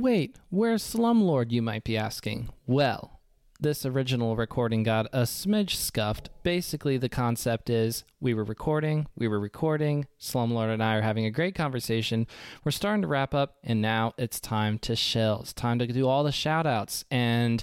Wait, 0.00 0.38
where's 0.48 0.82
Slumlord, 0.82 1.50
you 1.50 1.60
might 1.60 1.84
be 1.84 1.94
asking? 1.94 2.48
Well, 2.66 3.20
this 3.60 3.84
original 3.84 4.34
recording 4.34 4.82
got 4.82 5.06
a 5.12 5.24
smidge 5.24 5.74
scuffed. 5.74 6.30
Basically, 6.42 6.96
the 6.96 7.10
concept 7.10 7.68
is 7.68 8.04
we 8.18 8.32
were 8.32 8.42
recording, 8.42 9.08
we 9.14 9.28
were 9.28 9.38
recording, 9.38 10.06
Slumlord 10.18 10.72
and 10.72 10.82
I 10.82 10.94
are 10.94 11.02
having 11.02 11.26
a 11.26 11.30
great 11.30 11.54
conversation. 11.54 12.26
We're 12.64 12.70
starting 12.70 13.02
to 13.02 13.08
wrap 13.08 13.34
up, 13.34 13.58
and 13.62 13.82
now 13.82 14.14
it's 14.16 14.40
time 14.40 14.78
to 14.78 14.96
shill. 14.96 15.40
It's 15.42 15.52
time 15.52 15.78
to 15.80 15.86
do 15.86 16.08
all 16.08 16.24
the 16.24 16.32
shout 16.32 16.66
outs. 16.66 17.04
And 17.10 17.62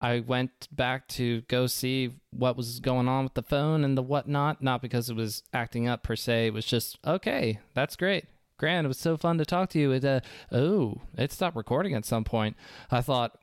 I 0.00 0.18
went 0.18 0.66
back 0.72 1.06
to 1.10 1.42
go 1.42 1.68
see 1.68 2.16
what 2.30 2.56
was 2.56 2.80
going 2.80 3.06
on 3.06 3.22
with 3.22 3.34
the 3.34 3.44
phone 3.44 3.84
and 3.84 3.96
the 3.96 4.02
whatnot, 4.02 4.60
not 4.60 4.82
because 4.82 5.08
it 5.08 5.14
was 5.14 5.44
acting 5.54 5.86
up 5.86 6.02
per 6.02 6.16
se. 6.16 6.48
It 6.48 6.52
was 6.52 6.66
just, 6.66 6.98
okay, 7.06 7.60
that's 7.74 7.94
great. 7.94 8.24
Grant, 8.60 8.84
it 8.84 8.88
was 8.88 8.98
so 8.98 9.16
fun 9.16 9.38
to 9.38 9.46
talk 9.46 9.70
to 9.70 9.78
you. 9.78 9.90
It, 9.90 10.04
uh, 10.04 10.20
oh, 10.52 11.00
it 11.16 11.32
stopped 11.32 11.56
recording 11.56 11.94
at 11.94 12.04
some 12.04 12.24
point. 12.24 12.58
I 12.90 13.00
thought, 13.00 13.38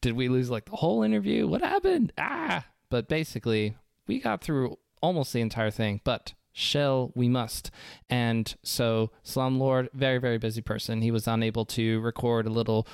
did 0.00 0.12
we 0.12 0.28
lose 0.28 0.48
like 0.48 0.66
the 0.66 0.76
whole 0.76 1.02
interview? 1.02 1.48
What 1.48 1.60
happened? 1.60 2.12
Ah! 2.16 2.64
But 2.88 3.08
basically, 3.08 3.74
we 4.06 4.20
got 4.20 4.42
through 4.42 4.78
almost 5.02 5.32
the 5.32 5.40
entire 5.40 5.72
thing, 5.72 6.02
but 6.04 6.34
shell 6.52 7.10
we 7.16 7.28
must. 7.28 7.72
And 8.08 8.54
so, 8.62 9.10
Slumlord, 9.24 9.88
very, 9.92 10.18
very 10.18 10.38
busy 10.38 10.62
person. 10.62 11.02
He 11.02 11.10
was 11.10 11.26
unable 11.26 11.64
to 11.64 11.98
record 11.98 12.46
a 12.46 12.50
little 12.50 12.86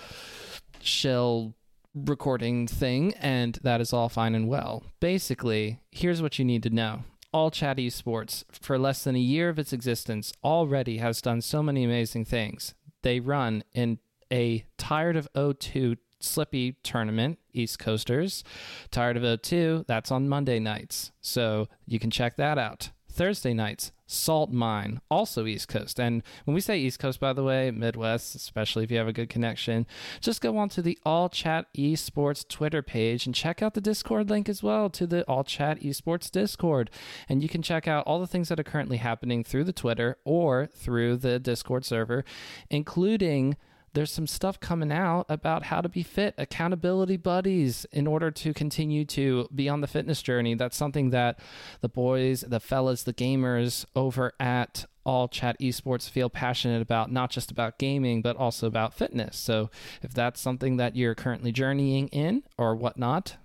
shell 0.80 1.54
recording 1.94 2.68
thing, 2.68 3.12
and 3.20 3.58
that 3.62 3.82
is 3.82 3.92
all 3.92 4.08
fine 4.08 4.34
and 4.34 4.48
well. 4.48 4.82
Basically, 4.98 5.80
here's 5.90 6.22
what 6.22 6.38
you 6.38 6.44
need 6.46 6.62
to 6.62 6.70
know. 6.70 7.04
All 7.32 7.50
Chat 7.50 7.76
Esports, 7.76 8.44
for 8.50 8.78
less 8.78 9.04
than 9.04 9.14
a 9.14 9.20
year 9.20 9.48
of 9.48 9.58
its 9.58 9.72
existence, 9.72 10.32
already 10.42 10.98
has 10.98 11.22
done 11.22 11.40
so 11.40 11.62
many 11.62 11.84
amazing 11.84 12.24
things. 12.24 12.74
They 13.02 13.20
run 13.20 13.64
in 13.72 13.98
a 14.32 14.64
Tired 14.78 15.16
of 15.16 15.28
O2 15.34 15.96
Slippi 16.20 16.76
tournament, 16.82 17.38
East 17.52 17.78
Coasters. 17.78 18.44
Tired 18.90 19.16
of 19.16 19.22
O2, 19.22 19.86
that's 19.86 20.10
on 20.10 20.28
Monday 20.28 20.58
nights. 20.58 21.12
So 21.20 21.68
you 21.86 21.98
can 21.98 22.10
check 22.10 22.36
that 22.36 22.58
out. 22.58 22.90
Thursday 23.10 23.52
nights, 23.52 23.92
Salt 24.06 24.50
Mine, 24.50 25.00
also 25.10 25.46
East 25.46 25.68
Coast. 25.68 26.00
And 26.00 26.22
when 26.44 26.54
we 26.54 26.60
say 26.60 26.78
East 26.78 26.98
Coast, 26.98 27.20
by 27.20 27.32
the 27.32 27.44
way, 27.44 27.70
Midwest, 27.70 28.34
especially 28.34 28.84
if 28.84 28.90
you 28.90 28.98
have 28.98 29.06
a 29.06 29.12
good 29.12 29.28
connection, 29.28 29.86
just 30.20 30.40
go 30.40 30.56
onto 30.56 30.82
the 30.82 30.98
All 31.04 31.28
Chat 31.28 31.66
Esports 31.76 32.46
Twitter 32.48 32.82
page 32.82 33.26
and 33.26 33.34
check 33.34 33.62
out 33.62 33.74
the 33.74 33.80
Discord 33.80 34.30
link 34.30 34.48
as 34.48 34.62
well 34.62 34.90
to 34.90 35.06
the 35.06 35.22
All 35.24 35.44
Chat 35.44 35.80
Esports 35.80 36.30
Discord. 36.30 36.90
And 37.28 37.42
you 37.42 37.48
can 37.48 37.62
check 37.62 37.86
out 37.86 38.06
all 38.06 38.20
the 38.20 38.26
things 38.26 38.48
that 38.48 38.58
are 38.58 38.64
currently 38.64 38.96
happening 38.96 39.44
through 39.44 39.64
the 39.64 39.72
Twitter 39.72 40.16
or 40.24 40.66
through 40.66 41.18
the 41.18 41.38
Discord 41.38 41.84
server, 41.84 42.24
including 42.68 43.56
there's 43.92 44.12
some 44.12 44.26
stuff 44.26 44.60
coming 44.60 44.92
out 44.92 45.26
about 45.28 45.64
how 45.64 45.80
to 45.80 45.88
be 45.88 46.02
fit, 46.02 46.34
accountability 46.38 47.16
buddies 47.16 47.86
in 47.92 48.06
order 48.06 48.30
to 48.30 48.54
continue 48.54 49.04
to 49.06 49.48
be 49.54 49.68
on 49.68 49.80
the 49.80 49.86
fitness 49.86 50.22
journey. 50.22 50.54
That's 50.54 50.76
something 50.76 51.10
that 51.10 51.38
the 51.80 51.88
boys, 51.88 52.42
the 52.46 52.60
fellas, 52.60 53.02
the 53.02 53.14
gamers 53.14 53.84
over 53.96 54.32
at 54.38 54.86
all 55.04 55.28
chat 55.28 55.58
esports 55.60 56.08
feel 56.08 56.28
passionate 56.28 56.82
about 56.82 57.10
not 57.10 57.30
just 57.30 57.50
about 57.50 57.78
gaming 57.78 58.20
but 58.20 58.36
also 58.36 58.66
about 58.66 58.92
fitness 58.92 59.34
so 59.34 59.70
if 60.02 60.12
that's 60.12 60.38
something 60.38 60.76
that 60.76 60.94
you're 60.94 61.14
currently 61.14 61.50
journeying 61.50 62.06
in 62.08 62.42
or 62.58 62.76
whatnot 62.76 63.36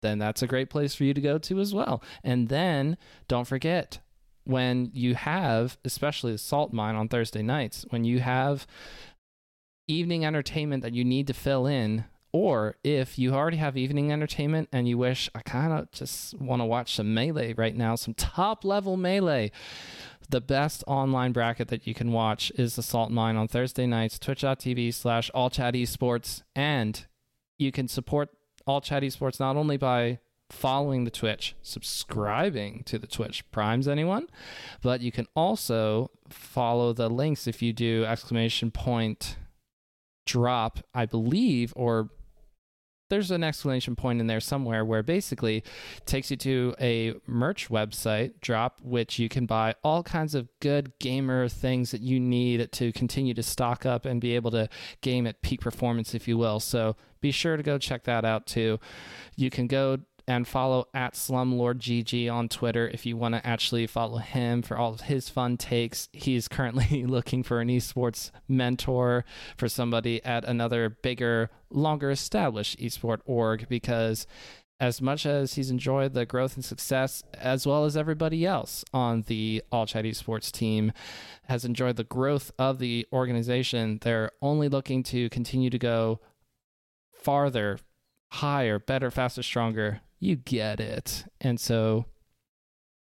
then 0.00 0.18
that's 0.18 0.42
a 0.42 0.46
great 0.46 0.70
place 0.70 0.94
for 0.94 1.04
you 1.04 1.12
to 1.12 1.20
go 1.20 1.36
to 1.36 1.60
as 1.60 1.74
well 1.74 2.02
and 2.24 2.48
then 2.48 2.96
don't 3.28 3.46
forget 3.46 3.98
when 4.44 4.90
you 4.94 5.14
have 5.14 5.76
especially 5.84 6.32
the 6.32 6.38
salt 6.38 6.72
mine 6.72 6.94
on 6.94 7.08
thursday 7.08 7.42
nights 7.42 7.84
when 7.90 8.04
you 8.04 8.20
have 8.20 8.66
evening 9.88 10.24
entertainment 10.24 10.82
that 10.82 10.94
you 10.94 11.04
need 11.04 11.26
to 11.26 11.34
fill 11.34 11.66
in 11.66 12.04
or 12.32 12.76
if 12.82 13.18
you 13.18 13.34
already 13.34 13.58
have 13.58 13.76
evening 13.76 14.10
entertainment 14.10 14.68
and 14.72 14.88
you 14.88 14.96
wish 14.96 15.28
i 15.34 15.40
kind 15.40 15.72
of 15.72 15.90
just 15.92 16.38
want 16.40 16.60
to 16.60 16.66
watch 16.66 16.94
some 16.94 17.12
melee 17.12 17.52
right 17.54 17.76
now 17.76 17.94
some 17.94 18.14
top 18.14 18.64
level 18.64 18.96
melee. 18.96 19.50
The 20.30 20.40
best 20.40 20.82
online 20.86 21.32
bracket 21.32 21.68
that 21.68 21.86
you 21.86 21.92
can 21.92 22.10
watch 22.10 22.50
is 22.56 22.74
the 22.76 22.82
salt 22.82 23.10
mine 23.10 23.36
on 23.36 23.48
thursday 23.48 23.86
nights 23.86 24.18
twitch.tv 24.18 24.94
slash 24.94 25.30
all 25.34 25.50
chat 25.50 25.74
esports 25.74 26.42
and 26.56 27.04
you 27.58 27.70
can 27.70 27.86
support 27.86 28.30
all 28.66 28.80
chat 28.80 29.02
esports 29.02 29.38
not 29.38 29.56
only 29.56 29.76
by 29.76 30.20
following 30.48 31.04
the 31.04 31.10
twitch 31.10 31.54
subscribing 31.60 32.82
to 32.84 32.98
the 32.98 33.06
twitch 33.06 33.50
primes 33.50 33.88
anyone 33.88 34.26
but 34.80 35.00
you 35.00 35.10
can 35.10 35.26
also 35.34 36.10
follow 36.28 36.92
the 36.92 37.08
links 37.08 37.46
if 37.46 37.60
you 37.60 37.72
do 37.72 38.04
exclamation 38.04 38.70
point 38.70 39.36
drop, 40.26 40.78
I 40.94 41.06
believe, 41.06 41.72
or 41.76 42.10
there's 43.12 43.30
an 43.30 43.44
exclamation 43.44 43.94
point 43.94 44.20
in 44.20 44.26
there 44.26 44.40
somewhere 44.40 44.86
where 44.86 45.02
basically 45.02 45.62
takes 46.06 46.30
you 46.30 46.36
to 46.38 46.74
a 46.80 47.12
merch 47.26 47.68
website 47.68 48.32
drop 48.40 48.80
which 48.82 49.18
you 49.18 49.28
can 49.28 49.44
buy 49.44 49.74
all 49.84 50.02
kinds 50.02 50.34
of 50.34 50.48
good 50.60 50.90
gamer 50.98 51.46
things 51.46 51.90
that 51.90 52.00
you 52.00 52.18
need 52.18 52.72
to 52.72 52.90
continue 52.92 53.34
to 53.34 53.42
stock 53.42 53.84
up 53.84 54.06
and 54.06 54.18
be 54.18 54.34
able 54.34 54.50
to 54.50 54.66
game 55.02 55.26
at 55.26 55.42
peak 55.42 55.60
performance 55.60 56.14
if 56.14 56.26
you 56.26 56.38
will. 56.38 56.58
So 56.58 56.96
be 57.20 57.30
sure 57.30 57.58
to 57.58 57.62
go 57.62 57.76
check 57.76 58.04
that 58.04 58.24
out 58.24 58.46
too. 58.46 58.80
You 59.36 59.50
can 59.50 59.66
go 59.66 59.98
and 60.26 60.46
follow 60.46 60.88
at 60.94 61.14
slumlordgg 61.14 62.32
on 62.32 62.48
twitter 62.48 62.88
if 62.88 63.04
you 63.04 63.16
want 63.16 63.34
to 63.34 63.46
actually 63.46 63.86
follow 63.86 64.18
him 64.18 64.62
for 64.62 64.76
all 64.76 64.92
of 64.92 65.02
his 65.02 65.28
fun 65.28 65.56
takes. 65.56 66.08
He's 66.12 66.48
currently 66.48 67.04
looking 67.06 67.42
for 67.42 67.60
an 67.60 67.68
esports 67.68 68.30
mentor 68.48 69.24
for 69.56 69.68
somebody 69.68 70.24
at 70.24 70.44
another 70.44 70.88
bigger 70.90 71.50
longer 71.70 72.10
established 72.10 72.78
esport 72.78 73.20
org 73.24 73.66
because 73.68 74.26
as 74.80 75.00
much 75.00 75.24
as 75.24 75.54
he's 75.54 75.70
enjoyed 75.70 76.12
the 76.12 76.26
growth 76.26 76.56
and 76.56 76.64
success 76.64 77.22
as 77.34 77.66
well 77.66 77.84
as 77.84 77.96
everybody 77.96 78.44
else 78.44 78.84
on 78.92 79.22
the 79.22 79.62
all 79.70 79.86
chat 79.86 80.04
esports 80.04 80.50
team 80.50 80.92
has 81.44 81.64
enjoyed 81.64 81.96
the 81.96 82.04
growth 82.04 82.50
of 82.58 82.78
the 82.78 83.06
organization 83.12 83.98
they're 84.02 84.30
only 84.42 84.68
looking 84.68 85.02
to 85.02 85.30
continue 85.30 85.70
to 85.70 85.78
go 85.78 86.20
farther 87.14 87.78
higher 88.32 88.78
better 88.78 89.10
faster 89.10 89.42
stronger 89.42 90.00
you 90.22 90.36
get 90.36 90.78
it. 90.78 91.24
And 91.40 91.58
so 91.58 92.06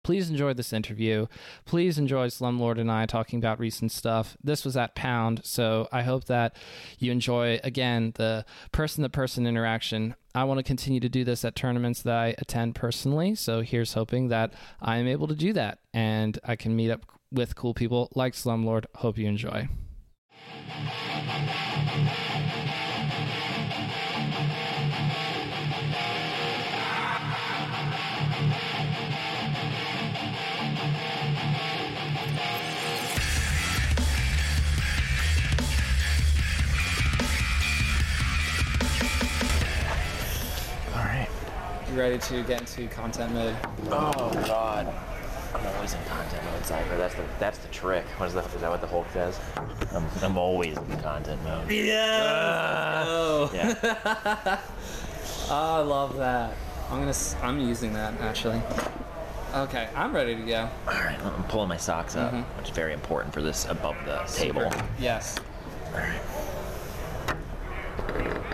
please 0.02 0.30
enjoy 0.30 0.54
this 0.54 0.72
interview. 0.72 1.26
Please 1.66 1.98
enjoy 1.98 2.28
Slumlord 2.28 2.80
and 2.80 2.90
I 2.90 3.04
talking 3.04 3.38
about 3.38 3.60
recent 3.60 3.92
stuff. 3.92 4.38
This 4.42 4.64
was 4.64 4.76
at 4.76 4.94
Pound, 4.94 5.42
so 5.44 5.86
I 5.92 6.02
hope 6.02 6.24
that 6.24 6.56
you 6.98 7.12
enjoy, 7.12 7.60
again, 7.62 8.14
the 8.16 8.46
person 8.72 9.02
to 9.02 9.10
person 9.10 9.46
interaction. 9.46 10.14
I 10.34 10.44
want 10.44 10.58
to 10.58 10.64
continue 10.64 11.00
to 11.00 11.08
do 11.10 11.22
this 11.22 11.44
at 11.44 11.54
tournaments 11.54 12.00
that 12.02 12.16
I 12.16 12.34
attend 12.38 12.74
personally, 12.74 13.34
so 13.34 13.60
here's 13.60 13.92
hoping 13.92 14.28
that 14.28 14.54
I 14.80 14.96
am 14.96 15.06
able 15.06 15.28
to 15.28 15.34
do 15.34 15.52
that 15.52 15.80
and 15.92 16.38
I 16.42 16.56
can 16.56 16.74
meet 16.74 16.90
up 16.90 17.02
with 17.30 17.54
cool 17.54 17.74
people 17.74 18.10
like 18.14 18.32
Slumlord. 18.32 18.86
Hope 18.94 19.18
you 19.18 19.28
enjoy. 19.28 19.68
Ready 41.96 42.18
to 42.18 42.42
get 42.44 42.60
into 42.60 42.86
content 42.88 43.32
mode? 43.34 43.56
Oh 43.90 44.30
God. 44.46 44.92
I'm 45.52 45.66
always 45.74 45.94
in 45.94 46.02
content 46.04 46.44
mode, 46.44 46.64
Cypher. 46.64 46.96
That's 46.96 47.14
the 47.14 47.22
that's 47.40 47.58
the 47.58 47.68
trick. 47.68 48.04
What 48.18 48.26
is 48.26 48.34
that? 48.34 48.46
Is 48.54 48.60
that 48.60 48.70
what 48.70 48.80
the 48.80 48.86
Hulk 48.86 49.06
says? 49.12 49.38
I'm, 49.92 50.06
I'm 50.22 50.38
always 50.38 50.76
in 50.76 51.00
content 51.00 51.42
mode. 51.42 51.68
Yeah. 51.70 53.04
oh. 53.06 53.50
Yeah. 53.52 54.60
Oh, 55.52 55.80
I 55.80 55.80
love 55.80 56.16
that. 56.18 56.54
I'm 56.90 56.98
gonna. 57.00 57.08
s- 57.10 57.34
I'm 57.42 57.58
using 57.60 57.92
that 57.94 58.20
actually. 58.20 58.62
Okay, 59.52 59.88
I'm 59.96 60.14
ready 60.14 60.36
to 60.36 60.42
go. 60.42 60.68
All 60.86 60.94
right. 60.94 61.18
I'm 61.24 61.42
pulling 61.44 61.68
my 61.68 61.76
socks 61.76 62.14
up, 62.14 62.32
Mhm. 62.32 62.44
which 62.56 62.68
is 62.68 62.74
very 62.74 62.92
important 62.92 63.34
for 63.34 63.42
this 63.42 63.64
above 63.68 63.96
the 64.06 64.18
table. 64.32 64.70
Yes. 65.00 65.34
All 65.92 65.98
right. 65.98 66.20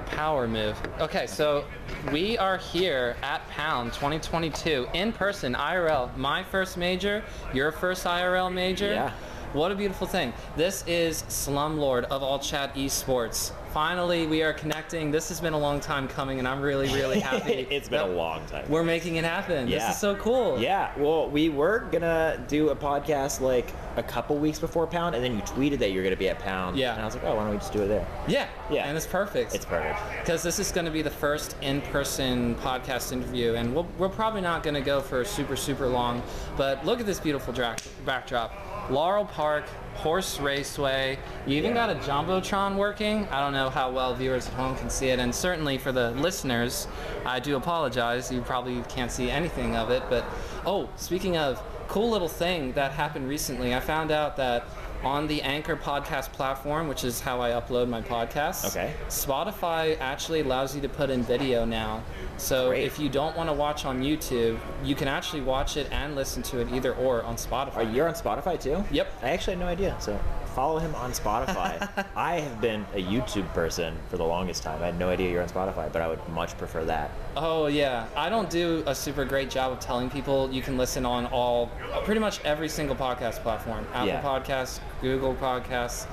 Power 0.07 0.49
move. 0.49 0.81
Okay, 1.01 1.27
so 1.27 1.65
we 2.13 2.39
are 2.39 2.57
here 2.57 3.17
at 3.23 3.47
Pound 3.51 3.93
2022 3.93 4.89
in 4.95 5.13
person, 5.13 5.55
IRL. 5.55 6.17
My 6.17 6.43
first 6.45 6.77
major, 6.77 7.23
your 7.53 7.73
first 7.73 8.05
IRL 8.05 8.53
major. 8.53 8.93
Yeah. 8.93 9.13
What 9.57 9.73
a 9.73 9.75
beautiful 9.75 10.07
thing. 10.07 10.35
This 10.55 10.85
is 10.87 11.23
Slumlord 11.31 12.05
of 12.05 12.23
All 12.23 12.39
Chat 12.39 12.75
Esports. 12.75 13.53
Finally, 13.73 14.27
we 14.27 14.43
are 14.43 14.53
connecting. 14.53 15.11
This 15.11 15.31
has 15.31 15.41
been 15.41 15.55
a 15.55 15.59
long 15.59 15.81
time 15.81 16.09
coming, 16.09 16.39
and 16.39 16.47
I'm 16.47 16.61
really, 16.61 16.89
really 16.95 17.21
happy. 17.31 17.67
it's 17.71 17.89
been 17.89 18.01
a 18.01 18.07
long 18.07 18.45
time. 18.47 18.69
We're 18.69 18.83
making 18.83 19.17
it 19.17 19.25
happen. 19.25 19.67
Yeah. 19.67 19.79
This 19.79 19.95
is 19.95 20.01
so 20.01 20.15
cool. 20.17 20.61
Yeah, 20.61 20.93
well, 20.99 21.31
we 21.31 21.49
were 21.49 21.89
gonna 21.91 22.45
do 22.49 22.69
a 22.69 22.77
podcast 22.77 23.41
like 23.41 23.73
a 23.97 24.03
couple 24.03 24.37
weeks 24.37 24.59
before 24.59 24.87
Pound, 24.87 25.15
and 25.15 25.25
then 25.25 25.35
you 25.35 25.41
tweeted 25.43 25.79
that 25.79 25.91
you're 25.91 26.05
gonna 26.05 26.17
be 26.17 26.29
at 26.29 26.39
Pound. 26.39 26.77
Yeah. 26.77 26.93
And 26.93 27.01
I 27.01 27.07
was 27.07 27.15
like, 27.15 27.25
oh, 27.25 27.35
why 27.37 27.45
don't 27.45 27.53
we 27.53 27.57
just 27.57 27.73
do 27.73 27.81
it 27.83 27.89
there? 27.89 28.07
Yeah. 28.29 28.49
Yeah. 28.71 28.85
And 28.85 28.95
it's 28.95 29.07
perfect. 29.07 29.55
It's 29.55 29.65
perfect. 29.65 29.99
because 30.21 30.43
this 30.43 30.59
is 30.59 30.71
going 30.71 30.85
to 30.85 30.91
be 30.91 31.01
the 31.01 31.11
first 31.11 31.57
in-person 31.63 32.57
podcast 32.57 33.13
interview 33.13 33.55
and 33.55 33.73
we'll, 33.75 33.87
we're 33.97 34.09
probably 34.09 34.41
not 34.41 34.63
going 34.65 34.75
to 34.75 34.81
go 34.81 35.01
for 35.01 35.25
super 35.25 35.55
super 35.55 35.87
long 35.87 36.21
but 36.57 36.85
look 36.85 36.99
at 36.99 37.07
this 37.07 37.21
beautiful 37.21 37.53
dra- 37.53 37.77
backdrop 38.05 38.53
laurel 38.91 39.25
park 39.25 39.65
horse 39.95 40.39
raceway 40.39 41.19
you 41.47 41.57
even 41.57 41.73
got 41.75 41.91
a 41.91 41.95
jumbotron 41.97 42.77
working? 42.77 43.27
I 43.29 43.41
don't 43.41 43.53
know 43.53 43.71
how 43.71 43.91
well 43.91 44.15
viewers 44.15 44.47
at 44.47 44.53
home 44.55 44.77
can 44.77 44.91
see 44.91 45.09
it 45.09 45.19
and 45.19 45.35
certainly 45.35 45.79
for 45.79 45.93
the 45.93 46.11
listeners 46.13 46.87
i 47.25 47.41
do 47.41 47.57
apologize. 47.57 48.31
You 48.31 48.41
probably 48.43 48.83
can't 48.89 49.11
see 49.11 49.31
anything 49.31 49.77
of 49.77 49.91
it 49.91 50.03
but 50.09 50.25
oh 50.65 50.89
speaking 50.97 51.37
of 51.37 51.63
cool 51.89 52.11
little 52.11 52.29
thing 52.29 52.73
that 52.73 52.93
happened 52.93 53.29
recently 53.29 53.75
i 53.75 53.81
found 53.81 54.11
out 54.11 54.37
that 54.37 54.67
on 55.07 55.29
the 55.29 55.41
Anchor 55.43 55.77
podcast 55.77 56.33
platform, 56.33 56.89
which 56.89 57.05
is 57.05 57.21
how 57.21 57.41
I 57.41 57.51
upload 57.51 57.89
my 57.89 58.03
podcasts. 58.03 58.67
Okay. 58.67 58.93
Spotify 59.09 59.97
actually 60.01 60.41
allows 60.41 60.75
you 60.75 60.83
to 60.83 60.89
put 60.89 61.11
in 61.11 61.23
video 61.23 61.65
now. 61.65 62.03
So 62.39 62.71
Great. 62.71 62.85
if 62.85 62.99
you 62.99 63.09
don't 63.09 63.37
want 63.37 63.49
to 63.49 63.53
watch 63.53 63.85
on 63.85 64.03
YouTube, 64.03 64.59
you 64.83 64.97
can 64.97 65.07
actually 65.07 65.43
watch 65.43 65.77
it 65.77 65.87
and 65.93 66.17
listen 66.17 66.43
to 66.45 66.59
it 66.59 66.73
either 66.73 66.93
or 66.97 67.23
on 67.23 67.37
Spotify. 67.37 67.73
Oh, 67.77 67.77
Are 67.77 67.83
you 67.85 68.03
on 68.03 68.15
Spotify 68.15 68.61
too? 68.61 68.85
Yep. 68.91 69.13
I 69.23 69.31
actually 69.31 69.53
had 69.53 69.61
no 69.61 69.69
idea. 69.69 69.97
So 70.01 70.19
follow 70.57 70.79
him 70.79 70.95
on 70.95 71.13
Spotify. 71.13 71.87
I 72.17 72.41
have 72.41 72.63
been 72.63 72.87
a 72.95 73.03
YouTube 73.03 73.47
person 73.53 73.95
for 74.09 74.17
the 74.17 74.25
longest 74.25 74.63
time. 74.63 74.83
I 74.83 74.87
had 74.87 74.99
no 74.99 75.11
idea 75.11 75.31
you're 75.31 75.43
on 75.43 75.51
Spotify, 75.51 75.93
but 75.93 76.01
I 76.01 76.09
would 76.09 76.27
much 76.31 76.57
prefer 76.57 76.83
that. 76.87 77.11
Oh 77.37 77.67
yeah, 77.67 78.07
I 78.17 78.31
don't 78.31 78.49
do 78.49 78.83
a 78.87 78.95
super 78.95 79.27
great 79.27 79.51
job 79.51 79.71
of 79.73 79.81
telling 79.81 80.09
people 80.09 80.51
you 80.51 80.63
can 80.63 80.79
listen 80.79 81.05
on 81.05 81.27
all, 81.27 81.71
pretty 82.05 82.21
much 82.23 82.43
every 82.43 82.71
single 82.71 82.97
podcast 82.97 83.43
platform. 83.43 83.87
Apple 83.93 84.09
Yeah. 84.09 84.23
Podcasts, 84.23 84.81
Google 85.03 85.35
Podcasts, 85.35 86.07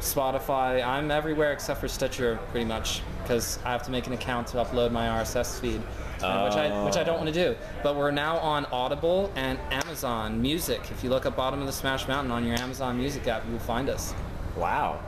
Spotify. 0.00 0.82
I'm 0.82 1.10
everywhere 1.10 1.52
except 1.52 1.78
for 1.78 1.88
Stitcher, 1.88 2.38
pretty 2.52 2.64
much, 2.64 3.02
because 3.22 3.58
I 3.66 3.70
have 3.72 3.82
to 3.82 3.90
make 3.90 4.06
an 4.06 4.14
account 4.14 4.46
to 4.48 4.56
upload 4.56 4.92
my 4.92 5.08
RSS 5.08 5.60
feed, 5.60 5.82
which 6.22 6.54
I 6.54 6.84
which 6.84 6.96
I 6.96 7.04
don't 7.04 7.18
want 7.18 7.28
to 7.28 7.34
do. 7.34 7.56
But 7.82 7.96
we're 7.96 8.10
now 8.10 8.38
on 8.38 8.66
Audible 8.66 9.32
and 9.36 9.58
Amazon 9.70 10.40
Music. 10.40 10.80
If 10.90 11.02
you 11.02 11.10
look 11.10 11.26
up 11.26 11.36
Bottom 11.36 11.60
of 11.60 11.66
the 11.66 11.72
Smash 11.72 12.06
Mountain 12.08 12.30
on 12.30 12.46
your 12.46 12.56
Amazon 12.56 12.98
Music 12.98 13.26
app, 13.26 13.44
you 13.46 13.52
will 13.52 13.58
find 13.60 13.88
us. 13.88 14.14
Wow. 14.56 15.00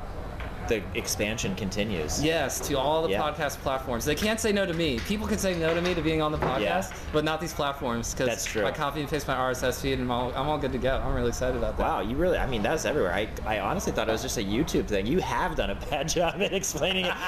The 0.72 0.82
expansion 0.98 1.54
continues. 1.54 2.24
Yes, 2.24 2.58
to 2.68 2.78
all 2.78 3.02
the 3.02 3.10
Yeah. 3.10 3.20
podcast 3.20 3.58
platforms. 3.58 4.06
They 4.06 4.14
can't 4.14 4.40
say 4.40 4.52
no 4.52 4.64
to 4.64 4.72
me. 4.72 4.98
People 5.00 5.26
can 5.26 5.36
say 5.36 5.54
no 5.54 5.74
to 5.74 5.82
me 5.82 5.92
to 5.94 6.00
being 6.00 6.22
on 6.22 6.32
the 6.32 6.38
podcast, 6.38 6.60
Yeah. 6.62 6.96
but 7.12 7.24
not 7.24 7.42
these 7.42 7.52
platforms 7.52 8.14
because. 8.14 8.56
I 8.56 8.70
copy 8.70 9.00
and 9.00 9.08
paste 9.10 9.28
my 9.28 9.34
RSS 9.34 9.80
feed 9.82 9.94
and 9.94 10.02
I'm 10.04 10.10
all, 10.10 10.32
I'm 10.34 10.48
all 10.48 10.56
good 10.56 10.72
to 10.72 10.78
go. 10.78 11.02
I'm 11.04 11.14
really 11.14 11.28
excited 11.28 11.56
about 11.56 11.76
that. 11.76 11.82
Wow, 11.86 12.00
you 12.00 12.16
really, 12.16 12.38
I 12.38 12.46
mean, 12.46 12.62
that's 12.62 12.86
everywhere. 12.86 13.12
I, 13.12 13.28
I 13.44 13.60
honestly 13.60 13.92
thought 13.92 14.08
it 14.08 14.12
was 14.12 14.22
just 14.22 14.38
a 14.38 14.42
YouTube 14.42 14.86
thing. 14.86 15.06
You 15.06 15.18
have 15.20 15.56
done 15.56 15.68
a 15.70 15.74
bad 15.74 16.08
job 16.16 16.40
at 16.40 16.54
explaining 16.54 17.04
it. 17.04 17.12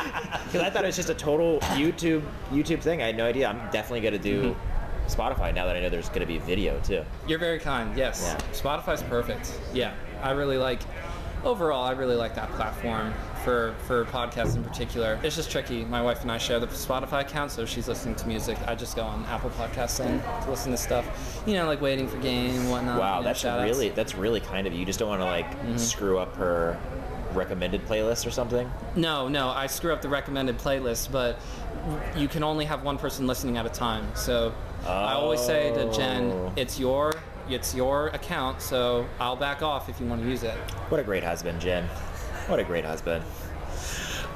Because 0.47 0.63
I 0.63 0.71
thought 0.71 0.85
it 0.85 0.87
was 0.87 0.97
just 0.97 1.11
a 1.11 1.15
total 1.15 1.59
YouTube 1.77 2.23
YouTube 2.51 2.81
thing. 2.81 3.03
I 3.03 3.07
had 3.07 3.17
no 3.17 3.27
idea. 3.27 3.49
I'm 3.49 3.59
definitely 3.71 4.01
going 4.01 4.15
to 4.15 4.19
do 4.19 4.43
Mm-hmm. 4.55 5.21
Spotify 5.21 5.55
now 5.55 5.67
that 5.67 5.77
I 5.77 5.81
know 5.81 5.91
there's 5.91 6.09
going 6.09 6.21
to 6.23 6.27
be 6.27 6.39
video 6.39 6.81
too. 6.81 7.05
You're 7.29 7.39
very 7.39 7.59
kind. 7.59 7.95
Yes. 7.95 8.23
Yeah. 8.25 8.39
Spotify's 8.59 9.03
perfect. 9.03 9.53
Yeah. 9.75 9.93
I 10.23 10.31
really 10.31 10.57
like 10.57 10.81
overall 11.45 11.85
I 11.85 11.91
really 11.93 12.17
like 12.17 12.35
that 12.37 12.51
platform 12.53 13.13
for 13.45 13.75
for 13.87 14.05
podcasts 14.07 14.57
in 14.57 14.65
particular. 14.65 15.21
It's 15.23 15.37
just 15.37 15.51
tricky. 15.51 15.85
My 15.85 16.01
wife 16.03 16.23
and 16.23 16.33
I 16.33 16.39
share 16.39 16.59
the 16.59 16.67
Spotify 16.69 17.21
account, 17.21 17.51
so 17.53 17.63
if 17.63 17.69
she's 17.69 17.87
listening 17.87 18.15
to 18.17 18.27
music. 18.27 18.57
I 18.67 18.75
just 18.75 18.97
go 18.97 19.03
on 19.03 19.25
Apple 19.27 19.51
Podcasts 19.51 20.01
and 20.05 20.21
to 20.45 20.51
listen 20.51 20.73
to 20.73 20.79
stuff. 20.79 21.43
You 21.47 21.55
know, 21.55 21.67
like 21.67 21.81
waiting 21.81 22.09
for 22.09 22.17
game 22.19 22.55
and 22.59 22.71
whatnot. 22.71 22.99
Wow, 22.99 23.19
you 23.19 23.25
know, 23.25 23.29
that's 23.29 23.45
really 23.45 23.89
that's 23.91 24.15
really 24.15 24.41
kind 24.41 24.67
of 24.67 24.73
you. 24.73 24.81
You 24.81 24.87
just 24.87 24.99
don't 24.99 25.09
want 25.11 25.21
to 25.21 25.27
like 25.27 25.45
Mm-hmm. 25.55 25.77
screw 25.77 26.19
up 26.19 26.35
her 26.37 26.79
recommended 27.33 27.85
playlist 27.87 28.27
or 28.27 28.31
something. 28.31 28.71
No, 28.97 29.29
no, 29.29 29.49
I 29.49 29.67
screw 29.67 29.93
up 29.93 30.01
the 30.03 30.09
recommended 30.09 30.59
playlist, 30.59 31.11
but 31.13 31.39
you 32.17 32.29
can 32.29 32.43
only 32.45 32.65
have 32.65 32.83
one 32.83 32.97
person 32.99 33.27
listening 33.27 33.57
at 33.59 33.67
a 33.67 33.71
time. 33.71 34.07
So 34.15 34.55
I 34.87 35.13
always 35.15 35.41
say 35.41 35.73
to 35.75 35.93
Jen, 35.93 36.31
Oh. 36.31 36.53
it's 36.57 36.79
your 36.79 37.13
it's 37.51 37.75
your 37.75 38.09
account, 38.09 38.63
so 38.63 39.07
I'll 39.21 39.37
back 39.37 39.63
off 39.63 39.89
if 39.91 40.01
you 40.01 40.07
want 40.07 40.23
to 40.23 40.29
use 40.29 40.43
it. 40.45 40.55
What 40.89 40.99
a 41.01 41.05
great 41.05 41.23
husband, 41.23 41.61
Jen. 41.61 41.87
What 42.47 42.61
a 42.61 42.65
great 42.65 42.85
husband. 42.85 43.25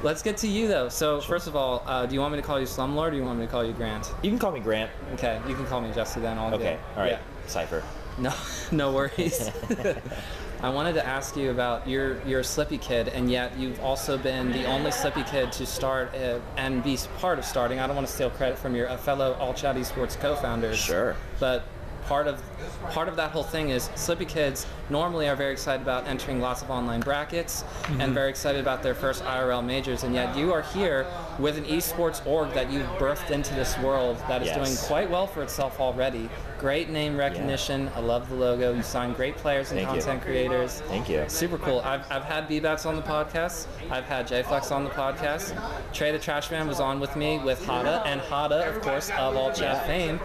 Let's 0.03 0.23
get 0.23 0.37
to 0.39 0.49
you 0.49 0.69
though. 0.69 0.89
So 0.89 1.21
first 1.21 1.47
of 1.47 1.57
all, 1.57 1.83
uh, 1.85 2.07
do 2.07 2.15
you 2.15 2.21
want 2.21 2.33
me 2.33 2.41
to 2.41 2.47
call 2.47 2.61
you 2.61 2.67
Slumlord 2.67 3.09
or 3.09 3.11
do 3.11 3.17
you 3.17 3.25
want 3.25 3.39
me 3.39 3.47
to 3.47 3.51
call 3.51 3.65
you 3.65 3.73
Grant? 3.73 4.13
You 4.23 4.31
can 4.31 4.39
call 4.39 4.53
me 4.53 4.61
Grant. 4.61 4.91
Okay, 5.15 5.41
you 5.49 5.55
can 5.55 5.67
call 5.67 5.81
me 5.81 5.93
Jesse 5.93 6.21
then. 6.21 6.39
All 6.39 6.55
Okay, 6.55 6.79
all 6.97 7.03
right. 7.03 7.13
Yeah. 7.13 7.19
Cipher. 7.49 7.83
No, 8.17 8.33
no 8.73 8.93
worries. 8.93 9.51
I 10.61 10.71
wanted 10.71 10.95
to 10.95 11.07
ask 11.07 11.37
you 11.37 11.51
about 11.51 11.87
you're 11.87 12.21
you're 12.27 12.41
a 12.41 12.45
Slippi 12.45 12.81
kid, 12.81 13.09
and 13.09 13.31
yet 13.31 13.57
you've 13.57 13.81
also 13.81 14.19
been 14.19 14.51
the 14.51 14.65
only 14.65 14.91
Slippi 14.91 15.29
kid 15.29 15.53
to 15.53 15.67
start 15.67 16.15
uh, 16.15 16.41
and 16.57 16.83
be 16.83 16.99
part 17.19 17.39
of 17.39 17.45
starting. 17.45 17.79
I 17.79 17.87
don't 17.87 17.95
want 17.95 18.09
to 18.09 18.13
steal 18.13 18.31
credit 18.31 18.59
from 18.59 18.75
your 18.75 18.89
fellow 18.99 19.35
All 19.35 19.55
Chat 19.55 19.77
Esports 19.77 20.19
co-founders. 20.19 20.77
Sure. 20.79 21.15
But 21.39 21.65
part 22.09 22.27
of 22.27 22.43
part 22.91 23.09
of 23.09 23.17
that 23.17 23.31
whole 23.31 23.43
thing 23.43 23.69
is 23.69 23.89
Slippi 23.95 24.27
kids 24.27 24.67
normally 24.89 25.29
are 25.29 25.37
very 25.37 25.53
excited 25.53 25.83
about 25.83 26.07
entering 26.09 26.41
lots 26.41 26.63
of 26.63 26.71
online 26.71 27.01
brackets 27.01 27.63
Mm-hmm. 27.89 28.01
and 28.03 28.15
very 28.15 28.29
excited 28.31 28.61
about 28.61 28.83
their 28.83 28.95
first 28.95 29.25
IRL 29.25 29.65
majors, 29.65 30.03
and 30.05 30.15
yet 30.15 30.37
you 30.37 30.53
are 30.53 30.63
here 30.63 31.07
with 31.39 31.57
an 31.57 31.65
esports 31.67 32.25
org 32.27 32.53
that 32.53 32.71
you've 32.73 32.87
birthed 32.99 33.31
into 33.31 33.55
this 33.55 33.79
world 33.79 34.17
that 34.29 34.43
is 34.43 34.49
Yes. 34.49 34.57
doing 34.57 34.77
quite 34.89 35.09
well 35.11 35.27
for 35.27 35.43
itself 35.43 35.79
already. 35.81 36.29
Great 36.59 36.89
name 36.91 37.17
recognition. 37.17 37.89
I 37.95 38.01
love 38.01 38.29
the 38.29 38.35
logo. 38.35 38.75
You 38.75 38.83
sign 38.83 39.13
great 39.13 39.37
players 39.37 39.71
and 39.71 39.79
Thank 39.81 39.95
you. 39.95 40.03
content 40.03 40.23
creators. 40.23 40.81
Thank 40.89 41.09
you. 41.09 41.25
Super 41.29 41.57
cool. 41.59 41.81
I've, 41.81 42.11
I've 42.11 42.25
had 42.25 42.49
BBats 42.49 42.87
on 42.87 42.97
the 42.97 43.03
podcast. 43.03 43.67
I've 43.91 44.05
had 44.05 44.27
JFlex 44.27 44.73
on 44.73 44.83
the 44.83 44.91
podcast. 44.91 45.55
Trey 45.93 46.11
the 46.11 46.19
Trash 46.19 46.51
Man 46.51 46.67
was 46.67 46.81
on 46.81 46.99
with 46.99 47.15
me 47.15 47.39
with 47.39 47.63
Hada, 47.65 48.05
and 48.05 48.21
Hada, 48.21 48.69
of 48.75 48.83
course, 48.83 49.11
of 49.11 49.37
all 49.37 49.53
chat 49.53 49.87
fame, 49.87 50.19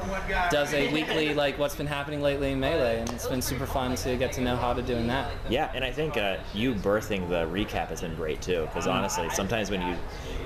does 0.49 0.73
a 0.73 0.91
weekly 0.91 1.33
like 1.35 1.59
what's 1.59 1.75
been 1.75 1.85
happening 1.87 2.21
lately 2.21 2.51
in 2.51 2.59
Melee, 2.59 2.99
and 3.01 3.09
it's 3.11 3.27
been 3.27 3.41
super 3.41 3.67
fun 3.67 3.95
to 3.95 4.15
get 4.17 4.31
to 4.33 4.41
know 4.41 4.55
Hada 4.55 4.83
doing 4.85 5.05
that. 5.07 5.29
Yeah, 5.49 5.71
and 5.75 5.83
I 5.83 5.91
think 5.91 6.17
uh, 6.17 6.37
you 6.53 6.73
birthing 6.73 7.29
the 7.29 7.45
recap 7.45 7.89
has 7.89 8.01
been 8.01 8.15
great 8.15 8.41
too. 8.41 8.61
Because 8.63 8.87
honestly, 8.87 9.29
sometimes 9.29 9.69
when 9.69 9.81
you 9.87 9.95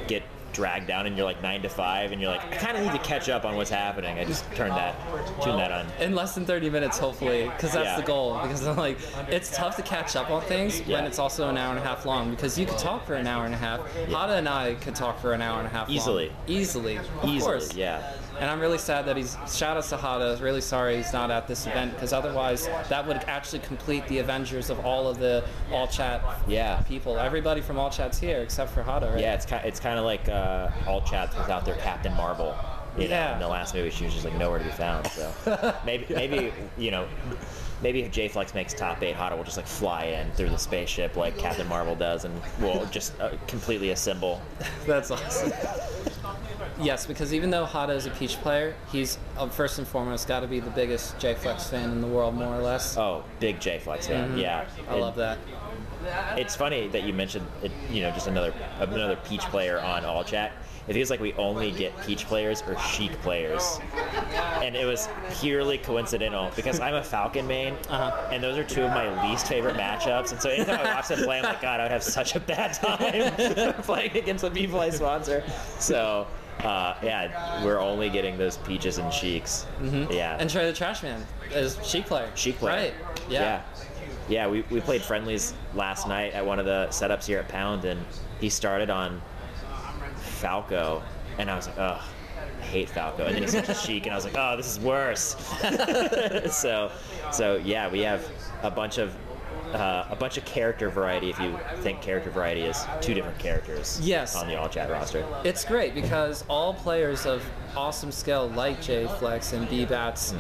get 0.08 0.24
dragged 0.58 0.88
down 0.88 1.06
and 1.06 1.16
you're 1.16 1.24
like 1.26 1.40
nine 1.44 1.62
to 1.62 1.70
five, 1.70 2.12
and 2.12 2.20
you're 2.20 2.32
like, 2.32 2.42
I 2.52 2.56
kind 2.58 2.76
of 2.76 2.84
need 2.84 2.92
to 2.92 2.98
catch 3.08 3.30
up 3.30 3.46
on 3.46 3.56
what's 3.56 3.70
happening. 3.70 4.18
I 4.18 4.26
just 4.26 4.44
turn 4.56 4.70
that, 4.72 4.96
tune 5.44 5.56
that 5.58 5.72
on. 5.72 5.86
In 6.00 6.16
less 6.16 6.34
than 6.34 6.46
30 6.48 6.72
minutes, 6.72 6.98
hopefully, 6.98 7.44
because 7.44 7.74
that's 7.74 7.86
Yeah. 7.86 7.98
the 7.98 8.02
goal. 8.08 8.40
Because 8.42 8.66
I'm 8.66 8.76
like, 8.76 8.98
it's 9.30 9.56
tough 9.56 9.76
to 9.76 9.84
catch 9.84 10.16
up 10.16 10.32
on 10.32 10.42
things 10.42 10.80
when 10.88 11.04
it's 11.06 11.20
also 11.20 11.48
an 11.48 11.58
hour 11.58 11.70
and 11.70 11.80
a 11.80 11.84
half 11.88 12.08
long. 12.08 12.32
Because 12.32 12.58
you 12.58 12.66
could 12.66 12.80
talk 12.80 13.06
for 13.06 13.14
an 13.14 13.28
hour 13.28 13.46
and 13.46 13.54
a 13.54 13.58
half. 13.58 13.82
Hada 14.08 14.40
and 14.40 14.50
I 14.50 14.74
could 14.76 14.96
talk 14.96 15.20
for 15.20 15.34
an 15.34 15.44
hour 15.44 15.60
and 15.60 15.68
a 15.68 15.70
half. 15.70 15.88
long. 15.90 15.96
Easily. 15.96 16.32
Easily. 16.48 16.98
Of 16.98 17.06
Easily, 17.24 17.40
course. 17.40 17.76
yeah. 17.76 18.14
And 18.40 18.50
I'm 18.52 18.60
really 18.60 18.78
sad 18.78 19.06
that 19.08 19.18
he's 19.18 19.36
shout 19.52 19.78
outs 19.78 19.90
to 19.90 19.98
Hada. 19.98 20.40
Really 20.42 20.62
sorry 20.62 20.98
he's 20.98 21.12
not 21.14 21.32
at 21.32 21.48
this 21.48 21.66
event 21.66 21.94
because 21.94 22.14
otherwise 22.14 22.68
that 22.90 23.06
would 23.08 23.18
actually 23.28 23.60
complete 23.60 24.08
the 24.08 24.20
Avengers 24.20 24.70
of 24.70 24.80
all 24.86 25.08
of 25.08 25.18
the 25.20 25.44
all 25.72 25.88
chat 25.88 26.22
Yeah. 26.48 26.82
people. 26.88 27.18
Everybody 27.18 27.62
from 27.62 27.80
all 27.80 27.90
chat's 27.90 28.20
here 28.20 28.40
except 28.42 28.72
for 28.72 28.84
Hada, 28.84 29.12
right? 29.12 29.20
Yeah, 29.22 29.34
it's 29.34 29.46
kind, 29.46 29.66
it's 29.66 29.80
kind 29.80 29.98
of 29.98 30.06
like 30.06 30.30
uh, 30.30 30.70
all 30.88 31.02
chats 31.02 31.36
without 31.38 31.66
their 31.66 31.76
Captain 31.76 32.14
Marvel. 32.14 32.56
You 32.96 33.06
know, 33.06 33.10
Yeah. 33.16 33.34
in 33.34 33.40
the 33.40 33.48
last 33.48 33.74
movie, 33.76 33.90
she 33.90 34.06
was 34.06 34.14
just 34.14 34.26
like 34.26 34.36
nowhere 34.36 34.60
to 34.60 34.66
be 34.66 34.72
found. 34.72 35.08
So 35.08 35.76
maybe, 35.86 36.06
maybe 36.14 36.54
you 36.78 36.92
know, 36.92 37.08
maybe 37.82 38.02
if 38.04 38.12
J 38.12 38.28
Flex 38.28 38.54
makes 38.54 38.74
top 38.74 39.02
eight, 39.02 39.16
Hada 39.16 39.36
will 39.36 39.44
just 39.44 39.58
like 39.58 39.68
fly 39.68 40.06
in 40.06 40.32
through 40.34 40.50
the 40.50 40.58
spaceship 40.58 41.16
like 41.16 41.38
Captain 41.40 41.68
Marvel 41.68 41.96
does, 41.96 42.24
and 42.26 42.40
we'll 42.60 42.86
just 42.88 43.20
uh, 43.20 43.32
completely 43.48 43.90
assemble. 43.92 44.42
That's 44.86 45.10
awesome. 45.12 45.52
Yes, 46.82 47.06
because 47.06 47.34
even 47.34 47.50
though 47.50 47.66
Hada 47.66 47.96
is 47.96 48.06
a 48.06 48.12
Peach 48.12 48.36
player, 48.38 48.76
he's 48.92 49.18
uh, 49.38 49.48
first 49.48 49.78
and 49.80 49.88
foremost 49.88 50.28
got 50.28 50.42
to 50.42 50.48
be 50.48 50.60
the 50.60 50.70
biggest 50.72 51.18
JFlex 51.18 51.70
fan 51.70 51.90
in 51.92 52.02
the 52.02 52.08
world, 52.08 52.36
more 52.36 52.54
or 52.56 52.62
less. 52.62 52.98
Oh, 52.98 53.24
big 53.40 53.60
J 53.60 53.80
Flex 53.80 54.08
fan. 54.08 54.38
Yeah, 54.38 54.66
Mm-hmm. 54.66 54.92
I 54.92 54.96
love 54.96 55.16
that. 55.16 55.38
It's 56.38 56.56
funny 56.56 56.88
that 56.90 57.04
you 57.04 57.12
mentioned 57.14 57.46
it, 57.64 57.72
you 57.92 58.02
know 58.02 58.12
just 58.12 58.28
another 58.28 58.54
another 58.80 59.18
Peach 59.28 59.42
player 59.42 59.80
on 59.80 60.06
All 60.06 60.24
Chat. 60.24 60.52
It 60.88 60.94
feels 60.94 61.10
like 61.10 61.20
we 61.20 61.34
only 61.34 61.72
get 61.72 61.92
Peach 62.06 62.26
players 62.28 62.62
or 62.66 62.78
Sheik 62.80 63.12
players, 63.22 63.80
and 64.64 64.74
it 64.74 64.86
was 64.86 65.10
purely 65.42 65.78
coincidental 65.78 66.50
because 66.56 66.80
I'm 66.80 66.94
a 66.96 67.04
Falcon 67.04 67.46
main, 67.46 67.74
Uh-huh. 67.90 68.30
and 68.32 68.42
those 68.42 68.58
are 68.58 68.64
two 68.64 68.84
of 68.84 68.92
my 68.92 69.30
least 69.30 69.48
favorite 69.48 69.76
matchups. 69.76 70.32
And 70.32 70.42
so 70.42 70.50
anytime 70.50 70.80
I 70.80 70.94
watch 70.94 71.10
them 71.10 71.20
play, 71.24 71.40
I'm 71.40 71.44
like, 71.44 71.62
God, 71.62 71.82
I 71.82 71.84
would 71.84 71.92
have 71.92 72.04
such 72.04 72.36
a 72.36 72.40
bad 72.40 72.74
time 72.76 73.74
playing 73.84 74.16
against 74.16 74.44
the 74.44 74.52
people 74.52 74.80
I 74.80 74.90
sponsor. 74.92 75.44
So. 75.80 76.26
Uh, 76.64 76.96
yeah, 77.04 77.64
we're 77.64 77.80
only 77.80 78.10
getting 78.10 78.38
those 78.38 78.58
peaches 78.58 78.98
and 78.98 79.14
sheiks. 79.14 79.66
Yeah, 80.10 80.38
And 80.40 80.50
Trey 80.50 80.66
the 80.66 80.74
Trash 80.74 81.04
Man 81.04 81.24
is 81.52 81.78
Sheik 81.84 82.06
player. 82.08 82.30
Sheik 82.36 82.58
player. 82.58 82.76
Right. 82.76 82.94
Yeah. 83.30 83.62
yeah, 84.28 84.48
we, 84.48 84.64
we 84.72 84.82
played 84.82 85.02
friendlies 85.02 85.54
last 85.76 86.08
night 86.08 86.34
at 86.34 86.46
one 86.46 86.60
of 86.60 86.66
the 86.66 86.88
setups 86.90 87.26
here 87.26 87.40
at 87.40 87.48
Pound, 87.48 87.86
and 87.86 88.04
he 88.40 88.50
started 88.50 88.90
on 88.90 89.22
Falco, 90.16 91.04
and 91.38 91.50
I 91.50 91.56
was 91.56 91.68
like, 91.68 91.78
ugh, 91.78 92.02
I 92.60 92.66
hate 92.66 92.90
Falco. 92.90 93.26
And 93.26 93.36
then 93.36 93.44
he 93.44 93.50
switched 93.50 93.68
to 93.68 93.74
Sheik, 93.74 94.06
and 94.06 94.14
I 94.14 94.16
was 94.16 94.26
like, 94.26 94.36
oh, 94.38 94.58
this 94.58 94.68
is 94.68 94.80
worse. 94.80 95.36
so, 96.52 96.92
so 97.32 97.58
yeah, 97.64 97.90
we 97.90 98.00
have 98.00 98.28
a 98.64 98.72
bunch 98.72 98.98
of 98.98 99.14
uh, 99.74 100.06
a 100.10 100.16
bunch 100.16 100.38
of 100.38 100.46
character 100.46 100.90
variety. 100.90 101.30
If 101.30 101.40
you 101.40 101.58
think 101.78 102.02
character 102.02 102.30
variety 102.30 102.62
is 102.62 102.86
two 103.02 103.14
different 103.14 103.38
characters, 103.40 104.00
Yes. 104.02 104.36
on 104.36 104.48
the 104.48 104.56
all 104.56 104.70
chat 104.70 104.90
roster. 104.90 105.26
It's 105.44 105.66
great 105.66 105.94
because 105.94 106.44
all 106.50 106.74
players 106.74 107.26
of 107.26 107.44
awesome 107.76 108.12
skill 108.12 108.50
like 108.50 108.82
J 108.82 109.08
Flex 109.20 109.54
and 109.54 109.70
B 109.70 109.86
Bats 109.86 110.34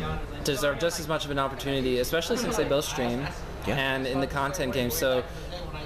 deserve 0.44 0.80
just 0.80 1.00
as 1.00 1.08
much 1.08 1.26
of 1.26 1.32
an 1.32 1.40
opportunity, 1.40 2.00
especially 2.00 2.38
since 2.38 2.58
they 2.58 2.64
both 2.64 2.86
stream 2.86 3.26
Yeah. 3.68 3.76
and 3.76 4.08
in 4.08 4.20
the 4.22 4.28
content 4.28 4.74
game. 4.74 4.90
So 4.90 5.24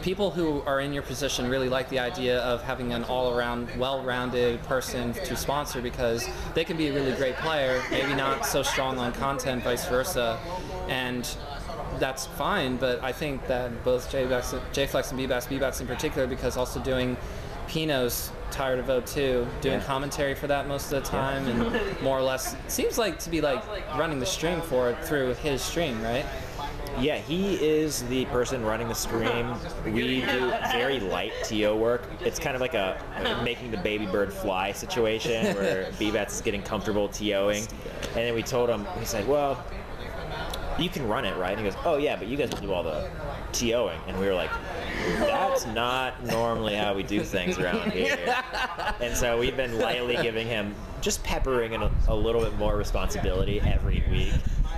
people 0.01 0.31
who 0.31 0.61
are 0.65 0.79
in 0.79 0.93
your 0.93 1.03
position 1.03 1.47
really 1.49 1.69
like 1.69 1.89
the 1.89 1.99
idea 1.99 2.39
of 2.41 2.63
having 2.63 2.91
an 2.93 3.03
all-around, 3.03 3.69
well-rounded 3.77 4.61
person 4.63 5.13
to 5.13 5.35
sponsor 5.35 5.81
because 5.81 6.27
they 6.55 6.63
can 6.63 6.75
be 6.77 6.87
a 6.87 6.93
really 6.93 7.11
great 7.13 7.35
player, 7.35 7.81
maybe 7.91 8.13
not 8.15 8.45
so 8.45 8.63
strong 8.63 8.97
on 8.97 9.11
content, 9.13 9.63
vice 9.63 9.85
versa, 9.87 10.39
and 10.87 11.27
that's 12.01 12.25
fine. 12.25 12.75
But 12.75 13.01
I 13.01 13.13
think 13.13 13.47
that 13.47 13.85
both 13.85 14.11
J-Flex, 14.11 14.53
J-Flex 14.73 15.11
and 15.11 15.17
B-Bats, 15.17 15.45
B-Bats 15.47 15.79
in 15.79 15.87
particular, 15.87 16.27
because 16.27 16.57
also 16.57 16.81
doing 16.81 17.15
Pino's 17.69 18.31
Tired 18.49 18.79
of 18.79 18.87
O2, 18.87 19.47
doing 19.61 19.79
Yeah. 19.79 19.85
commentary 19.85 20.35
for 20.35 20.47
that 20.47 20.67
most 20.67 20.91
of 20.91 21.01
the 21.01 21.09
time, 21.09 21.47
and 21.47 22.01
more 22.03 22.17
or 22.17 22.21
less 22.21 22.53
seems 22.67 22.97
like 22.97 23.17
to 23.19 23.29
be 23.29 23.39
like 23.39 23.63
running 23.97 24.19
the 24.19 24.25
stream 24.25 24.59
for 24.59 24.89
it 24.89 24.97
through 25.05 25.35
his 25.35 25.61
stream, 25.61 26.01
right? 26.03 26.25
Yeah, 26.99 27.15
he 27.17 27.55
is 27.65 28.03
the 28.09 28.25
person 28.25 28.65
running 28.65 28.89
the 28.89 28.93
stream. 28.93 29.53
We 29.85 30.19
do 30.19 30.51
very 30.73 30.99
light 30.99 31.31
TO 31.45 31.73
work. 31.73 32.03
It's 32.19 32.37
kind 32.39 32.53
of 32.55 32.59
like 32.61 32.73
a 32.73 33.01
making 33.45 33.71
the 33.71 33.77
baby 33.77 34.05
bird 34.05 34.33
fly 34.33 34.73
situation 34.73 35.55
where 35.55 35.85
BBATS 35.93 36.31
is 36.33 36.41
getting 36.41 36.61
comfortable 36.61 37.07
TOing. 37.07 37.65
And 38.07 38.15
then 38.15 38.35
we 38.35 38.43
told 38.43 38.69
him, 38.69 38.85
he 38.99 39.05
said, 39.05 39.25
well, 39.25 39.63
you 40.79 40.89
can 40.89 41.07
run 41.07 41.25
it, 41.25 41.35
right? 41.37 41.51
And 41.51 41.59
he 41.59 41.65
goes, 41.65 41.77
oh 41.85 41.97
yeah, 41.97 42.15
but 42.15 42.27
you 42.27 42.37
guys 42.37 42.49
do 42.49 42.71
all 42.73 42.83
the 42.83 43.09
TOing. 43.51 43.97
And 44.07 44.19
we 44.19 44.25
were 44.25 44.33
like, 44.33 44.51
that's 45.19 45.65
not 45.67 46.23
normally 46.25 46.75
how 46.75 46.93
we 46.93 47.03
do 47.03 47.21
things 47.23 47.57
around 47.59 47.91
here. 47.91 48.17
And 49.01 49.15
so 49.17 49.39
we've 49.39 49.57
been 49.57 49.79
lightly 49.79 50.15
giving 50.21 50.47
him, 50.47 50.75
just 51.01 51.23
peppering 51.23 51.73
in 51.73 51.81
a, 51.81 51.91
a 52.07 52.15
little 52.15 52.41
bit 52.41 52.55
more 52.57 52.75
responsibility 52.77 53.59
every 53.61 54.03
week. 54.11 54.33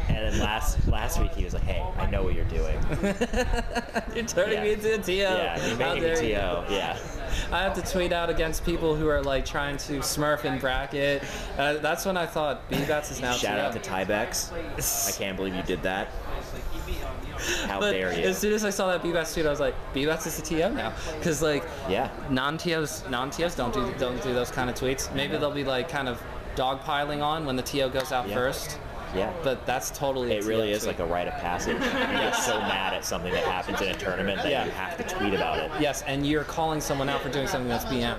And 0.08 0.18
then 0.18 0.40
last 0.40 0.86
last 0.88 1.20
week 1.20 1.34
he 1.34 1.44
was 1.44 1.54
like, 1.54 1.64
"Hey, 1.64 1.82
I 1.98 2.10
know 2.10 2.24
what 2.24 2.36
you're 2.36 2.44
doing. 2.46 2.78
You're 4.16 4.26
turning 4.26 4.56
Yeah. 4.58 4.64
me 4.64 4.74
into 4.74 4.94
a 4.94 4.98
TO. 4.98 5.12
Yeah, 5.14 5.66
you're 5.68 5.78
made 5.78 6.02
me 6.04 6.16
TO. 6.16 6.26
Yeah, 6.74 6.98
I 7.52 7.62
have 7.64 7.74
to 7.76 7.82
tweet 7.92 8.12
out 8.12 8.30
against 8.30 8.66
people 8.66 8.96
who 8.96 9.08
are 9.08 9.22
like 9.22 9.46
trying 9.46 9.78
to 9.78 10.00
smurf 10.00 10.46
in 10.46 10.60
bracket. 10.60 11.24
Uh, 11.58 11.76
that's 11.76 12.06
when 12.06 12.18
I 12.18 12.26
thought 12.26 12.68
B-Bats 12.70 13.12
is 13.12 13.22
now 13.22 13.34
Shout 13.34 13.60
out 13.60 13.74
to 13.74 13.80
Tybex. 13.80 14.52
I 15.08 15.12
can't 15.18 15.38
believe 15.38 15.56
you 15.56 15.64
did 15.64 15.84
that. 15.84 16.10
How 17.68 17.80
But 17.80 17.92
dare 17.92 18.14
you? 18.14 18.26
as 18.28 18.38
soon 18.38 18.54
as 18.54 18.64
I 18.64 18.70
saw 18.70 18.88
that 18.88 19.04
B-Bats 19.04 19.34
tweet, 19.34 19.46
I 19.46 19.50
was 19.50 19.60
like, 19.60 19.76
B-Bats 19.94 20.26
is 20.28 20.40
a 20.40 20.42
TO 20.42 20.70
now, 20.74 20.94
because 21.18 21.42
like 21.42 21.64
Yeah. 21.90 22.10
non-TOs, 22.30 23.04
non-TOs 23.10 23.56
don't 23.56 23.74
do 23.74 23.94
don't 23.98 24.22
do 24.24 24.34
those 24.34 24.52
kind 24.52 24.70
of 24.70 24.76
tweets. 24.76 25.14
Maybe 25.14 25.38
they'll 25.38 25.52
be 25.52 25.64
like 25.64 25.90
kind 25.90 26.08
of 26.08 26.22
dogpiling 26.56 27.24
on 27.24 27.46
when 27.46 27.56
the 27.56 27.64
TO 27.64 27.90
goes 27.90 28.12
out 28.12 28.28
Yeah. 28.30 28.36
first. 28.36 28.78
Yeah. 29.16 29.32
But 29.44 29.66
that's 29.66 29.92
totally. 29.92 30.32
It 30.34 30.46
really 30.46 30.72
is 30.72 30.86
like 30.88 31.00
a 31.00 31.06
rite 31.06 31.28
of 31.28 31.34
passage. 31.36 31.78
You 31.84 32.20
get 32.20 32.36
so 32.36 32.60
mad 32.60 32.94
at 32.94 33.06
something 33.06 33.32
that 33.34 33.44
happens 33.44 33.82
in 33.82 33.90
a 33.90 33.94
tournament 33.94 34.42
that 34.44 34.52
Yeah. 34.52 34.66
you 34.66 34.72
have 34.72 34.98
to 34.98 35.04
tweet 35.16 35.34
about 35.34 35.60
it. 35.60 35.72
Yes, 35.80 36.04
and 36.04 36.26
you're 36.26 36.44
calling 36.44 36.80
someone 36.82 37.10
out 37.10 37.22
for 37.22 37.30
doing 37.30 37.48
something 37.48 37.68
that's 37.70 37.86
BM. 37.86 38.18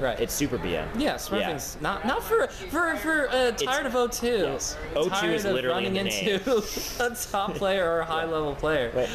Right. 0.00 0.18
It's 0.20 0.34
super 0.34 0.58
BM. 0.58 0.86
Yeah, 0.98 1.14
smurfing's 1.14 1.78
not 1.80 2.04
not 2.06 2.22
for 2.22 2.46
for 2.48 2.96
for 2.96 3.28
uh, 3.30 3.52
tired 3.52 3.86
of 3.86 3.92
O2. 3.94 4.22
yes. 4.52 4.76
O2 4.94 5.08
tired 5.08 5.34
is 5.34 5.44
of 5.46 5.54
literally 5.54 5.74
running 5.86 5.96
in 5.96 6.06
the 6.06 6.34
into 6.34 6.56
a 7.00 7.10
top 7.30 7.54
player 7.54 7.88
or 7.90 8.00
a 8.00 8.04
high 8.04 8.24
level 8.26 8.54
player. 8.54 9.08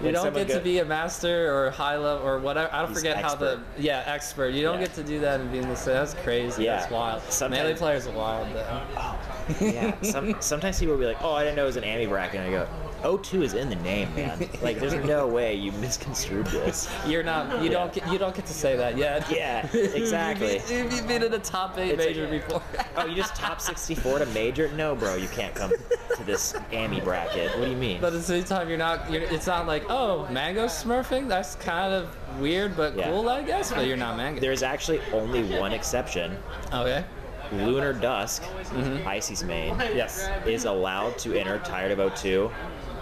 You 0.00 0.06
When 0.06 0.14
don't 0.14 0.34
get 0.34 0.48
to 0.48 0.60
be 0.60 0.80
a 0.80 0.84
master 0.84 1.54
or 1.54 1.70
high 1.70 1.96
level 1.96 2.26
or 2.26 2.38
whatever. 2.40 2.68
I 2.74 2.80
don't 2.80 2.88
He's 2.88 2.98
forget 2.98 3.16
how 3.22 3.34
the 3.36 3.60
yeah 3.78 4.02
expert. 4.06 4.48
You 4.48 4.62
don't 4.62 4.80
Yeah. 4.80 4.86
get 4.86 4.94
to 4.96 5.04
do 5.04 5.20
that 5.20 5.40
and 5.40 5.52
be 5.52 5.58
in 5.58 5.68
the 5.68 5.76
same 5.76 5.94
that's 5.94 6.14
crazy. 6.14 6.64
Yeah. 6.64 6.78
That's 6.78 6.90
wild. 6.90 7.22
Sometimes- 7.28 7.62
Melee 7.62 7.74
players 7.76 8.06
are 8.08 8.12
wild 8.12 8.48
though. 8.52 8.80
Oh, 8.96 9.18
yeah. 9.60 9.94
Some, 10.02 10.34
sometimes 10.40 10.80
people 10.80 10.94
will 10.94 11.00
be 11.00 11.06
like, 11.06 11.22
"Oh, 11.22 11.32
I 11.32 11.44
didn't 11.44 11.56
know 11.56 11.62
it 11.62 11.66
was 11.66 11.76
an 11.76 11.84
Ami 11.84 12.06
bracket." 12.06 12.40
And 12.40 12.48
I 12.48 12.50
go, 12.50 12.68
"O2 13.04 13.42
is 13.42 13.54
in 13.54 13.68
the 13.68 13.76
name, 13.76 14.14
man. 14.14 14.48
Like, 14.62 14.80
there's 14.80 14.94
no 14.94 15.26
way 15.28 15.54
you 15.54 15.70
misconstrued 15.72 16.46
this." 16.46 16.88
You're 17.06 17.22
not. 17.22 17.62
You 17.62 17.68
don't 17.70 17.92
get. 17.92 18.10
You 18.10 18.18
don't 18.18 18.34
get 18.34 18.46
to 18.46 18.52
say 18.54 18.76
that 18.76 18.96
yet. 18.98 19.30
Yeah, 19.30 19.66
exactly. 19.72 20.54
You've 20.68 20.68
been- 20.68 20.90
You've 20.90 21.08
been 21.08 21.22
in 21.22 21.34
a 21.34 21.38
top 21.38 21.78
eight 21.78 21.90
It's 21.90 21.98
like- 21.98 22.08
major 22.16 22.26
before. 22.28 22.62
Oh, 22.96 23.06
you 23.06 23.16
just 23.16 23.34
top 23.34 23.60
64 23.60 24.20
to 24.20 24.26
major? 24.26 24.68
No, 24.76 24.94
bro, 24.94 25.16
you 25.16 25.26
can't 25.28 25.52
come 25.54 25.72
to 26.16 26.24
this 26.24 26.54
Ami 26.72 27.00
bracket. 27.00 27.50
What 27.58 27.64
do 27.64 27.70
you 27.72 27.76
mean? 27.76 28.00
But 28.00 28.08
at 28.12 28.20
the 28.20 28.22
same 28.22 28.44
time, 28.44 28.68
you're 28.68 28.78
not. 28.78 29.10
You're, 29.10 29.22
it's 29.22 29.48
not 29.48 29.66
like, 29.66 29.84
oh, 29.90 30.28
Mango 30.30 30.66
smurfing. 30.66 31.28
That's 31.28 31.56
kind 31.56 31.92
of 31.92 32.08
weird, 32.40 32.76
but 32.76 32.96
Yeah. 32.96 33.10
cool, 33.10 33.28
I 33.28 33.42
guess. 33.42 33.72
But 33.72 33.86
you're 33.86 33.96
not 33.96 34.16
Mango. 34.16 34.40
There's 34.40 34.62
actually 34.62 35.00
only 35.12 35.42
one 35.58 35.72
exception. 35.72 36.36
okay. 36.72 37.04
Lunar 37.52 37.92
Dusk, 37.92 38.42
mm-hmm. 38.42 39.06
Icy's 39.06 39.44
main, 39.44 39.76
Yes. 39.78 40.28
is 40.46 40.64
allowed 40.64 41.18
to 41.18 41.38
enter 41.38 41.58
Tired 41.58 41.92
of 41.92 41.98
O2 41.98 42.50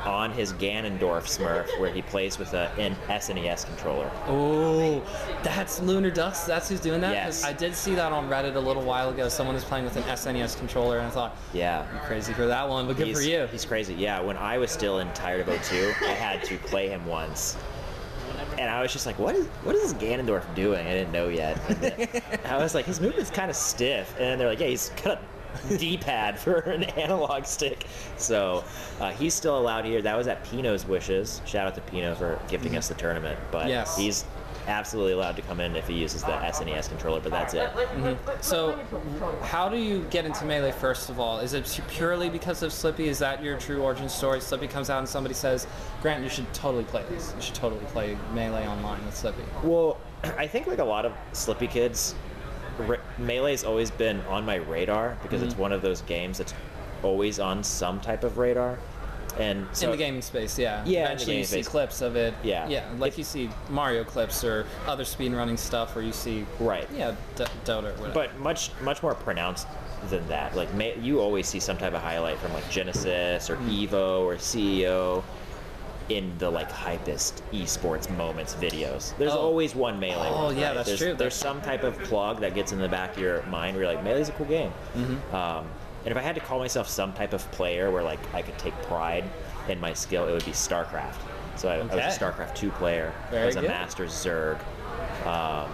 on 0.04 0.32
his 0.32 0.52
Ganondorf 0.54 1.25
Smurf, 1.25 1.66
where 1.80 1.92
he 1.92 2.02
plays 2.02 2.38
with 2.38 2.54
a, 2.54 2.71
an 2.78 2.97
SNES 3.09 3.66
controller. 3.66 4.11
Oh, 4.26 5.02
that's 5.42 5.80
Lunar 5.80 6.11
Dust. 6.11 6.47
That's 6.47 6.68
who's 6.68 6.80
doing 6.80 7.00
that. 7.00 7.12
Yes. 7.12 7.44
I 7.44 7.52
did 7.52 7.75
see 7.75 7.94
that 7.94 8.12
on 8.12 8.28
Reddit 8.28 8.56
a 8.56 8.61
little 8.61 8.82
while 8.82 9.11
ago. 9.11 9.28
Someone 9.28 9.54
was 9.54 9.64
playing 9.64 9.85
with 9.85 9.97
an 9.97 10.02
SNES 10.04 10.59
controller, 10.59 10.99
and 10.99 11.06
I 11.06 11.11
thought, 11.11 11.37
Yeah. 11.52 11.87
crazy 12.06 12.32
for 12.32 12.47
that 12.47 12.68
one, 12.68 12.87
but 12.87 12.97
good 12.97 13.06
he's, 13.09 13.18
for 13.18 13.25
you. 13.25 13.47
He's 13.47 13.64
crazy. 13.64 13.94
Yeah, 13.94 14.21
when 14.21 14.37
I 14.37 14.59
was 14.59 14.71
still 14.71 14.99
in 14.99 15.12
Tired 15.12 15.40
of 15.40 15.47
O2, 15.47 16.02
I 16.02 16.12
had 16.12 16.42
to 16.44 16.56
play 16.59 16.88
him 16.88 17.04
once. 17.06 17.56
And 18.59 18.71
I 18.71 18.82
was 18.82 18.92
just 18.92 19.06
like, 19.06 19.18
what 19.18 19.35
is 19.35 19.47
what 19.64 19.75
is 19.75 19.92
this 19.92 20.02
Ganondorf 20.02 20.54
doing? 20.54 20.87
I 20.87 20.92
didn't 20.92 21.12
know 21.12 21.28
yet. 21.28 21.59
I 22.44 22.56
was 22.59 22.75
like, 22.75 22.85
his 22.85 23.00
movement's 23.00 23.30
kind 23.30 23.50
of 23.50 23.56
stiff. 23.56 24.14
And 24.18 24.26
then 24.26 24.38
they're 24.38 24.49
like, 24.49 24.61
yeah, 24.61 24.66
he's 24.66 24.90
got 25.02 25.18
a 25.18 25.21
D-pad 25.78 26.38
for 26.38 26.59
an 26.61 26.85
analog 26.85 27.44
stick. 27.47 27.87
So 28.16 28.64
uh, 29.00 29.11
he's 29.11 29.35
still 29.35 29.59
allowed 29.59 29.85
here. 29.85 30.02
That 30.02 30.16
was 30.16 30.26
at 30.28 30.44
Pino's 30.44 30.87
wishes. 30.87 31.40
Shout 31.44 31.66
out 31.66 31.75
to 31.75 31.80
Pino 31.82 32.14
for 32.14 32.38
gifting 32.49 32.76
us 32.76 32.88
the 32.88 32.94
tournament. 32.94 33.38
But 33.50 33.68
Yes. 33.68 33.97
he's 33.97 34.25
absolutely 34.68 35.12
allowed 35.14 35.35
to 35.35 35.42
come 35.42 35.59
in 35.61 35.75
if 35.75 35.88
he 35.88 35.94
uses 35.94 36.23
the 36.23 36.30
SNES 36.30 36.88
controller. 36.88 37.21
But 37.21 37.32
that's 37.32 37.54
it. 37.54 37.68
So, 38.40 38.78
how 39.42 39.68
do 39.68 39.76
you 39.76 40.04
get 40.11 40.25
into 40.25 40.44
melee 40.44 40.71
first 40.73 41.11
of 41.11 41.18
all? 41.18 41.40
Is 41.40 41.54
it 41.54 41.80
purely 41.88 42.28
because 42.28 42.62
of 42.62 42.71
Slippi? 42.73 43.06
Is 43.06 43.18
that 43.18 43.42
your 43.42 43.59
true 43.59 43.82
origin 43.82 44.09
story? 44.09 44.38
Slippi 44.38 44.68
comes 44.71 44.88
out 44.90 44.99
and 44.99 45.09
somebody 45.09 45.35
says, 45.35 45.66
Grant, 46.00 46.23
you 46.23 46.28
should 46.28 46.52
totally 46.54 46.85
play 46.85 47.04
this. 47.11 47.32
You 47.37 47.42
should 47.42 47.54
totally 47.56 47.85
play 47.87 48.16
melee 48.35 48.66
online 48.66 49.04
with 49.04 49.14
Slippi. 49.14 49.42
Well, 49.64 49.99
I 50.38 50.47
think 50.47 50.66
like 50.68 50.78
a 50.78 50.85
lot 50.85 51.04
of 51.04 51.12
Slippi 51.32 51.68
kids, 51.68 52.14
re- 52.82 52.98
Melee's 53.18 53.64
always 53.64 53.90
been 53.90 54.20
on 54.22 54.44
my 54.44 54.56
radar 54.56 55.16
because 55.22 55.42
it's 55.42 55.54
mm-hmm. 55.54 55.62
one 55.62 55.72
of 55.72 55.82
those 55.82 56.02
games 56.02 56.38
that's 56.38 56.54
always 57.02 57.38
on 57.38 57.62
some 57.64 58.00
type 58.00 58.24
of 58.24 58.38
radar. 58.38 58.78
And 59.38 59.66
so, 59.72 59.86
in 59.86 59.92
the 59.92 59.96
game 59.96 60.20
space, 60.20 60.58
yeah. 60.58 60.84
Yeah, 60.84 61.06
Eventually, 61.06 61.38
you 61.38 61.44
gaming 61.44 61.64
see 61.64 61.70
clips 61.70 62.02
of 62.02 62.16
it. 62.16 62.34
Yeah. 62.42 62.68
Yeah, 62.68 62.86
like 62.98 63.16
you 63.16 63.24
see 63.24 63.48
Mario 63.70 64.04
clips 64.04 64.44
or 64.44 64.66
other 64.86 65.04
speedrunning 65.04 65.58
stuff 65.58 65.94
where 65.94 66.04
you 66.04 66.12
see. 66.12 66.44
Right. 66.60 66.86
Yeah, 66.94 67.14
D- 67.36 67.44
Dota 67.64 67.84
or 67.84 67.92
whatever. 67.92 68.12
but 68.12 68.38
much 68.38 68.70
much 68.82 69.02
more 69.02 69.14
pronounced 69.14 69.68
than 70.10 70.26
that. 70.28 70.54
Like 70.54 70.72
ma- 70.74 71.00
you 71.00 71.20
always 71.20 71.46
see 71.48 71.60
some 71.60 71.78
type 71.78 71.94
of 71.94 72.02
highlight 72.02 72.38
from 72.38 72.52
like 72.52 72.68
Genesis 72.70 73.48
or 73.48 73.56
mm-hmm. 73.56 73.70
Evo 73.70 74.20
or 74.20 74.36
CEO 74.36 75.22
in 76.09 76.32
the 76.38 76.50
like 76.50 76.71
hypest 76.71 77.42
esports 77.52 78.14
moments 78.16 78.54
videos. 78.54 79.16
There's 79.18 79.32
Oh. 79.32 79.38
always 79.38 79.75
one 79.75 79.99
melee. 80.00 80.28
Oh, 80.30 80.44
one, 80.47 80.56
yeah, 80.56 80.68
right? 80.68 80.75
that's 80.75 80.88
there's, 80.88 81.00
true. 81.00 81.14
There's 81.14 81.35
some 81.35 81.61
type 81.62 81.82
of 81.85 81.99
plug 82.00 82.40
that 82.40 82.54
gets 82.54 82.73
in 82.73 82.78
the 82.78 82.88
back 82.88 83.16
of 83.16 83.23
your 83.23 83.42
mind 83.44 83.76
where 83.76 83.85
you're 83.85 83.94
like, 83.94 84.04
melee's 84.04 84.28
a 84.28 84.32
cool 84.32 84.47
game. 84.47 84.73
Mm-hmm. 84.97 85.35
Um, 85.35 85.66
and 86.04 86.11
if 86.11 86.16
I 86.16 86.21
had 86.23 86.35
to 86.35 86.40
call 86.40 86.59
myself 86.59 86.88
some 86.88 87.12
type 87.12 87.32
of 87.32 87.49
player 87.52 87.90
where 87.90 88.02
like 88.02 88.18
I 88.35 88.42
could 88.42 88.59
take 88.59 88.75
pride 88.82 89.25
in 89.68 89.78
my 89.80 89.92
skill, 89.92 90.26
it 90.26 90.32
would 90.32 90.44
be 90.44 90.50
StarCraft. 90.50 91.14
So 91.56 91.68
I, 91.68 91.76
I 91.76 91.82
was 91.82 91.92
a 91.92 92.18
StarCraft 92.18 92.54
two 92.56 92.71
player. 92.73 93.12
I 93.28 93.30
Very 93.30 93.47
was 93.47 93.56
a 93.56 93.61
good. 93.61 93.68
Master 93.71 94.06
Zerg. 94.06 94.59
Um, 95.26 95.71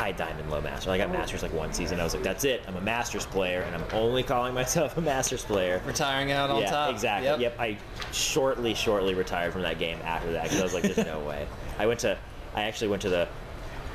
high 0.00 0.12
diamond, 0.12 0.50
low 0.50 0.62
master. 0.62 0.90
I 0.90 0.96
got 0.96 1.12
masters 1.12 1.42
like 1.42 1.52
one 1.52 1.74
season. 1.74 2.00
I 2.00 2.04
was 2.04 2.14
like, 2.14 2.22
that's 2.22 2.44
it. 2.44 2.62
I'm 2.66 2.76
a 2.76 2.80
masters 2.80 3.26
player, 3.26 3.60
and 3.60 3.76
I'm 3.76 3.84
only 3.92 4.22
calling 4.22 4.54
myself 4.62 4.96
a 4.96 5.00
masters 5.02 5.44
player. 5.44 5.82
Retiring 5.84 6.32
out 6.32 6.48
on 6.48 6.62
yeah, 6.62 6.70
top. 6.70 6.90
exactly. 6.90 7.28
Yep. 7.28 7.40
Yep. 7.40 7.60
I 7.60 7.76
shortly, 8.10 8.72
shortly 8.72 9.12
retired 9.12 9.52
from 9.52 9.60
that 9.62 9.78
game 9.78 9.98
after 10.02 10.32
that 10.32 10.44
because 10.44 10.60
I 10.60 10.62
was 10.62 10.72
like, 10.72 10.84
there's 10.84 11.06
no 11.06 11.20
way. 11.28 11.46
I 11.78 11.86
went 11.86 12.00
to, 12.00 12.16
I 12.54 12.62
actually 12.62 12.88
went 12.88 13.02
to 13.02 13.10
the 13.10 13.28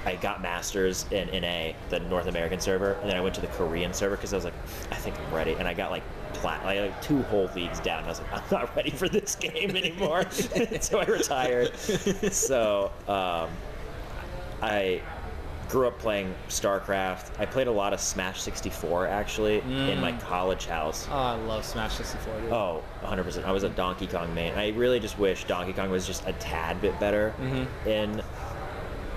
I 0.06 0.16
got 0.18 0.40
masters 0.40 1.08
in 1.10 1.28
NA, 1.42 1.72
the 1.90 2.00
North 2.02 2.28
American 2.28 2.60
server, 2.60 2.92
and 3.02 3.10
then 3.10 3.18
I 3.18 3.22
went 3.22 3.34
to 3.36 3.42
the 3.42 3.48
Korean 3.48 3.92
server 3.92 4.16
because 4.16 4.34
I 4.34 4.36
was 4.36 4.46
like, 4.46 4.54
I 4.92 4.96
think 4.96 5.20
I'm 5.20 5.34
ready, 5.34 5.54
and 5.54 5.68
I 5.68 5.74
got 5.74 5.90
like 5.90 6.04
plat, 6.34 6.64
like, 6.64 6.80
like 6.80 7.02
two 7.02 7.24
whole 7.24 7.50
leagues 7.56 7.80
down. 7.80 8.00
And 8.00 8.06
I 8.06 8.10
was 8.10 8.22
like, 8.22 8.32
I'm 8.32 8.44
not 8.52 8.76
ready 8.76 8.92
for 8.92 9.10
this 9.10 9.34
game 9.34 9.76
anymore, 9.76 10.30
so 10.30 11.00
I 11.00 11.06
retired. 11.06 11.76
so 11.76 12.92
um, 13.08 13.50
I 14.62 15.02
grew 15.70 15.88
up 15.88 15.98
playing 16.00 16.34
StarCraft. 16.48 17.40
I 17.40 17.46
played 17.46 17.68
a 17.68 17.72
lot 17.72 17.94
of 17.94 18.00
Smash 18.00 18.42
64 18.42 19.08
actually 19.08 19.60
in 19.60 20.00
my 20.00 20.12
college 20.14 20.66
house. 20.68 21.08
Oh, 21.12 21.16
I 21.16 21.36
love 21.36 21.66
Smash 21.66 21.94
64. 21.96 22.42
Dude. 22.42 22.52
Oh, 22.52 22.84
100%. 23.04 23.44
I 23.46 23.52
was 23.52 23.64
a 23.64 23.70
Donkey 23.70 24.08
Kong 24.08 24.34
main. 24.34 24.54
I 24.54 24.70
really 24.70 25.00
just 25.00 25.18
wish 25.20 25.44
Donkey 25.46 25.74
Kong 25.74 25.90
was 25.90 26.06
just 26.06 26.26
a 26.28 26.34
tad 26.34 26.82
bit 26.82 27.00
better 27.00 27.34
Mm-hmm. 27.42 27.90
in 27.90 28.22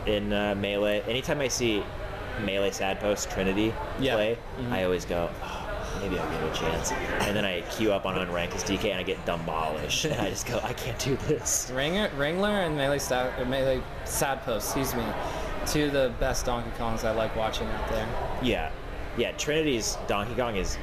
in 0.06 0.32
uh, 0.32 0.54
Melee. 0.54 1.02
Anytime 1.02 1.40
I 1.40 1.48
see 1.48 1.82
Melee 2.44 2.70
Sad 2.70 2.98
Post 3.00 3.30
Trinity 3.30 3.74
Yeah. 4.00 4.14
play, 4.14 4.38
Mhm. 4.60 4.72
I 4.72 4.84
always 4.84 5.04
go, 5.04 5.28
oh, 5.42 5.98
maybe 6.00 6.18
I'll 6.18 6.30
give 6.30 6.42
it 6.44 6.56
a 6.56 6.58
chance. 6.58 6.92
And 6.92 7.36
then 7.36 7.44
I 7.44 7.60
queue 7.62 7.92
up 7.92 8.06
on 8.06 8.14
Unranked 8.14 8.54
as 8.54 8.62
DK 8.64 8.90
and 8.90 9.00
I 9.00 9.02
get 9.02 9.22
demolished. 9.26 10.06
and 10.06 10.18
I 10.20 10.30
just 10.30 10.46
go, 10.46 10.60
I 10.62 10.72
can't 10.72 10.98
do 10.98 11.16
this. 11.26 11.70
Ringer, 11.74 12.08
Ringler 12.16 12.66
and 12.66 12.74
Melee, 12.76 12.98
Sad, 13.00 13.46
Melee 13.50 13.82
Sad 14.04 14.40
Post, 14.44 14.68
excuse 14.76 14.94
me, 14.94 15.04
two 15.72 15.86
of 15.86 15.92
the 15.92 16.12
best 16.20 16.46
Donkey 16.46 16.70
Kongs 16.78 17.04
I 17.04 17.12
like 17.12 17.34
watching 17.36 17.66
out 17.68 17.88
there. 17.90 18.08
Yeah. 18.42 18.70
Yeah, 19.16 19.32
Trinity's 19.32 19.96
Donkey 20.06 20.34
Kong 20.34 20.56
is 20.56 20.78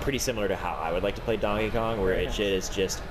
pretty 0.00 0.18
similar 0.18 0.48
to 0.48 0.56
how 0.56 0.74
I 0.74 0.92
would 0.92 1.02
like 1.02 1.14
to 1.16 1.20
play 1.22 1.36
Donkey 1.36 1.70
Kong, 1.70 2.00
where 2.00 2.12
it 2.14 2.38
is 2.38 2.68
just 2.68 3.02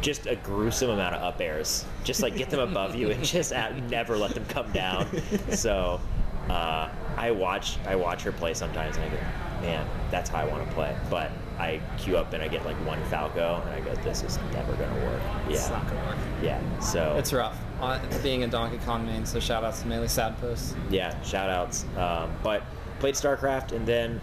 just 0.00 0.26
a 0.26 0.36
gruesome 0.36 0.90
amount 0.90 1.14
of 1.16 1.22
up 1.22 1.40
airs. 1.40 1.84
Just 2.04 2.22
like 2.22 2.36
get 2.36 2.48
them 2.50 2.60
above 2.60 2.94
you 2.94 3.10
and 3.10 3.22
just 3.24 3.52
at, 3.52 3.76
never 3.90 4.16
let 4.16 4.34
them 4.34 4.44
come 4.46 4.70
down. 4.72 5.06
So 5.50 6.00
uh, 6.48 6.88
I 7.16 7.30
watch 7.32 7.76
I 7.86 7.96
watch 7.96 8.22
her 8.22 8.32
play 8.32 8.54
sometimes 8.54 8.96
and 8.96 9.04
I 9.06 9.08
go, 9.08 9.16
man, 9.62 9.86
that's 10.10 10.30
how 10.30 10.38
I 10.40 10.44
want 10.44 10.66
to 10.66 10.74
play. 10.74 10.96
But 11.10 11.30
I 11.58 11.80
queue 11.98 12.16
up 12.16 12.32
and 12.32 12.42
I 12.42 12.48
get 12.48 12.64
like 12.64 12.76
one 12.86 13.02
Falco 13.06 13.60
and 13.66 13.70
I 13.74 13.80
go, 13.80 13.94
this 14.02 14.22
is 14.22 14.38
never 14.52 14.72
gonna 14.74 15.04
work. 15.04 15.20
Yeah, 15.48 15.54
it's 15.54 15.68
not 15.68 15.86
gonna 15.88 16.06
work. 16.06 16.16
yeah. 16.42 16.78
So 16.78 17.16
It's 17.18 17.32
rough. 17.32 17.58
Uh, 17.80 17.98
being 18.22 18.44
a 18.44 18.46
Donkey 18.46 18.78
Kong 18.84 19.06
main, 19.06 19.24
so 19.24 19.40
shout 19.40 19.64
outs 19.64 19.80
to 19.82 19.88
Melee 19.88 20.06
Sad 20.08 20.38
Post. 20.40 20.76
yeah, 20.90 21.20
shout 21.22 21.48
outs. 21.50 21.84
Um, 21.96 22.30
but 22.42 22.62
played 22.98 23.14
StarCraft 23.14 23.72
and 23.72 23.86
then 23.86 24.20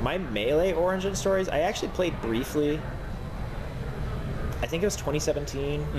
my 0.00 0.16
Melee 0.18 0.72
origin 0.72 1.14
stories, 1.14 1.48
I 1.48 1.60
actually 1.60 1.88
played 1.88 2.18
briefly. 2.22 2.80
I 4.62 4.66
think 4.66 4.82
it 4.82 4.86
was 4.86 4.96
2017. 4.96 5.80
Mm-hmm. 5.80 5.98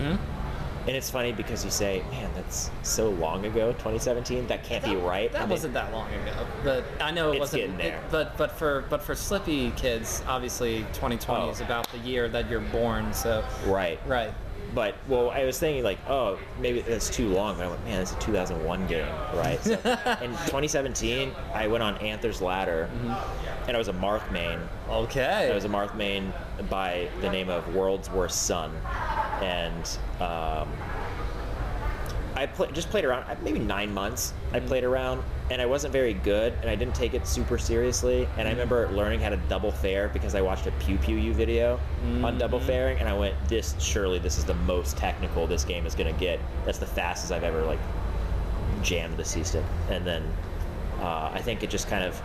And 0.86 0.98
it's 0.98 1.10
funny 1.10 1.32
because 1.32 1.64
you 1.64 1.72
say, 1.72 2.04
man, 2.12 2.30
that's 2.36 2.70
so 2.82 3.10
long 3.12 3.46
ago, 3.46 3.72
2017. 3.74 4.48
That 4.48 4.64
can't 4.66 4.84
be 4.84 4.98
right. 4.98 5.32
That 5.32 5.44
And 5.44 5.52
it- 5.52 5.54
wasn't 5.54 5.74
that 5.76 5.94
long 5.94 6.10
ago, 6.14 6.46
but 6.64 6.84
I 7.00 7.12
know 7.12 7.30
it 7.30 7.36
It's 7.36 7.40
wasn't. 7.40 7.62
getting 7.62 7.78
there. 7.78 7.98
it- 8.00 8.04
but 8.12 8.36
but 8.38 8.52
for 8.52 8.84
but 8.90 9.02
for 9.02 9.14
Slippi 9.14 9.74
kids, 9.78 10.22
obviously 10.28 10.80
2020 10.92 11.46
Oh. 11.46 11.50
is 11.52 11.62
about 11.62 11.88
the 11.94 12.00
year 12.00 12.28
that 12.28 12.50
you're 12.50 12.60
born. 12.60 13.14
So 13.14 13.46
right. 13.66 13.98
right. 14.06 14.34
But, 14.74 14.96
well, 15.08 15.30
I 15.30 15.46
was 15.46 15.60
thinking, 15.60 15.84
like, 15.84 16.00
oh, 16.10 16.40
maybe 16.60 16.82
that's 16.82 17.10
too 17.10 17.30
long. 17.30 17.58
But 17.58 17.66
I 17.66 17.70
went, 17.70 17.86
man, 17.86 18.02
it's 18.02 18.14
a 18.14 18.20
2001 18.20 18.88
game, 18.88 19.06
right? 19.36 19.60
So 19.64 19.72
in 20.22 20.32
2017, 20.32 21.32
I 21.54 21.68
went 21.68 21.84
on 21.84 21.98
Anther's 21.98 22.42
Ladder, 22.42 22.90
Mm-hmm. 22.94 23.68
and 23.68 23.76
I 23.76 23.78
was 23.78 23.88
a 23.88 23.94
Marth 23.94 24.30
main. 24.32 24.60
Okay. 24.90 25.50
I 25.52 25.54
was 25.56 25.66
a 25.66 25.70
Marth 25.70 25.96
main 25.96 26.34
by 26.70 27.08
the 27.22 27.30
name 27.30 27.50
of 27.50 27.74
World's 27.76 28.10
Worst 28.10 28.44
Son, 28.44 28.72
and 29.42 29.98
um, 30.20 30.70
I 32.36 32.46
play, 32.46 32.72
just 32.72 32.90
played 32.90 33.06
around 33.06 33.24
uh, 33.24 33.36
maybe 33.44 33.60
nine 33.60 33.94
months. 33.94 34.34
I 34.52 34.58
mm-hmm. 34.58 34.68
played 34.68 34.84
around, 34.84 35.24
and 35.52 35.62
I 35.62 35.66
wasn't 35.66 35.94
very 35.94 36.14
good, 36.14 36.54
and 36.62 36.70
I 36.70 36.76
didn't 36.76 36.96
take 36.96 37.14
it 37.14 37.28
super 37.28 37.58
seriously. 37.58 38.28
And 38.38 38.48
I 38.48 38.52
mm-hmm. 38.52 38.60
remember 38.60 38.90
learning 38.92 39.20
how 39.20 39.30
to 39.30 39.38
double 39.50 39.72
fare 39.72 40.10
because 40.10 40.36
I 40.36 40.42
watched 40.42 40.68
a 40.68 40.72
PewPewU 40.72 41.34
video 41.34 41.80
on 42.24 42.38
double 42.38 42.60
mm-hmm. 42.60 42.68
faring, 42.68 42.98
and 43.00 43.08
I 43.08 43.18
went, 43.18 43.36
"This 43.48 43.76
surely 43.80 44.20
this 44.20 44.38
is 44.38 44.46
the 44.46 44.56
most 44.56 44.98
technical 44.98 45.48
this 45.48 45.64
game 45.64 45.86
is 45.86 45.96
gonna 45.96 46.14
get. 46.14 46.40
That's 46.66 46.80
the 46.80 46.86
fastest 46.86 47.32
I've 47.32 47.44
ever 47.44 47.64
like 47.64 47.80
jammed 48.82 49.18
the 49.18 49.26
C 49.26 49.44
stick." 49.44 49.66
And 49.90 50.06
then 50.06 50.24
uh, 51.02 51.32
I 51.34 51.42
think 51.42 51.64
it 51.64 51.70
just 51.70 51.88
kind 51.88 52.04
of 52.04 52.22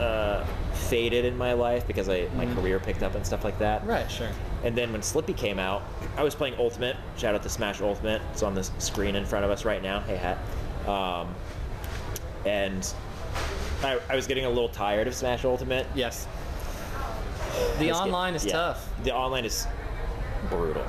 uh, 0.00 0.44
faded 0.72 1.24
in 1.24 1.36
my 1.36 1.52
life 1.52 1.86
because 1.86 2.08
I 2.08 2.28
my 2.36 2.46
career 2.54 2.78
picked 2.78 3.02
up 3.02 3.14
and 3.14 3.26
stuff 3.26 3.44
like 3.44 3.58
that. 3.58 3.86
right. 3.86 4.10
Sure. 4.10 4.30
And 4.64 4.76
then 4.76 4.90
when 4.92 5.00
Slippi 5.00 5.36
came 5.36 5.58
out, 5.58 5.82
I 6.16 6.22
was 6.22 6.34
playing 6.34 6.54
Ultimate. 6.58 6.96
Shout 7.16 7.34
out 7.34 7.42
to 7.42 7.48
Smash 7.48 7.80
Ultimate. 7.80 8.22
It's 8.32 8.42
on 8.42 8.54
the 8.54 8.64
screen 8.78 9.14
in 9.16 9.24
front 9.24 9.44
of 9.44 9.50
us 9.50 9.64
right 9.64 9.82
now. 9.82 10.00
Hey, 10.00 10.16
hat. 10.16 10.38
Um, 10.88 11.34
and 12.44 12.92
I, 13.82 14.00
I 14.08 14.16
was 14.16 14.26
getting 14.26 14.44
a 14.44 14.48
little 14.48 14.68
tired 14.68 15.06
of 15.06 15.14
Smash 15.14 15.44
Ultimate. 15.44 15.86
Yes. 15.94 16.26
The 17.78 17.92
online 17.92 18.34
is 18.34 18.44
yeah. 18.44 18.52
tough. 18.52 18.88
The 19.04 19.14
online 19.14 19.44
is 19.44 19.66
brutal. 20.48 20.84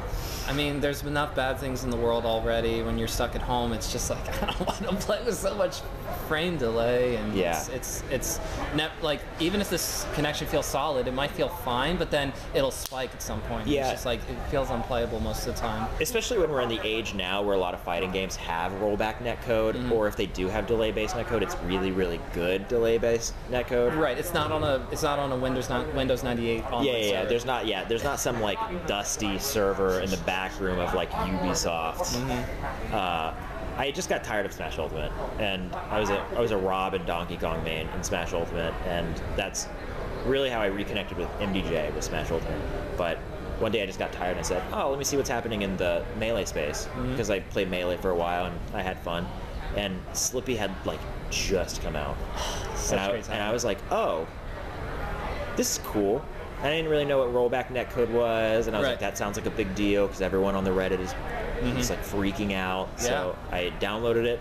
I 0.47 0.53
mean, 0.53 0.79
there's 0.79 1.03
enough 1.03 1.35
bad 1.35 1.59
things 1.59 1.83
in 1.83 1.89
the 1.89 1.97
world 1.97 2.25
already. 2.25 2.81
When 2.81 2.97
you're 2.97 3.07
stuck 3.07 3.35
at 3.35 3.41
home, 3.41 3.73
it's 3.73 3.91
just 3.91 4.09
like 4.09 4.43
I 4.43 4.45
don't 4.47 4.59
want 4.65 4.79
to 5.01 5.05
play 5.05 5.21
with 5.25 5.35
so 5.35 5.53
much 5.55 5.81
frame 6.27 6.57
delay, 6.57 7.15
and 7.17 7.33
Yeah. 7.35 7.51
it's 7.57 7.69
it's, 7.69 8.03
it's 8.11 8.39
ne- 8.75 8.89
like 9.01 9.19
even 9.39 9.59
if 9.61 9.69
this 9.69 10.05
connection 10.13 10.47
feels 10.47 10.65
solid, 10.65 11.07
it 11.07 11.13
might 11.13 11.31
feel 11.31 11.49
fine, 11.49 11.97
but 11.97 12.11
then 12.11 12.31
it'll 12.53 12.71
spike 12.71 13.11
at 13.13 13.21
some 13.21 13.41
point. 13.41 13.67
Yeah. 13.67 13.81
It's 13.83 13.91
just 13.91 14.05
like 14.05 14.19
it 14.29 14.37
feels 14.49 14.69
unplayable 14.69 15.19
most 15.19 15.45
of 15.47 15.55
the 15.55 15.59
time. 15.61 15.89
Especially 15.99 16.37
when 16.37 16.49
we're 16.49 16.61
in 16.61 16.69
the 16.69 16.79
age 16.81 17.13
now 17.13 17.41
where 17.41 17.55
a 17.55 17.59
lot 17.59 17.73
of 17.73 17.81
fighting 17.81 18.11
games 18.11 18.35
have 18.37 18.71
rollback 18.73 19.17
netcode, 19.17 19.73
Mm-hmm. 19.73 19.91
or 19.91 20.07
if 20.07 20.15
they 20.15 20.27
do 20.27 20.47
have 20.47 20.65
delay-based 20.65 21.13
netcode, 21.15 21.41
it's 21.41 21.55
really, 21.65 21.91
really 21.91 22.19
good 22.33 22.67
delay-based 22.69 23.33
netcode. 23.51 23.97
Right. 23.97 24.17
It's 24.17 24.33
not 24.33 24.51
on 24.51 24.63
a 24.63 24.85
it's 24.91 25.03
not 25.03 25.19
on 25.19 25.31
a 25.31 25.35
Windows 25.35 25.69
Windows 25.93 26.23
98 26.23 26.63
online 26.65 26.85
Yeah, 26.85 26.91
yeah, 26.97 27.05
yeah. 27.11 27.25
There's 27.25 27.45
not, 27.45 27.67
yeah, 27.67 27.83
there's 27.83 28.03
not 28.03 28.19
some 28.19 28.39
like 28.41 28.57
dusty 28.87 29.37
server 29.39 29.99
in 29.99 30.09
the 30.09 30.17
back 30.17 30.36
room 30.59 30.79
of 30.79 30.93
like 30.93 31.09
Ubisoft. 31.11 32.15
Mm-hmm. 32.15 32.93
Uh, 32.95 33.33
I 33.77 33.91
just 33.91 34.09
got 34.09 34.23
tired 34.23 34.45
of 34.45 34.53
Smash 34.53 34.79
Ultimate, 34.79 35.11
and 35.39 35.73
I 35.75 35.99
was 35.99 36.09
a 36.09 36.19
I 36.35 36.39
was 36.39 36.51
a 36.51 36.57
Rob 36.57 36.93
and 36.93 37.05
Donkey 37.05 37.37
Kong 37.37 37.63
main 37.63 37.87
in 37.89 38.03
Smash 38.03 38.33
Ultimate, 38.33 38.73
and 38.87 39.21
that's 39.35 39.67
really 40.25 40.49
how 40.49 40.61
I 40.61 40.65
reconnected 40.67 41.17
with 41.17 41.29
MDJ 41.39 41.93
with 41.93 42.03
Smash 42.03 42.31
Ultimate. 42.31 42.61
But 42.97 43.17
one 43.59 43.71
day 43.71 43.81
I 43.83 43.85
just 43.85 43.99
got 43.99 44.11
tired 44.13 44.31
and 44.31 44.39
I 44.39 44.43
said, 44.43 44.63
"Oh, 44.73 44.89
let 44.89 44.97
me 44.97 45.05
see 45.05 45.15
what's 45.17 45.29
happening 45.29 45.61
in 45.61 45.77
the 45.77 46.03
melee 46.19 46.45
space," 46.45 46.85
Mm-hmm. 46.85 47.11
because 47.11 47.29
I 47.29 47.39
played 47.39 47.69
melee 47.69 47.97
for 47.97 48.09
a 48.11 48.15
while 48.15 48.45
and 48.45 48.59
I 48.73 48.81
had 48.81 48.97
fun. 48.99 49.27
And 49.75 49.99
Slippi 50.13 50.55
had 50.57 50.71
like 50.85 50.99
just 51.29 51.81
come 51.83 51.95
out, 51.95 52.15
and 52.91 52.99
I, 52.99 53.09
and 53.31 53.43
I 53.43 53.51
was 53.53 53.63
like, 53.63 53.77
"Oh, 53.91 54.25
this 55.55 55.73
is 55.77 55.83
cool. 55.85 56.23
I 56.61 56.69
didn't 56.69 56.89
really 56.89 57.05
know 57.05 57.19
what 57.19 57.33
rollback 57.33 57.67
netcode 57.67 58.09
was, 58.09 58.67
and 58.67 58.75
I 58.75 58.79
was 58.79 58.85
Right. 58.85 58.91
like, 58.93 58.99
that 58.99 59.17
sounds 59.17 59.37
like 59.37 59.45
a 59.45 59.51
big 59.51 59.73
deal 59.75 60.07
because 60.07 60.21
everyone 60.21 60.55
on 60.55 60.63
the 60.63 60.71
Reddit 60.71 60.99
is 60.99 61.13
mm-hmm. 61.13 61.77
just 61.77 61.89
like 61.89 62.03
freaking 62.03 62.53
out. 62.53 62.89
So 62.99 63.35
I 63.51 63.71
downloaded 63.79 64.25
it, 64.25 64.39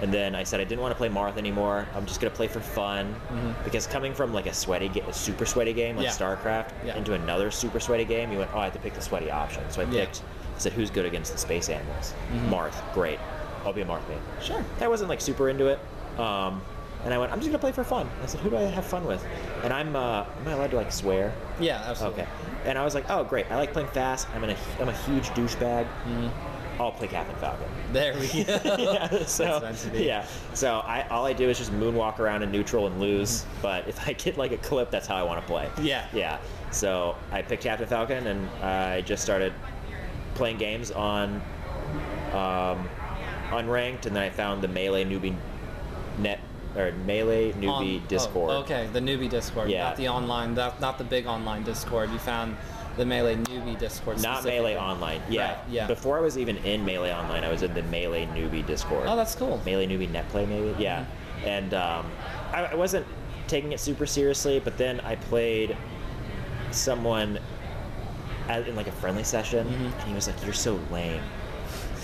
and 0.00 0.12
then 0.12 0.34
I 0.34 0.42
said 0.42 0.60
I 0.60 0.64
didn't 0.64 0.80
want 0.80 0.92
to 0.92 0.96
play 0.96 1.10
Marth 1.10 1.36
anymore. 1.36 1.86
I'm 1.94 2.06
just 2.06 2.20
gonna 2.20 2.30
play 2.34 2.48
for 2.48 2.60
fun 2.60 3.14
mm-hmm. 3.14 3.52
because 3.64 3.86
coming 3.86 4.14
from 4.14 4.32
like 4.32 4.46
a 4.46 4.54
sweaty, 4.54 4.88
ga- 4.88 5.02
a 5.06 5.12
super 5.12 5.44
sweaty 5.44 5.74
game 5.74 5.96
like 5.96 6.06
Yeah. 6.06 6.12
StarCraft 6.12 6.70
Yeah. 6.84 6.96
into 6.96 7.12
another 7.12 7.50
super 7.50 7.78
sweaty 7.78 8.06
game, 8.06 8.32
you 8.32 8.38
went, 8.38 8.50
oh, 8.54 8.58
I 8.60 8.64
have 8.64 8.72
to 8.72 8.78
pick 8.78 8.94
the 8.94 9.02
sweaty 9.02 9.30
option. 9.30 9.62
So 9.70 9.82
I 9.82 9.84
Yeah. 9.84 10.04
picked. 10.06 10.22
I 10.56 10.58
said, 10.58 10.72
who's 10.72 10.90
good 10.90 11.04
against 11.06 11.32
the 11.32 11.38
space 11.38 11.68
animals? 11.68 12.14
Mm-hmm. 12.32 12.52
Marth, 12.54 12.94
great. 12.94 13.18
I'll 13.66 13.72
be 13.74 13.82
a 13.82 13.84
Marth 13.84 14.06
main. 14.08 14.18
Sure. 14.42 14.64
I 14.80 14.88
wasn't 14.88 15.10
like 15.10 15.20
super 15.20 15.50
into 15.50 15.66
it. 15.66 15.78
Um, 16.18 16.62
and 17.04 17.14
I 17.14 17.18
went, 17.18 17.32
I'm 17.32 17.38
just 17.38 17.48
gonna 17.50 17.58
play 17.58 17.72
for 17.72 17.84
fun. 17.84 18.08
I 18.22 18.26
said, 18.26 18.40
who 18.40 18.50
do 18.50 18.56
I 18.56 18.62
have 18.62 18.84
fun 18.84 19.04
with? 19.06 19.24
And 19.64 19.72
I'm, 19.72 19.96
uh, 19.96 20.24
am 20.40 20.48
I 20.48 20.52
allowed 20.52 20.70
to 20.72 20.76
like 20.76 20.92
swear? 20.92 21.32
Yeah, 21.58 21.82
absolutely. 21.86 22.22
Okay. 22.22 22.30
And 22.64 22.78
I 22.78 22.84
was 22.84 22.94
like, 22.94 23.08
oh 23.08 23.24
great, 23.24 23.50
I 23.50 23.56
like 23.56 23.72
playing 23.72 23.88
fast. 23.88 24.28
I'm 24.34 24.44
in 24.44 24.50
a, 24.50 24.56
I'm 24.80 24.88
a 24.88 24.92
huge 24.92 25.28
douchebag. 25.30 25.86
I'll 26.78 26.92
play 26.92 27.08
Captain 27.08 27.36
Falcon. 27.36 27.66
There 27.92 28.14
we 28.18 28.44
go. 28.44 28.58
yeah. 28.78 29.08
So 29.26 29.44
That's 29.44 29.62
meant 29.62 29.78
to 29.78 29.90
be. 29.90 30.04
yeah. 30.04 30.26
So 30.54 30.78
I 30.78 31.06
all 31.08 31.26
I 31.26 31.34
do 31.34 31.48
is 31.50 31.58
just 31.58 31.72
moonwalk 31.72 32.18
around 32.18 32.42
in 32.42 32.50
neutral 32.50 32.86
and 32.86 32.98
lose. 32.98 33.44
But 33.60 33.86
if 33.86 34.08
I 34.08 34.14
get 34.14 34.38
like 34.38 34.52
a 34.52 34.56
clip, 34.56 34.90
that's 34.90 35.06
how 35.06 35.16
I 35.16 35.22
want 35.22 35.42
to 35.42 35.46
play. 35.46 35.68
Yeah. 35.82 36.06
Yeah. 36.14 36.38
So 36.70 37.16
I 37.32 37.42
picked 37.42 37.64
Captain 37.64 37.86
Falcon 37.86 38.26
and 38.26 38.48
I 38.64 39.02
just 39.02 39.22
started 39.22 39.52
playing 40.34 40.56
games 40.56 40.90
on 40.90 41.42
um, 42.32 42.88
unranked, 43.50 44.06
and 44.06 44.16
then 44.16 44.22
I 44.22 44.30
found 44.30 44.62
the 44.62 44.68
melee 44.68 45.04
newbie 45.04 45.34
net 46.18 46.40
or 46.76 46.92
melee 47.04 47.52
newbie 47.52 47.68
On- 47.96 48.02
oh, 48.04 48.08
Discord. 48.08 48.50
okay, 48.64 48.88
the 48.92 49.00
newbie 49.00 49.28
Discord, 49.28 49.70
Yeah. 49.70 49.84
not 49.84 49.96
the 49.96 50.08
online, 50.08 50.54
not, 50.54 50.80
not 50.80 50.98
the 50.98 51.04
big 51.04 51.26
online 51.26 51.62
Discord. 51.64 52.10
You 52.10 52.18
found 52.18 52.56
the 52.96 53.04
melee 53.04 53.36
newbie 53.36 53.78
Discord. 53.78 54.22
Not 54.22 54.44
melee 54.44 54.76
online. 54.76 55.20
Yeah. 55.28 55.48
Right, 55.48 55.58
yeah. 55.70 55.86
Before 55.86 56.18
I 56.18 56.20
was 56.20 56.36
even 56.38 56.56
in 56.58 56.84
melee 56.84 57.12
online, 57.12 57.44
I 57.44 57.50
was 57.50 57.62
in 57.62 57.74
the 57.74 57.82
melee 57.84 58.26
newbie 58.26 58.64
Discord. 58.66 59.04
Oh, 59.06 59.16
that's 59.16 59.34
cool. 59.34 59.60
melee 59.64 59.86
newbie 59.86 60.08
Netplay, 60.08 60.46
maybe 60.48 60.74
yeah 60.82 61.04
and 61.44 61.72
um, 61.72 62.04
I, 62.52 62.66
I 62.66 62.74
wasn't 62.74 63.06
taking 63.48 63.72
it 63.72 63.80
super 63.80 64.04
seriously 64.04 64.60
but 64.60 64.76
then 64.76 65.00
i 65.00 65.16
played 65.16 65.74
someone 66.70 67.38
at, 68.48 68.68
in 68.68 68.76
like 68.76 68.86
a 68.86 68.92
friendly 68.92 69.24
session 69.24 69.66
and 69.66 69.94
he 70.02 70.14
was 70.14 70.26
like 70.28 70.36
you're 70.44 70.52
so 70.52 70.78
lame 70.90 71.22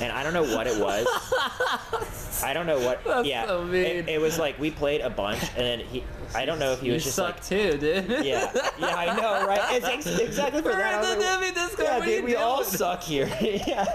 and 0.00 0.12
I 0.12 0.22
don't 0.22 0.32
know 0.34 0.42
what 0.56 0.66
it 0.66 0.78
was. 0.80 1.06
I 2.44 2.52
don't 2.52 2.66
know 2.66 2.78
what. 2.80 3.02
That's 3.04 3.26
yeah, 3.26 3.46
so. 3.46 3.66
It, 3.72 4.08
it 4.08 4.20
was 4.20 4.38
like 4.38 4.58
we 4.58 4.70
played 4.70 5.00
a 5.00 5.10
bunch, 5.10 5.42
and 5.56 5.58
then 5.58 5.78
he. 5.80 6.04
I 6.34 6.44
don't 6.44 6.58
know 6.58 6.72
if 6.72 6.80
he 6.80 6.88
You 6.88 6.92
was 6.94 7.04
just 7.04 7.16
suck 7.16 7.34
like. 7.36 7.44
too, 7.44 7.78
dude. 7.78 8.08
Yeah, 8.24 8.52
yeah, 8.78 8.94
I 8.96 9.16
know, 9.16 9.46
right? 9.46 9.60
It's 9.76 9.86
ex- 9.86 10.06
exactly 10.20 10.60
for 10.62 10.68
that. 10.70 11.02
We're 11.02 11.12
in 11.12 11.18
the 11.18 11.24
like, 11.26 11.54
Discord, 11.54 11.88
yeah, 11.88 12.04
dude, 12.04 12.24
we 12.24 12.36
all 12.36 12.62
suck 12.64 13.02
here. 13.02 13.30
yeah, 13.40 13.86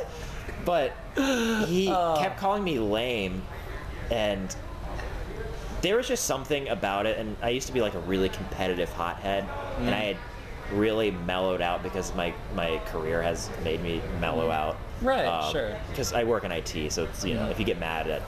but 0.66 0.94
he 1.16 1.90
Oh. 1.92 2.16
kept 2.20 2.40
calling 2.40 2.64
me 2.64 2.80
lame, 2.80 3.44
and 4.10 4.56
there 5.82 5.98
was 5.98 6.08
just 6.08 6.26
something 6.26 6.68
about 6.70 7.06
it. 7.06 7.18
And 7.18 7.36
I 7.42 7.50
used 7.50 7.68
to 7.68 7.74
be 7.74 7.82
like 7.82 7.94
a 7.96 8.00
really 8.00 8.30
competitive 8.30 8.90
hothead, 8.90 9.46
and 9.78 9.88
Mm. 9.90 9.94
I 9.94 10.00
had 10.00 10.18
really 10.74 11.12
mellowed 11.12 11.62
out 11.62 11.84
because 11.84 12.14
my 12.16 12.34
my 12.56 12.80
career 12.88 13.22
has 13.22 13.50
made 13.64 13.82
me 13.84 14.02
mellow 14.20 14.50
out. 14.50 14.78
Right, 15.02 15.52
sure. 15.52 15.76
Because 15.90 16.14
I 16.14 16.24
work 16.24 16.44
in 16.44 16.52
IT, 16.52 16.92
so 16.92 17.04
it's 17.04 17.24
you 17.26 17.34
know 17.36 17.50
if 17.50 17.60
you 17.60 17.66
get 17.66 17.80
mad 17.80 18.08
at 18.08 18.22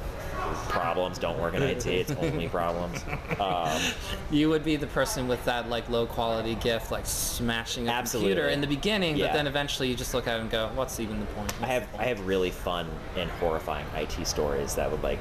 problems, 0.70 1.18
don't 1.18 1.40
work 1.40 1.54
in 1.54 1.62
IT. 1.64 1.86
It's 1.86 2.12
only 2.22 2.48
problems. 2.50 3.04
Um, 3.40 3.80
You 4.32 4.50
would 4.50 4.64
be 4.64 4.76
the 4.76 4.88
person 4.88 5.28
with 5.28 5.44
that 5.46 5.70
like 5.70 5.88
low 5.90 6.06
quality 6.06 6.56
gift, 6.56 6.92
like 6.92 7.06
smashing 7.06 7.88
a 7.88 7.92
Absolutely. 7.92 8.32
computer 8.34 8.50
in 8.50 8.62
the 8.62 8.68
beginning, 8.68 9.16
Yeah. 9.16 9.28
but 9.28 9.34
then 9.34 9.48
eventually 9.48 9.88
you 9.90 9.96
just 9.96 10.14
look 10.14 10.28
at 10.28 10.38
it 10.38 10.42
and 10.42 10.50
go, 10.50 10.70
"What's 10.76 11.00
even 11.00 11.20
the 11.20 11.26
point?" 11.28 11.54
I 11.62 11.68
have 11.68 11.88
I 11.98 12.06
have 12.06 12.26
really 12.26 12.50
fun 12.52 12.88
and 13.16 13.30
horrifying 13.32 13.86
IT 13.96 14.26
stories 14.26 14.76
that 14.76 14.90
would 14.92 15.04
like 15.04 15.20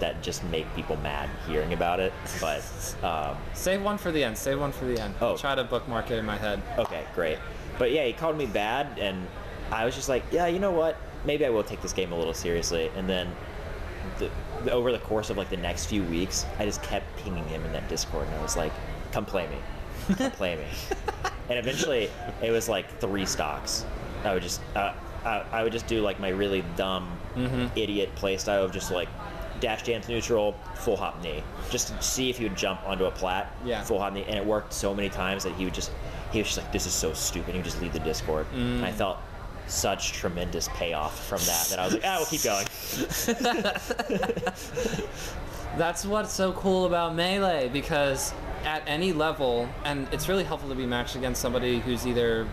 that 0.00 0.22
just 0.22 0.42
make 0.44 0.72
people 0.74 0.96
mad 0.98 1.28
hearing 1.46 1.72
about 1.74 2.00
it. 2.00 2.12
But 2.40 2.62
um, 3.02 3.36
Save 3.54 3.82
one 3.82 3.98
for 3.98 4.10
the 4.10 4.22
end. 4.24 4.36
Save 4.38 4.58
one 4.60 4.72
for 4.72 4.86
the 4.86 4.98
end. 4.98 5.14
Oh. 5.20 5.28
I'll 5.30 5.38
try 5.38 5.54
to 5.54 5.64
bookmark 5.64 6.10
it 6.10 6.18
in 6.18 6.24
my 6.24 6.36
head. 6.38 6.62
okay, 6.78 7.04
great. 7.14 7.38
But 7.78 7.92
yeah, 7.92 8.04
he 8.06 8.12
called 8.14 8.36
me 8.38 8.46
bad, 8.46 8.98
and 8.98 9.26
I 9.72 9.84
was 9.84 9.94
just 9.94 10.08
like, 10.08 10.24
yeah, 10.30 10.46
you 10.46 10.58
know 10.58 10.70
what? 10.72 10.96
Maybe 11.24 11.44
I 11.46 11.50
will 11.50 11.62
take 11.64 11.82
this 11.82 11.92
game 11.92 12.12
a 12.12 12.16
little 12.16 12.34
seriously. 12.34 12.90
And 12.96 13.08
then 13.08 13.30
the, 14.18 14.30
the, 14.64 14.72
over 14.72 14.90
the 14.92 14.98
course 14.98 15.30
of 15.30 15.36
like 15.36 15.50
the 15.50 15.56
next 15.56 15.86
few 15.86 16.02
weeks, 16.04 16.46
I 16.58 16.64
just 16.64 16.82
kept 16.82 17.16
pinging 17.18 17.44
him 17.44 17.64
in 17.64 17.72
that 17.72 17.88
Discord, 17.88 18.26
and 18.26 18.36
I 18.36 18.42
was 18.42 18.56
like, 18.56 18.72
come 19.12 19.24
play 19.24 19.46
me, 19.48 20.16
come 20.16 20.30
play 20.32 20.56
me. 20.56 20.64
and 21.48 21.58
eventually, 21.58 22.10
it 22.42 22.50
was 22.50 22.68
like 22.68 22.98
three 23.00 23.26
stocks. 23.26 23.84
I 24.24 24.34
would 24.34 24.42
just 24.42 24.60
uh, 24.76 24.92
I, 25.24 25.44
I 25.52 25.62
would 25.62 25.72
just 25.72 25.86
do 25.86 26.00
like 26.02 26.20
my 26.20 26.28
really 26.28 26.62
dumb 26.76 27.10
idiot 27.76 28.14
play 28.16 28.36
style 28.36 28.64
of 28.64 28.72
just 28.72 28.90
like 28.90 29.08
dash 29.60 29.82
dance 29.82 30.08
neutral, 30.08 30.54
full 30.74 30.96
hop 30.96 31.22
knee, 31.22 31.42
just 31.70 31.88
to 31.88 32.02
see 32.02 32.28
if 32.30 32.38
he 32.38 32.44
would 32.44 32.56
jump 32.56 32.82
onto 32.86 33.04
a 33.04 33.10
plat, 33.10 33.54
Yeah. 33.64 33.82
full 33.82 33.98
hop 33.98 34.12
knee, 34.12 34.24
and 34.26 34.36
it 34.36 34.44
worked 34.44 34.72
so 34.72 34.94
many 34.94 35.08
times 35.10 35.44
that 35.44 35.52
he 35.54 35.64
would 35.64 35.74
just 35.74 35.90
he 36.32 36.38
was 36.38 36.48
just 36.48 36.58
like, 36.58 36.72
this 36.72 36.86
is 36.86 36.92
so 36.92 37.12
stupid. 37.12 37.52
He 37.52 37.58
would 37.58 37.64
just 37.64 37.80
leave 37.82 37.92
the 37.92 37.98
Discord, 38.00 38.46
and 38.54 38.84
I 38.84 38.92
felt 38.92 39.18
such 39.70 40.12
tremendous 40.12 40.68
payoff 40.68 41.26
from 41.26 41.38
that 41.40 41.66
that 41.70 41.78
I 41.78 41.84
was 41.84 41.94
like, 41.94 42.02
ah, 42.04 42.16
we'll 42.18 42.26
keep 42.26 42.42
going. 42.42 42.66
That's 45.78 46.04
what's 46.04 46.32
so 46.32 46.52
cool 46.52 46.86
about 46.86 47.14
melee 47.14 47.68
because 47.72 48.34
at 48.64 48.82
any 48.86 49.12
level, 49.12 49.68
and 49.84 50.08
it's 50.12 50.28
really 50.28 50.44
helpful 50.44 50.68
to 50.68 50.74
be 50.74 50.86
matched 50.86 51.16
against 51.16 51.40
somebody 51.40 51.78
who's 51.80 52.06
either 52.06 52.46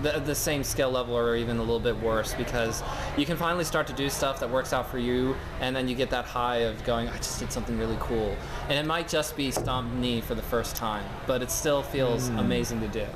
the, 0.00 0.20
the 0.20 0.34
same 0.34 0.64
skill 0.64 0.90
level 0.90 1.16
or 1.16 1.36
even 1.36 1.58
a 1.58 1.60
little 1.60 1.78
bit 1.78 1.96
worse 2.00 2.34
because 2.34 2.82
you 3.16 3.26
can 3.26 3.36
finally 3.36 3.64
start 3.64 3.86
to 3.86 3.92
do 3.92 4.08
stuff 4.08 4.40
that 4.40 4.50
works 4.50 4.72
out 4.72 4.90
for 4.90 4.98
you 4.98 5.36
and 5.60 5.76
then 5.76 5.86
you 5.86 5.94
get 5.94 6.10
that 6.10 6.24
high 6.24 6.58
of 6.58 6.82
going 6.84 7.08
i 7.10 7.16
just 7.18 7.38
did 7.38 7.52
something 7.52 7.78
really 7.78 7.98
cool. 8.00 8.34
And 8.68 8.78
it 8.78 8.86
might 8.86 9.06
just 9.06 9.36
be 9.36 9.50
stomp 9.50 9.92
knee 9.94 10.20
for 10.20 10.34
the 10.34 10.42
first 10.42 10.76
time 10.76 11.04
but 11.26 11.42
it 11.42 11.50
still 11.50 11.82
feels 11.82 12.28
amazing 12.30 12.80
to 12.80 12.88
do. 12.88 13.06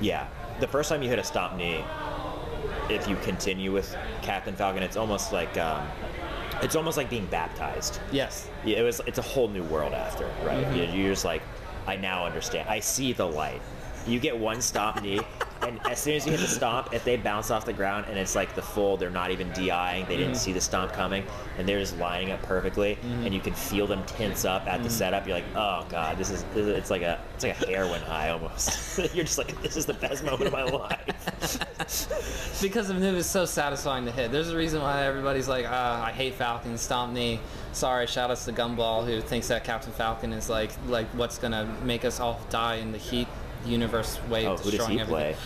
Yeah, 0.00 0.28
the 0.60 0.68
first 0.68 0.88
time 0.88 1.02
you 1.02 1.08
hit 1.08 1.18
a 1.18 1.24
stomp 1.24 1.56
knee, 1.56 1.84
if 2.90 3.08
you 3.08 3.16
continue 3.16 3.72
with 3.72 3.96
Captain 4.22 4.54
Falcon, 4.54 4.82
it's 4.82 4.96
almost 4.96 5.32
like 5.32 5.56
um, 5.58 5.86
it's 6.62 6.76
almost 6.76 6.96
like 6.96 7.10
being 7.10 7.26
baptized. 7.26 7.98
yes 8.12 8.48
Yeah, 8.64 8.78
it 8.78 8.82
was. 8.82 9.00
It's 9.06 9.18
a 9.18 9.22
whole 9.22 9.48
new 9.48 9.64
world 9.64 9.92
after, 9.92 10.30
right? 10.44 10.66
You- 10.76 10.84
You're 10.84 11.12
just 11.12 11.24
like, 11.24 11.42
I 11.86 11.96
now 11.96 12.24
understand. 12.26 12.68
I 12.68 12.80
see 12.80 13.12
the 13.12 13.26
light. 13.26 13.60
You 14.06 14.20
get 14.20 14.36
one 14.38 14.60
stop 14.60 15.02
knee, 15.02 15.20
and 15.66 15.80
as 15.86 15.98
soon 15.98 16.14
as 16.14 16.26
you 16.26 16.32
hit 16.32 16.40
the 16.40 16.46
stomp, 16.46 16.92
if 16.92 17.04
they 17.04 17.16
bounce 17.16 17.50
off 17.50 17.64
the 17.64 17.72
ground 17.72 18.06
and 18.08 18.18
it's 18.18 18.34
like 18.34 18.54
the 18.54 18.62
full, 18.62 18.96
they're 18.96 19.10
not 19.10 19.30
even 19.30 19.50
DIing, 19.52 20.06
they 20.06 20.16
didn't 20.16 20.32
mm-hmm. 20.32 20.38
see 20.38 20.52
the 20.52 20.60
stomp 20.60 20.92
coming, 20.92 21.24
and 21.58 21.68
they're 21.68 21.80
just 21.80 21.96
lining 21.98 22.30
up 22.30 22.42
perfectly, 22.42 22.96
mm-hmm. 22.96 23.24
and 23.24 23.34
you 23.34 23.40
can 23.40 23.54
feel 23.54 23.86
them 23.86 24.04
tense 24.06 24.44
up 24.44 24.66
at 24.66 24.78
the 24.78 24.88
mm-hmm. 24.88 24.88
setup. 24.88 25.26
You're 25.26 25.36
like, 25.36 25.44
oh 25.54 25.86
god, 25.88 26.18
this 26.18 26.30
is, 26.30 26.44
this 26.54 26.66
is 26.66 26.68
it's 26.68 26.90
like 26.90 27.02
a 27.02 27.20
it's 27.34 27.44
like 27.44 27.60
a 27.60 27.66
heroin 27.66 28.00
high 28.02 28.30
almost. 28.30 28.98
You're 29.14 29.24
just 29.24 29.38
like, 29.38 29.60
this 29.62 29.76
is 29.76 29.86
the 29.86 29.94
best 29.94 30.24
moment 30.24 30.46
of 30.46 30.52
my 30.52 30.64
life. 30.64 32.60
because 32.62 32.88
the 32.88 32.94
move 32.94 33.16
is 33.16 33.26
so 33.26 33.44
satisfying 33.44 34.04
to 34.04 34.12
hit. 34.12 34.32
There's 34.32 34.50
a 34.50 34.56
reason 34.56 34.82
why 34.82 35.04
everybody's 35.04 35.48
like, 35.48 35.66
ah, 35.68 36.04
I 36.04 36.12
hate 36.12 36.34
Falcon, 36.34 36.76
stomp 36.78 37.12
knee. 37.12 37.40
Sorry, 37.72 38.06
shout 38.06 38.30
outs 38.30 38.44
to 38.44 38.52
Gumball 38.52 39.04
who 39.04 39.20
thinks 39.20 39.48
that 39.48 39.64
Captain 39.64 39.92
Falcon 39.92 40.32
is 40.32 40.48
like 40.48 40.70
like 40.86 41.06
what's 41.08 41.38
gonna 41.38 41.66
make 41.82 42.04
us 42.04 42.20
all 42.20 42.40
die 42.50 42.76
in 42.76 42.92
the 42.92 42.98
heat 42.98 43.28
universe 43.66 44.18
way 44.28 44.46
Oh, 44.46 44.52
of 44.52 44.60
who 44.60 44.64
does 44.70 44.72
destroying 44.72 44.98
he 44.98 45.00
everything. 45.00 45.34
play? 45.34 45.36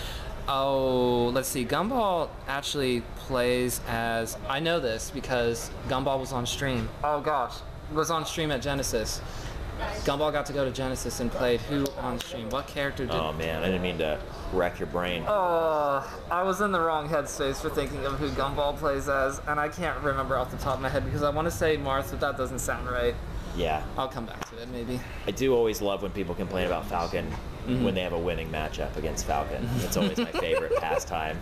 Oh, 0.48 1.28
let's 1.34 1.48
see. 1.48 1.64
Gumball 1.64 2.30
actually 2.46 3.02
plays 3.16 3.80
as 3.86 4.36
I 4.48 4.60
know 4.60 4.80
this 4.80 5.10
because 5.10 5.70
Gumball 5.88 6.18
was 6.18 6.32
on 6.32 6.46
stream. 6.46 6.88
Oh 7.04 7.20
gosh, 7.20 7.54
was 7.92 8.10
on 8.10 8.24
stream 8.24 8.50
at 8.50 8.62
Genesis. 8.62 9.20
Gumball 10.04 10.32
got 10.32 10.44
to 10.46 10.52
go 10.52 10.64
to 10.64 10.72
Genesis 10.72 11.20
and 11.20 11.30
played 11.30 11.60
who 11.60 11.86
on 11.98 12.18
stream? 12.18 12.48
What 12.50 12.66
character 12.66 13.04
did? 13.06 13.14
Oh 13.14 13.32
man, 13.34 13.62
I 13.62 13.66
didn't 13.66 13.82
mean 13.82 13.98
to 13.98 14.18
wreck 14.52 14.80
your 14.80 14.88
brain. 14.88 15.22
Oh, 15.28 16.04
I 16.30 16.42
was 16.42 16.60
in 16.62 16.72
the 16.72 16.80
wrong 16.80 17.08
headspace 17.08 17.60
for 17.60 17.70
thinking 17.70 18.04
of 18.04 18.14
who 18.18 18.28
Gumball 18.30 18.76
plays 18.76 19.08
as, 19.08 19.40
and 19.46 19.60
I 19.60 19.68
can't 19.68 20.02
remember 20.02 20.36
off 20.36 20.50
the 20.50 20.56
top 20.56 20.76
of 20.76 20.80
my 20.80 20.88
head 20.88 21.04
because 21.04 21.22
I 21.22 21.30
want 21.30 21.46
to 21.46 21.52
say 21.52 21.76
Marth, 21.76 22.10
but 22.10 22.18
that 22.20 22.36
doesn't 22.36 22.58
sound 22.58 22.88
right. 22.90 23.14
Yeah, 23.58 23.82
I'll 23.96 24.08
come 24.08 24.24
back 24.26 24.48
to 24.50 24.62
it 24.62 24.68
maybe. 24.70 25.00
I 25.26 25.32
do 25.32 25.54
always 25.54 25.82
love 25.82 26.02
when 26.02 26.12
people 26.12 26.34
complain 26.34 26.66
about 26.66 26.86
Falcon 26.86 27.26
Mm-hmm. 27.68 27.84
when 27.84 27.94
they 27.94 28.00
have 28.00 28.14
a 28.14 28.18
winning 28.18 28.50
matchup 28.50 28.96
against 28.96 29.26
Falcon. 29.26 29.68
It's 29.80 29.98
always 29.98 30.16
my 30.16 30.32
favorite 30.32 30.74
pastime. 30.80 31.38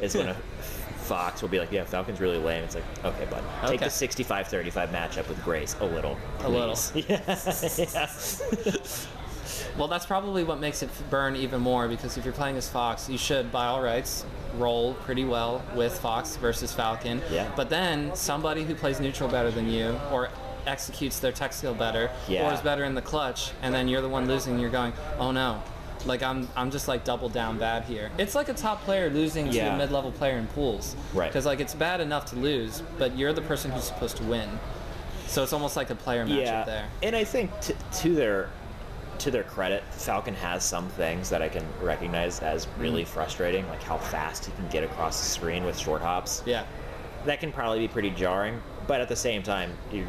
Is 0.00 0.14
when 0.14 0.28
a 0.28 0.34
Fox 0.34 1.42
will 1.42 1.48
be 1.48 1.58
like, 1.58 1.72
"Yeah, 1.72 1.82
Falcon's 1.82 2.20
really 2.20 2.38
lame." 2.38 2.62
It's 2.62 2.76
like, 2.76 2.84
"Okay, 3.04 3.24
bud, 3.24 3.42
take 3.62 3.82
Okay. 3.82 3.84
the 3.86 3.90
65-35 3.90 4.90
matchup 4.92 5.28
with 5.28 5.42
grace 5.42 5.74
a 5.80 5.84
little, 5.84 6.16
A 6.44 6.48
little. 6.48 6.76
please." 6.76 7.04
Yeah. 7.78 8.06
Well, 9.76 9.88
that's 9.88 10.06
probably 10.06 10.44
what 10.44 10.60
makes 10.60 10.82
it 10.84 10.90
burn 11.10 11.34
even 11.36 11.60
more 11.60 11.88
because 11.88 12.16
if 12.16 12.24
you're 12.24 12.32
playing 12.34 12.56
as 12.56 12.68
Fox, 12.68 13.08
you 13.08 13.18
should, 13.18 13.50
by 13.50 13.66
all 13.66 13.82
rights, 13.82 14.24
roll 14.58 14.94
pretty 14.94 15.24
well 15.24 15.62
with 15.74 15.98
Fox 15.98 16.36
versus 16.36 16.72
Falcon. 16.72 17.20
Yeah. 17.30 17.50
But 17.56 17.70
then 17.70 18.14
somebody 18.14 18.62
who 18.64 18.74
plays 18.74 19.00
neutral 19.00 19.28
better 19.28 19.50
than 19.50 19.68
you 19.68 19.98
or 20.12 20.28
executes 20.66 21.18
their 21.20 21.32
tech 21.32 21.52
skill 21.52 21.74
better 21.74 22.10
Yeah. 22.28 22.50
or 22.50 22.54
is 22.54 22.60
better 22.60 22.84
in 22.84 22.94
the 22.94 23.02
clutch, 23.02 23.52
and 23.62 23.74
then 23.74 23.88
you're 23.88 24.00
the 24.02 24.08
one 24.08 24.26
losing, 24.26 24.52
and 24.54 24.60
you're 24.60 24.70
going, 24.70 24.92
oh 25.18 25.32
no. 25.32 25.62
Like 26.04 26.22
I'm, 26.22 26.46
I'm 26.54 26.70
just 26.70 26.86
like 26.86 27.04
double 27.04 27.28
down 27.28 27.58
bad 27.58 27.82
here. 27.84 28.10
It's 28.16 28.34
like 28.36 28.48
a 28.48 28.54
top 28.54 28.82
player 28.82 29.10
losing 29.10 29.50
to 29.50 29.58
a 29.58 29.76
mid-level 29.76 30.12
player 30.12 30.36
in 30.38 30.46
pools, 30.48 30.94
Right. 31.14 31.28
Because 31.28 31.46
like 31.46 31.58
it's 31.58 31.74
bad 31.74 32.00
enough 32.00 32.26
to 32.26 32.36
lose, 32.36 32.82
but 32.98 33.16
you're 33.18 33.32
the 33.32 33.42
person 33.42 33.72
who's 33.72 33.84
supposed 33.84 34.16
to 34.18 34.24
win. 34.24 34.48
So 35.26 35.42
it's 35.42 35.52
almost 35.52 35.74
like 35.76 35.90
a 35.90 35.96
player 35.96 36.24
matchup 36.24 36.36
yeah, 36.44 36.64
there. 36.64 36.88
and 37.02 37.16
I 37.16 37.24
think 37.24 37.50
t- 37.60 37.74
to 38.02 38.14
their 38.14 38.50
to 39.18 39.30
their 39.32 39.42
credit, 39.42 39.82
Falcon 39.90 40.34
has 40.34 40.62
some 40.62 40.88
things 40.90 41.28
that 41.30 41.40
I 41.42 41.48
can 41.48 41.64
recognize 41.82 42.38
as 42.40 42.68
really 42.78 43.02
Mm-hmm. 43.02 43.12
frustrating, 43.12 43.68
like 43.68 43.82
how 43.82 43.96
fast 43.96 44.44
he 44.44 44.52
can 44.52 44.68
get 44.68 44.84
across 44.84 45.18
the 45.18 45.26
screen 45.28 45.64
with 45.64 45.76
short 45.76 46.02
hops. 46.02 46.42
Yeah. 46.46 46.64
that 47.24 47.40
can 47.40 47.50
probably 47.50 47.80
be 47.80 47.88
pretty 47.88 48.10
jarring. 48.10 48.60
But 48.86 49.00
at 49.00 49.08
the 49.08 49.16
same 49.16 49.42
time, 49.42 49.72
you 49.90 50.06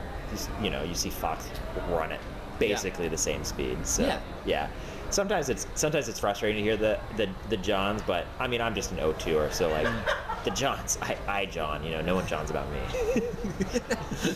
you 0.62 0.70
know 0.70 0.84
you 0.84 0.94
see 0.96 1.10
Fox 1.10 1.50
run 1.90 2.12
at 2.12 2.20
basically 2.60 3.08
the 3.08 3.18
same 3.18 3.44
speed. 3.44 3.78
So 3.86 4.04
Yeah. 4.04 4.20
yeah. 4.46 4.68
Sometimes 5.10 5.48
it's 5.50 5.68
sometimes 5.76 6.10
it's 6.10 6.20
frustrating 6.20 6.58
to 6.58 6.70
hear 6.70 6.78
the 6.78 7.00
the, 7.16 7.30
the 7.50 7.58
Johns, 7.58 8.02
but 8.02 8.26
I 8.40 8.48
mean 8.48 8.62
I'm 8.62 8.76
just 8.76 8.92
an 8.92 8.98
O2er, 8.98 9.54
so 9.54 9.70
like 9.70 9.88
the 10.44 10.52
Johns, 10.52 10.98
I, 11.02 11.18
I 11.28 11.46
John, 11.46 11.84
you 11.84 11.92
know, 11.92 12.02
no 12.02 12.16
one 12.16 12.28
Johns 12.28 12.50
about 12.50 12.68
me. 12.72 12.80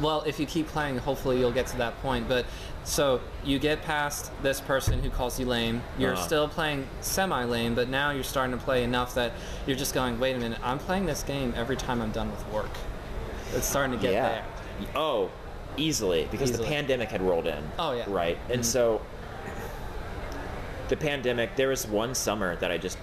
Well, 0.00 0.22
if 0.22 0.40
you 0.40 0.46
keep 0.46 0.66
playing, 0.68 0.96
hopefully 0.96 1.38
you'll 1.38 1.52
get 1.52 1.66
to 1.68 1.76
that 1.76 2.00
point. 2.00 2.26
But 2.26 2.46
so 2.84 3.20
you 3.44 3.58
get 3.58 3.82
past 3.82 4.30
this 4.42 4.58
person 4.58 5.02
who 5.02 5.10
calls 5.10 5.38
you 5.38 5.44
lame. 5.44 5.82
You're 5.98 6.14
Uh-huh. 6.14 6.22
still 6.22 6.48
playing 6.48 6.88
semi 7.02 7.44
lame, 7.44 7.74
but 7.74 7.90
now 7.90 8.10
you're 8.10 8.24
starting 8.24 8.56
to 8.58 8.64
play 8.64 8.82
enough 8.82 9.14
that 9.16 9.32
you're 9.66 9.76
just 9.76 9.92
going, 9.92 10.18
wait 10.18 10.34
a 10.36 10.38
minute, 10.38 10.58
I'm 10.62 10.78
playing 10.78 11.04
this 11.04 11.22
game 11.22 11.52
every 11.54 11.76
time 11.76 12.00
I'm 12.00 12.12
done 12.12 12.30
with 12.30 12.46
work. 12.50 12.70
It's 13.54 13.66
starting 13.66 13.92
to 13.94 14.00
get 14.00 14.14
yeah. 14.14 14.28
there. 14.28 14.44
Oh, 14.94 15.30
easily 15.76 16.28
because 16.30 16.50
Easily. 16.50 16.66
the 16.66 16.74
pandemic 16.74 17.10
had 17.10 17.22
rolled 17.22 17.46
in. 17.46 17.62
Oh, 17.78 17.92
yeah. 17.92 18.04
Right, 18.08 18.38
and 18.48 18.60
mm-hmm. 18.60 18.62
so 18.62 19.00
the 20.88 20.96
pandemic. 20.96 21.56
There 21.56 21.68
was 21.68 21.86
one 21.86 22.14
summer 22.14 22.56
that 22.56 22.70
I 22.70 22.78
just 22.78 22.98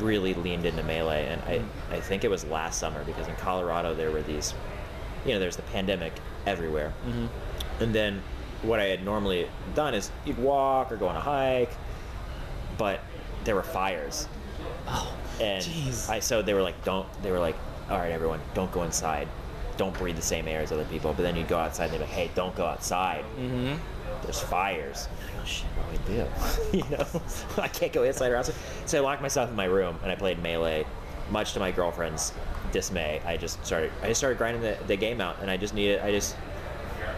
really 0.00 0.34
leaned 0.34 0.66
into 0.66 0.82
melee, 0.82 1.26
and 1.26 1.42
I 1.42 1.58
mm. 1.58 1.66
I 1.90 2.00
think 2.00 2.24
it 2.24 2.30
was 2.30 2.44
last 2.46 2.78
summer 2.78 3.04
because 3.04 3.28
in 3.28 3.36
Colorado 3.36 3.94
there 3.94 4.10
were 4.10 4.22
these, 4.22 4.54
you 5.24 5.32
know, 5.32 5.38
there's 5.38 5.56
the 5.56 5.62
pandemic 5.62 6.12
everywhere, 6.46 6.92
mm-hmm. 7.06 7.26
and 7.82 7.94
then 7.94 8.22
what 8.62 8.80
I 8.80 8.84
had 8.84 9.04
normally 9.04 9.48
done 9.74 9.94
is 9.94 10.10
you'd 10.24 10.38
walk 10.38 10.90
or 10.90 10.96
go 10.96 11.06
on 11.06 11.16
a 11.16 11.20
hike, 11.20 11.72
but 12.78 13.00
there 13.44 13.54
were 13.54 13.62
fires 13.62 14.26
Oh, 14.86 15.16
and 15.40 15.64
Jeez. 15.64 16.08
I 16.08 16.20
so 16.20 16.42
they 16.42 16.54
were 16.54 16.62
like 16.62 16.82
don't 16.84 17.06
they 17.22 17.30
were 17.30 17.38
like 17.38 17.56
all 17.90 17.98
right, 17.98 18.12
everyone, 18.12 18.40
don't 18.54 18.72
go 18.72 18.82
inside. 18.82 19.28
Don't 19.76 19.96
breathe 19.96 20.16
the 20.16 20.22
same 20.22 20.46
air 20.48 20.60
as 20.60 20.72
other 20.72 20.84
people. 20.84 21.12
But 21.12 21.22
then 21.22 21.36
you 21.36 21.44
go 21.44 21.58
outside 21.58 21.84
and 21.84 21.94
they're 21.94 22.00
like, 22.00 22.08
hey, 22.10 22.30
don't 22.34 22.54
go 22.54 22.64
outside. 22.66 23.24
Mm-hmm. 23.38 23.74
There's 24.22 24.40
fires. 24.40 25.08
Go, 25.38 25.44
shit, 25.44 25.66
what 25.66 26.06
do 26.06 26.12
I 26.12 26.24
do? 26.72 26.76
you 26.78 26.84
know, 26.96 27.06
I 27.62 27.68
can't 27.68 27.92
go 27.92 28.02
inside 28.04 28.30
or 28.32 28.36
outside. 28.36 28.54
So 28.86 28.98
I 28.98 29.00
locked 29.00 29.22
myself 29.22 29.50
in 29.50 29.56
my 29.56 29.64
room 29.66 29.98
and 30.02 30.10
I 30.10 30.14
played 30.14 30.42
melee. 30.42 30.86
Much 31.30 31.54
to 31.54 31.58
my 31.60 31.70
girlfriend's 31.70 32.32
dismay, 32.70 33.18
I 33.24 33.38
just 33.38 33.64
started. 33.64 33.90
I 34.02 34.08
just 34.08 34.20
started 34.20 34.36
grinding 34.36 34.60
the, 34.60 34.76
the 34.86 34.94
game 34.96 35.22
out, 35.22 35.36
and 35.40 35.50
I 35.50 35.56
just 35.56 35.72
needed. 35.72 36.00
I 36.00 36.10
just 36.10 36.36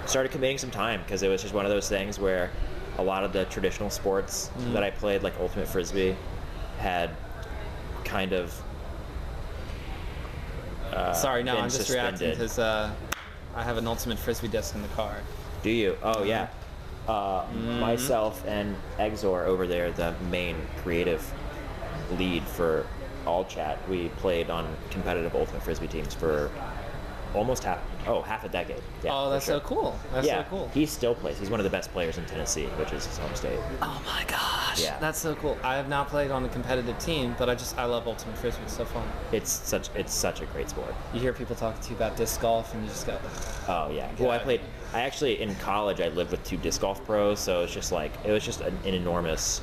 started 0.06 0.30
committing 0.30 0.58
some 0.58 0.70
time 0.70 1.02
because 1.02 1.24
it 1.24 1.28
was 1.28 1.42
just 1.42 1.52
one 1.52 1.64
of 1.64 1.72
those 1.72 1.88
things 1.88 2.20
where 2.20 2.50
a 2.98 3.02
lot 3.02 3.24
of 3.24 3.32
the 3.32 3.46
traditional 3.46 3.90
sports 3.90 4.50
Mm. 4.58 4.74
that 4.74 4.84
I 4.84 4.90
played, 4.90 5.24
like 5.24 5.32
ultimate 5.40 5.66
frisbee, 5.66 6.14
had 6.78 7.10
kind 8.04 8.32
of. 8.32 8.54
Uh, 10.96 11.12
Sorry, 11.12 11.42
no, 11.42 11.58
I'm 11.58 11.68
just 11.68 11.90
reacting 11.90 12.30
because 12.30 12.58
uh, 12.58 12.90
I 13.54 13.62
have 13.62 13.76
an 13.76 13.86
ultimate 13.86 14.18
frisbee 14.18 14.48
disc 14.48 14.74
in 14.74 14.80
the 14.82 14.88
car. 14.88 15.16
Do 15.62 15.70
you? 15.70 15.96
Oh 16.02 16.22
yeah. 16.24 16.48
Uh, 17.06 17.42
Mm-hmm. 17.42 17.80
Myself 17.80 18.42
and 18.48 18.74
Exor 18.98 19.44
over 19.44 19.66
there, 19.66 19.92
the 19.92 20.14
main 20.30 20.56
creative 20.82 21.22
lead 22.18 22.42
for 22.42 22.84
All 23.26 23.44
Chat, 23.44 23.78
we 23.88 24.08
played 24.20 24.50
on 24.50 24.66
competitive 24.90 25.34
ultimate 25.34 25.62
frisbee 25.62 25.86
teams 25.86 26.14
for 26.14 26.50
almost 27.36 27.64
half 27.64 27.78
oh 28.06 28.22
half 28.22 28.44
a 28.44 28.48
decade. 28.48 28.82
Yeah, 29.04 29.10
oh, 29.12 29.30
that's 29.30 29.44
sure. 29.44 29.56
so 29.56 29.60
cool. 29.60 29.98
That's 30.12 30.26
yeah, 30.26 30.42
so 30.42 30.50
cool. 30.50 30.70
he 30.72 30.86
still 30.86 31.14
plays. 31.14 31.38
He's 31.38 31.50
one 31.50 31.60
of 31.60 31.64
the 31.64 31.70
best 31.70 31.92
players 31.92 32.18
in 32.18 32.24
Tennessee, 32.26 32.66
which 32.78 32.92
is 32.92 33.06
his 33.06 33.18
home 33.18 33.34
state. 33.34 33.58
Oh 33.82 34.02
my 34.06 34.24
gosh. 34.26 34.82
Yeah. 34.82 34.98
That's 34.98 35.18
so 35.18 35.34
cool. 35.36 35.56
I 35.62 35.76
have 35.76 35.88
not 35.88 36.08
played 36.08 36.30
on 36.30 36.44
a 36.44 36.48
competitive 36.48 36.98
team, 36.98 37.34
but 37.38 37.48
I 37.48 37.54
just 37.54 37.76
I 37.78 37.84
love 37.84 38.08
ultimate 38.08 38.36
frisbee. 38.38 38.62
It's 38.64 38.76
so 38.76 38.84
fun. 38.84 39.06
It's 39.32 39.50
such 39.50 39.90
it's 39.94 40.14
such 40.14 40.40
a 40.40 40.46
great 40.46 40.70
sport. 40.70 40.94
You 41.12 41.20
hear 41.20 41.32
people 41.32 41.54
talking 41.54 41.80
to 41.82 41.90
you 41.90 41.96
about 41.96 42.16
disc 42.16 42.40
golf, 42.40 42.72
and 42.74 42.82
you 42.82 42.88
just 42.88 43.06
go, 43.06 43.18
Oh 43.68 43.90
yeah. 43.90 44.10
Well, 44.18 44.30
I 44.30 44.38
played. 44.38 44.62
I 44.94 45.02
actually 45.02 45.40
in 45.42 45.54
college 45.56 46.00
I 46.00 46.08
lived 46.08 46.30
with 46.30 46.42
two 46.44 46.56
disc 46.56 46.80
golf 46.80 47.04
pros, 47.04 47.38
so 47.38 47.62
it's 47.62 47.72
just 47.74 47.92
like 47.92 48.12
it 48.24 48.32
was 48.32 48.44
just 48.44 48.60
an, 48.62 48.76
an 48.84 48.94
enormous 48.94 49.60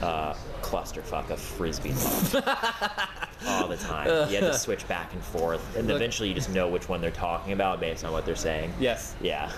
uh, 0.00 0.34
clusterfuck 0.68 1.30
of 1.30 1.40
frisbee 1.40 1.94
talk 2.32 3.08
all 3.46 3.68
the 3.68 3.76
time. 3.76 4.06
You 4.30 4.36
had 4.36 4.52
to 4.52 4.58
switch 4.58 4.86
back 4.88 5.12
and 5.14 5.22
forth, 5.22 5.76
and 5.76 5.86
Look- 5.88 5.96
eventually 5.96 6.28
you 6.28 6.34
just 6.34 6.50
know 6.50 6.68
which 6.68 6.88
one 6.88 7.00
they're 7.00 7.10
talking 7.10 7.52
about 7.52 7.80
based 7.80 8.04
on 8.04 8.12
what 8.12 8.24
they're 8.26 8.36
saying. 8.36 8.72
yes. 8.78 9.14
Yeah. 9.20 9.50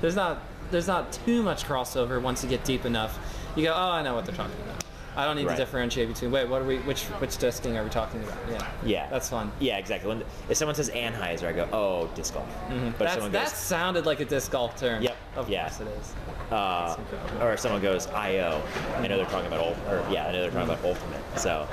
There's 0.00 0.14
not 0.16 0.42
there's 0.70 0.86
not 0.86 1.12
too 1.12 1.42
much 1.42 1.64
crossover 1.64 2.20
once 2.20 2.42
you 2.44 2.48
get 2.50 2.62
deep 2.64 2.84
enough. 2.84 3.18
You 3.56 3.64
go, 3.64 3.72
oh, 3.74 3.90
I 3.90 4.02
know 4.02 4.14
what 4.14 4.26
they're 4.26 4.34
talking 4.36 4.54
about. 4.64 4.84
I 5.18 5.24
don't 5.24 5.34
need 5.36 5.46
Right. 5.46 5.56
to 5.56 5.62
differentiate 5.64 6.06
between. 6.08 6.30
Wait, 6.30 6.48
what 6.48 6.62
are 6.62 6.64
we? 6.64 6.78
Which 6.78 7.02
which 7.18 7.36
disking 7.38 7.76
are 7.76 7.82
we 7.82 7.90
talking 7.90 8.22
about? 8.22 8.36
Yeah. 8.48 8.66
Yeah. 8.84 9.10
That's 9.10 9.28
fun. 9.28 9.50
Yeah, 9.58 9.76
exactly. 9.78 10.08
When 10.08 10.22
if 10.48 10.56
someone 10.56 10.76
says 10.76 10.90
anhyzer, 10.90 11.48
I 11.48 11.52
go, 11.52 11.68
oh, 11.72 12.08
disc 12.14 12.34
golf. 12.34 12.46
But 12.68 12.74
Mm-hmm. 12.76 12.90
That's, 12.98 13.12
someone 13.14 13.32
that 13.32 13.48
sounded 13.48 14.06
like 14.06 14.20
a 14.20 14.24
disc 14.24 14.52
golf 14.52 14.76
term. 14.76 15.02
Yep. 15.02 15.16
Of 15.36 15.50
Yeah. 15.50 15.62
course 15.68 15.80
it 15.80 15.88
is. 15.88 16.14
uh, 16.52 16.96
or 17.40 17.52
if 17.52 17.58
someone 17.60 17.82
goes 17.82 18.06
IO, 18.06 18.62
I 18.96 19.08
know 19.08 19.16
they're 19.16 19.26
talking 19.26 19.48
about 19.48 19.58
ult, 19.60 19.76
or 19.88 20.02
yeah, 20.10 20.26
I 20.28 20.32
know 20.32 20.40
they're 20.42 20.50
talking 20.52 20.70
about 20.70 20.84
ultimate. 20.84 21.20
So 21.36 21.66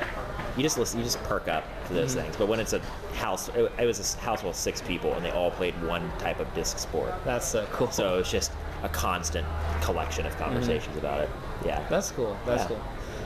you 0.58 0.64
just 0.64 0.80
listen, 0.80 0.98
you 1.00 1.06
just 1.06 1.22
perk 1.24 1.48
up 1.48 1.64
to 1.88 1.94
those 1.94 2.14
Mm-hmm. 2.16 2.24
things. 2.24 2.38
But 2.38 2.48
when 2.48 2.60
it's 2.60 2.74
a 2.74 2.80
house, 3.16 3.50
it, 3.50 3.72
it 3.80 3.86
was 3.86 4.00
a 4.16 4.18
house 4.22 4.42
with 4.44 4.56
six 4.56 4.82
people, 4.82 5.14
and 5.14 5.24
they 5.24 5.30
all 5.32 5.52
played 5.52 5.76
one 5.84 6.12
type 6.18 6.40
of 6.40 6.52
disc 6.56 6.80
sport. 6.80 7.14
That's 7.26 7.48
so 7.48 7.68
cool. 7.72 7.92
So 7.92 8.18
it's 8.18 8.32
just 8.32 8.52
a 8.84 8.90
constant 8.90 9.48
collection 9.82 10.26
of 10.26 10.36
conversations 10.38 10.98
about 10.98 11.22
it. 11.22 11.30
Yeah. 11.64 11.78
Mm-hmm. 11.80 11.94
That's 11.94 12.12
cool. 12.12 12.36
That's 12.48 12.64
Yeah. 12.64 12.68
cool. 12.70 12.82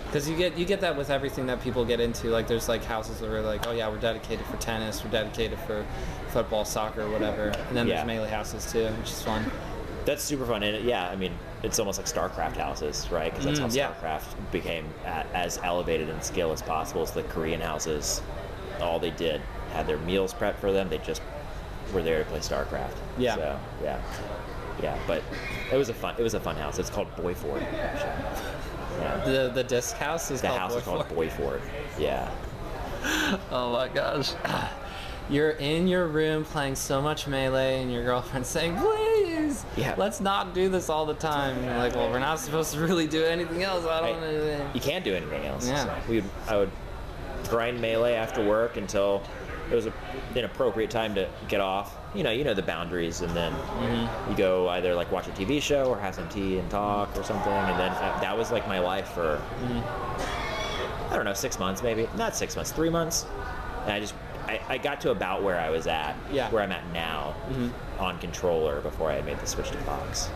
Because 0.09 0.27
you 0.27 0.35
get 0.35 0.57
you 0.57 0.65
get 0.65 0.81
that 0.81 0.97
with 0.97 1.11
everything 1.11 1.45
that 1.47 1.61
people 1.61 1.85
get 1.85 1.99
into. 1.99 2.27
Like 2.29 2.47
there's 2.47 2.67
like 2.67 2.83
houses 2.83 3.21
where 3.21 3.41
like, 3.41 3.67
oh 3.67 3.71
yeah, 3.71 3.87
we're 3.89 3.99
dedicated 3.99 4.43
for 4.47 4.57
tennis, 4.57 5.03
we're 5.03 5.11
dedicated 5.11 5.59
for 5.59 5.85
football, 6.29 6.65
soccer, 6.65 7.07
whatever. 7.11 7.49
And 7.67 7.77
then 7.77 7.87
Yeah. 7.87 7.97
there's 7.97 8.07
melee 8.07 8.29
houses 8.29 8.71
too, 8.71 8.87
which 8.87 9.09
is 9.11 9.21
fun. 9.21 9.45
That's 10.05 10.23
super 10.23 10.45
fun, 10.47 10.63
and 10.63 10.83
yeah, 10.83 11.07
I 11.09 11.15
mean, 11.15 11.33
it's 11.61 11.77
almost 11.77 11.99
like 11.99 12.07
StarCraft 12.07 12.57
houses, 12.57 13.07
right? 13.11 13.31
Because 13.31 13.45
that's 13.45 13.59
Mm, 13.59 13.69
how 13.69 13.75
yeah. 13.75 13.93
StarCraft 14.01 14.51
became 14.51 14.85
a, 15.05 15.25
as 15.35 15.59
elevated 15.61 16.09
in 16.09 16.19
skill 16.23 16.51
as 16.51 16.63
possible. 16.63 17.03
It's 17.03 17.11
the 17.11 17.21
Korean 17.23 17.61
houses. 17.61 18.21
All 18.81 18.97
they 18.97 19.11
did 19.11 19.41
had 19.73 19.85
their 19.85 19.97
meals 19.97 20.33
prepped 20.33 20.55
for 20.55 20.71
them. 20.71 20.89
They 20.89 20.97
just 20.99 21.21
were 21.93 22.01
there 22.01 22.23
to 22.23 22.29
play 22.29 22.39
StarCraft. 22.39 22.95
Yeah. 23.19 23.35
So 23.35 23.59
yeah, 23.83 24.01
yeah. 24.81 24.97
But 25.05 25.21
it 25.71 25.75
was 25.75 25.89
a 25.89 25.93
fun. 25.93 26.15
It 26.17 26.23
was 26.23 26.33
a 26.33 26.39
fun 26.39 26.55
house. 26.55 26.79
It's 26.79 26.89
called 26.89 27.13
Boyford. 27.15 27.61
Actually. 27.61 28.09
Yeah. 28.99 29.17
The 29.25 29.51
the 29.53 29.63
disc 29.63 29.95
house 29.95 30.29
is 30.31 30.41
The 30.41 30.47
called 30.47 30.59
house 30.59 30.75
is 30.75 30.83
called 30.83 31.07
Boyford. 31.09 31.61
Boyford. 31.61 31.61
Yeah. 31.99 32.29
Oh 33.51 33.71
my 33.73 33.87
gosh. 33.87 34.33
You're 35.29 35.51
in 35.51 35.87
your 35.87 36.07
room 36.07 36.43
playing 36.43 36.73
so 36.75 37.01
much 37.03 37.27
melee, 37.27 37.81
and 37.83 37.91
your 37.93 38.03
girlfriend's 38.03 38.49
saying, 38.57 38.75
"Please, 38.77 39.63
Yeah. 39.77 39.93
let's 39.95 40.19
not 40.19 40.55
do 40.55 40.69
this 40.69 40.89
all 40.89 41.05
the 41.05 41.13
time." 41.13 41.55
And 41.57 41.65
you're 41.65 41.77
like, 41.77 41.95
"Well, 41.95 42.09
we're 42.09 42.17
not 42.19 42.39
supposed 42.39 42.73
to 42.73 42.79
really 42.79 43.05
do 43.05 43.23
anything 43.23 43.61
else. 43.61 43.85
I 43.85 44.01
don't 44.01 44.21
know." 44.21 44.69
You 44.73 44.81
can't 44.81 45.05
do 45.05 45.13
anything 45.13 45.45
else. 45.45 45.67
Yeah. 45.67 45.85
So 45.85 45.93
we 46.09 46.15
would, 46.21 46.29
I 46.47 46.57
would 46.57 46.71
grind 47.47 47.79
melee 47.79 48.15
after 48.15 48.43
work 48.43 48.75
until 48.77 49.21
it 49.71 49.75
was 49.75 49.85
a, 49.85 49.93
an 50.35 50.45
appropriate 50.45 50.89
time 50.89 51.13
to 51.13 51.29
get 51.47 51.61
off. 51.61 51.95
You 52.15 52.23
know, 52.23 52.31
you 52.31 52.43
know 52.43 52.53
the 52.55 52.63
boundaries, 52.63 53.21
and 53.21 53.31
then 53.35 53.53
Mm-hmm. 53.53 54.31
you 54.31 54.37
go 54.37 54.67
either 54.69 54.95
like 54.95 55.11
watch 55.11 55.27
a 55.27 55.31
TV 55.31 55.61
show 55.61 55.85
or 55.85 55.99
have 55.99 56.15
some 56.15 56.27
tea 56.29 56.57
and 56.57 56.69
talk 56.69 57.15
or 57.17 57.23
something. 57.23 57.51
And 57.51 57.79
then 57.79 57.91
uh, 57.91 58.19
that 58.21 58.37
was 58.37 58.51
like 58.51 58.67
my 58.67 58.79
life 58.79 59.09
for 59.09 59.41
Mm-hmm. 59.61 61.13
I 61.13 61.15
don't 61.15 61.25
know 61.25 61.33
six 61.33 61.57
months 61.59 61.81
maybe, 61.81 62.07
not 62.15 62.35
six 62.35 62.55
months, 62.55 62.71
three 62.71 62.89
months. 62.89 63.25
And 63.83 63.91
I 63.93 63.99
just 63.99 64.13
I, 64.47 64.59
I 64.67 64.77
got 64.79 64.99
to 65.01 65.11
about 65.11 65.43
where 65.43 65.59
I 65.59 65.69
was 65.69 65.85
at, 65.85 66.15
Yeah. 66.31 66.45
Mm-hmm. 66.45 66.53
where 66.55 66.63
I'm 66.63 66.71
at 66.71 66.87
now 66.91 67.35
on 67.99 68.17
controller 68.19 68.81
before 68.81 69.11
I 69.11 69.15
had 69.15 69.25
made 69.25 69.39
the 69.39 69.45
switch 69.45 69.69
to 69.71 69.77
box. 69.79 70.29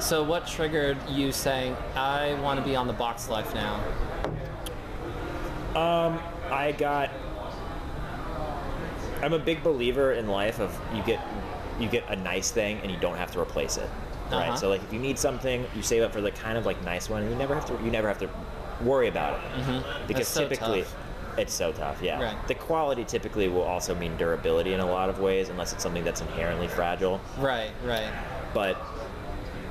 So, 0.00 0.22
what 0.22 0.46
triggered 0.46 0.98
you 1.08 1.32
saying, 1.32 1.74
"I 1.94 2.34
want 2.42 2.58
to 2.60 2.64
be 2.66 2.76
on 2.76 2.86
the 2.86 2.92
box 2.92 3.28
life 3.30 3.54
now"? 3.54 3.76
Um, 5.74 6.18
I 6.50 6.72
got. 6.72 7.10
I'm 9.22 9.32
a 9.32 9.38
big 9.38 9.62
believer 9.62 10.12
in 10.12 10.28
life 10.28 10.60
of 10.60 10.78
you 10.94 11.02
get 11.02 11.20
you 11.80 11.88
get 11.88 12.08
a 12.08 12.16
nice 12.16 12.50
thing 12.50 12.78
and 12.82 12.90
you 12.90 12.96
don't 12.98 13.16
have 13.16 13.30
to 13.32 13.40
replace 13.40 13.76
it, 13.76 13.88
right? 14.30 14.48
Uh-huh. 14.48 14.56
So 14.56 14.68
like 14.68 14.82
if 14.82 14.92
you 14.92 14.98
need 14.98 15.18
something, 15.18 15.66
you 15.74 15.82
save 15.82 16.02
up 16.02 16.12
for 16.12 16.20
the 16.20 16.30
kind 16.30 16.56
of 16.56 16.66
like 16.66 16.82
nice 16.84 17.08
one, 17.08 17.22
and 17.22 17.30
you 17.30 17.36
never 17.36 17.54
have 17.54 17.66
to 17.66 17.84
you 17.84 17.90
never 17.90 18.08
have 18.08 18.18
to 18.18 18.30
worry 18.82 19.08
about 19.08 19.40
it 19.40 19.84
because 20.06 20.26
That's 20.26 20.28
so 20.28 20.42
typically. 20.48 20.82
tough. 20.82 20.96
It's 21.38 21.52
so 21.52 21.70
tough, 21.70 22.00
yeah. 22.00 22.22
Right. 22.22 22.48
The 22.48 22.54
quality 22.54 23.04
typically 23.04 23.48
will 23.48 23.62
also 23.62 23.94
mean 23.94 24.16
durability 24.16 24.72
in 24.72 24.80
a 24.80 24.86
lot 24.86 25.10
of 25.10 25.18
ways, 25.18 25.50
unless 25.50 25.74
it's 25.74 25.82
something 25.82 26.02
that's 26.02 26.22
inherently 26.22 26.66
fragile. 26.66 27.20
Right, 27.38 27.72
right. 27.84 28.10
But 28.54 28.80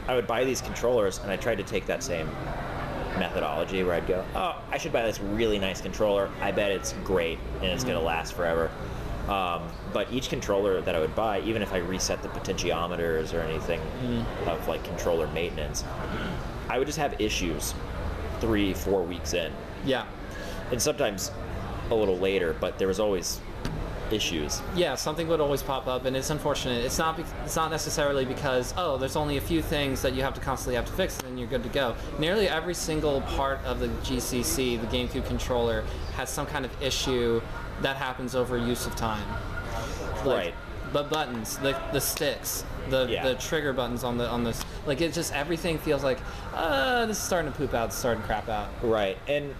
I 0.08 0.13
would 0.13 0.27
buy 0.27 0.43
these 0.43 0.62
controllers, 0.62 1.17
and 1.19 1.31
I 1.31 1.38
tried 1.38 1.58
to 1.58 1.63
take 1.63 1.88
that 1.88 2.03
same 2.03 2.29
methodology 3.17 3.84
where 3.84 3.95
I'd 3.95 4.08
go, 4.08 4.23
oh, 4.36 4.62
I 4.69 4.77
should 4.77 4.93
buy 4.93 5.03
this 5.03 5.19
really 5.19 5.58
nice 5.58 5.81
controller. 5.81 6.29
I 6.41 6.51
bet 6.51 6.71
it's 6.71 6.93
great 7.03 7.39
and 7.55 7.65
it's 7.65 7.84
going 7.84 7.97
to 7.97 8.03
last 8.03 8.34
forever. 8.34 8.69
Um, 9.27 9.67
but 9.91 10.11
each 10.11 10.29
controller 10.29 10.81
that 10.81 10.95
I 10.95 10.99
would 10.99 11.15
buy, 11.15 11.41
even 11.41 11.61
if 11.61 11.73
I 11.73 11.77
reset 11.77 12.21
the 12.21 12.29
potentiometers 12.29 13.33
or 13.33 13.41
anything 13.41 13.81
of 14.45 14.67
like 14.67 14.83
controller 14.83 15.27
maintenance, 15.27 15.83
I 16.69 16.77
would 16.77 16.85
just 16.85 16.99
have 16.99 17.19
issues 17.19 17.73
three, 18.39 18.73
four 18.73 19.01
weeks 19.03 19.33
in. 19.33 19.51
Yeah, 19.85 20.05
And 20.71 20.81
sometimes 20.81 21.31
a 21.89 21.95
little 21.95 22.17
later, 22.17 22.55
but 22.59 22.77
there 22.77 22.88
was 22.88 22.99
always 22.99 23.39
issues. 24.11 24.61
yeah. 24.75 24.93
Something 24.93 25.27
would 25.27 25.39
always 25.41 25.63
pop 25.63 25.88
up, 25.88 26.05
and 26.05 26.15
it's 26.15 26.29
unfortunate. 26.29 26.85
It's 26.85 26.99
not. 26.99 27.17
It's 27.43 27.55
not 27.55 27.71
necessarily 27.71 28.23
because 28.25 28.71
oh, 28.77 28.97
there's 28.97 29.15
only 29.15 29.38
a 29.38 29.41
few 29.41 29.63
things 29.63 30.01
that 30.03 30.13
you 30.13 30.21
have 30.21 30.35
to 30.35 30.41
constantly 30.41 30.75
have 30.75 30.85
to 30.85 30.91
fix, 30.93 31.17
and 31.19 31.29
then 31.29 31.38
you're 31.39 31.47
good 31.47 31.63
to 31.63 31.69
go. 31.69 31.95
Nearly 32.19 32.47
every 32.47 32.75
single 32.75 33.21
part 33.21 33.63
of 33.65 33.79
the 33.79 33.88
GCC, 33.88 34.79
the 34.79 34.88
GameCube 34.88 35.25
controller, 35.25 35.83
has 36.13 36.29
some 36.29 36.45
kind 36.45 36.65
of 36.65 36.81
issue 36.83 37.41
that 37.81 37.97
happens 37.97 38.35
over 38.35 38.57
use 38.57 38.85
of 38.85 38.95
time. 38.95 39.27
Like, 40.23 40.25
Right. 40.25 40.53
The 40.93 41.03
buttons, 41.03 41.57
the 41.57 41.75
the 41.91 41.99
sticks, 41.99 42.63
the 42.89 43.07
Yeah. 43.09 43.23
the 43.27 43.35
trigger 43.35 43.73
buttons 43.73 44.03
on 44.05 44.17
the 44.17 44.29
on 44.29 44.43
this. 44.45 44.63
Like 44.85 45.01
it 45.01 45.11
just 45.13 45.33
everything 45.33 45.77
feels 45.77 46.03
like, 46.03 46.19
uh, 46.53 47.05
this 47.05 47.17
is 47.17 47.23
starting 47.23 47.51
to 47.51 47.57
poop 47.57 47.73
out, 47.73 47.88
it's 47.88 47.95
starting 47.97 48.21
to 48.21 48.27
crap 48.27 48.47
out. 48.47 48.69
Right, 48.81 49.17
and 49.27 49.53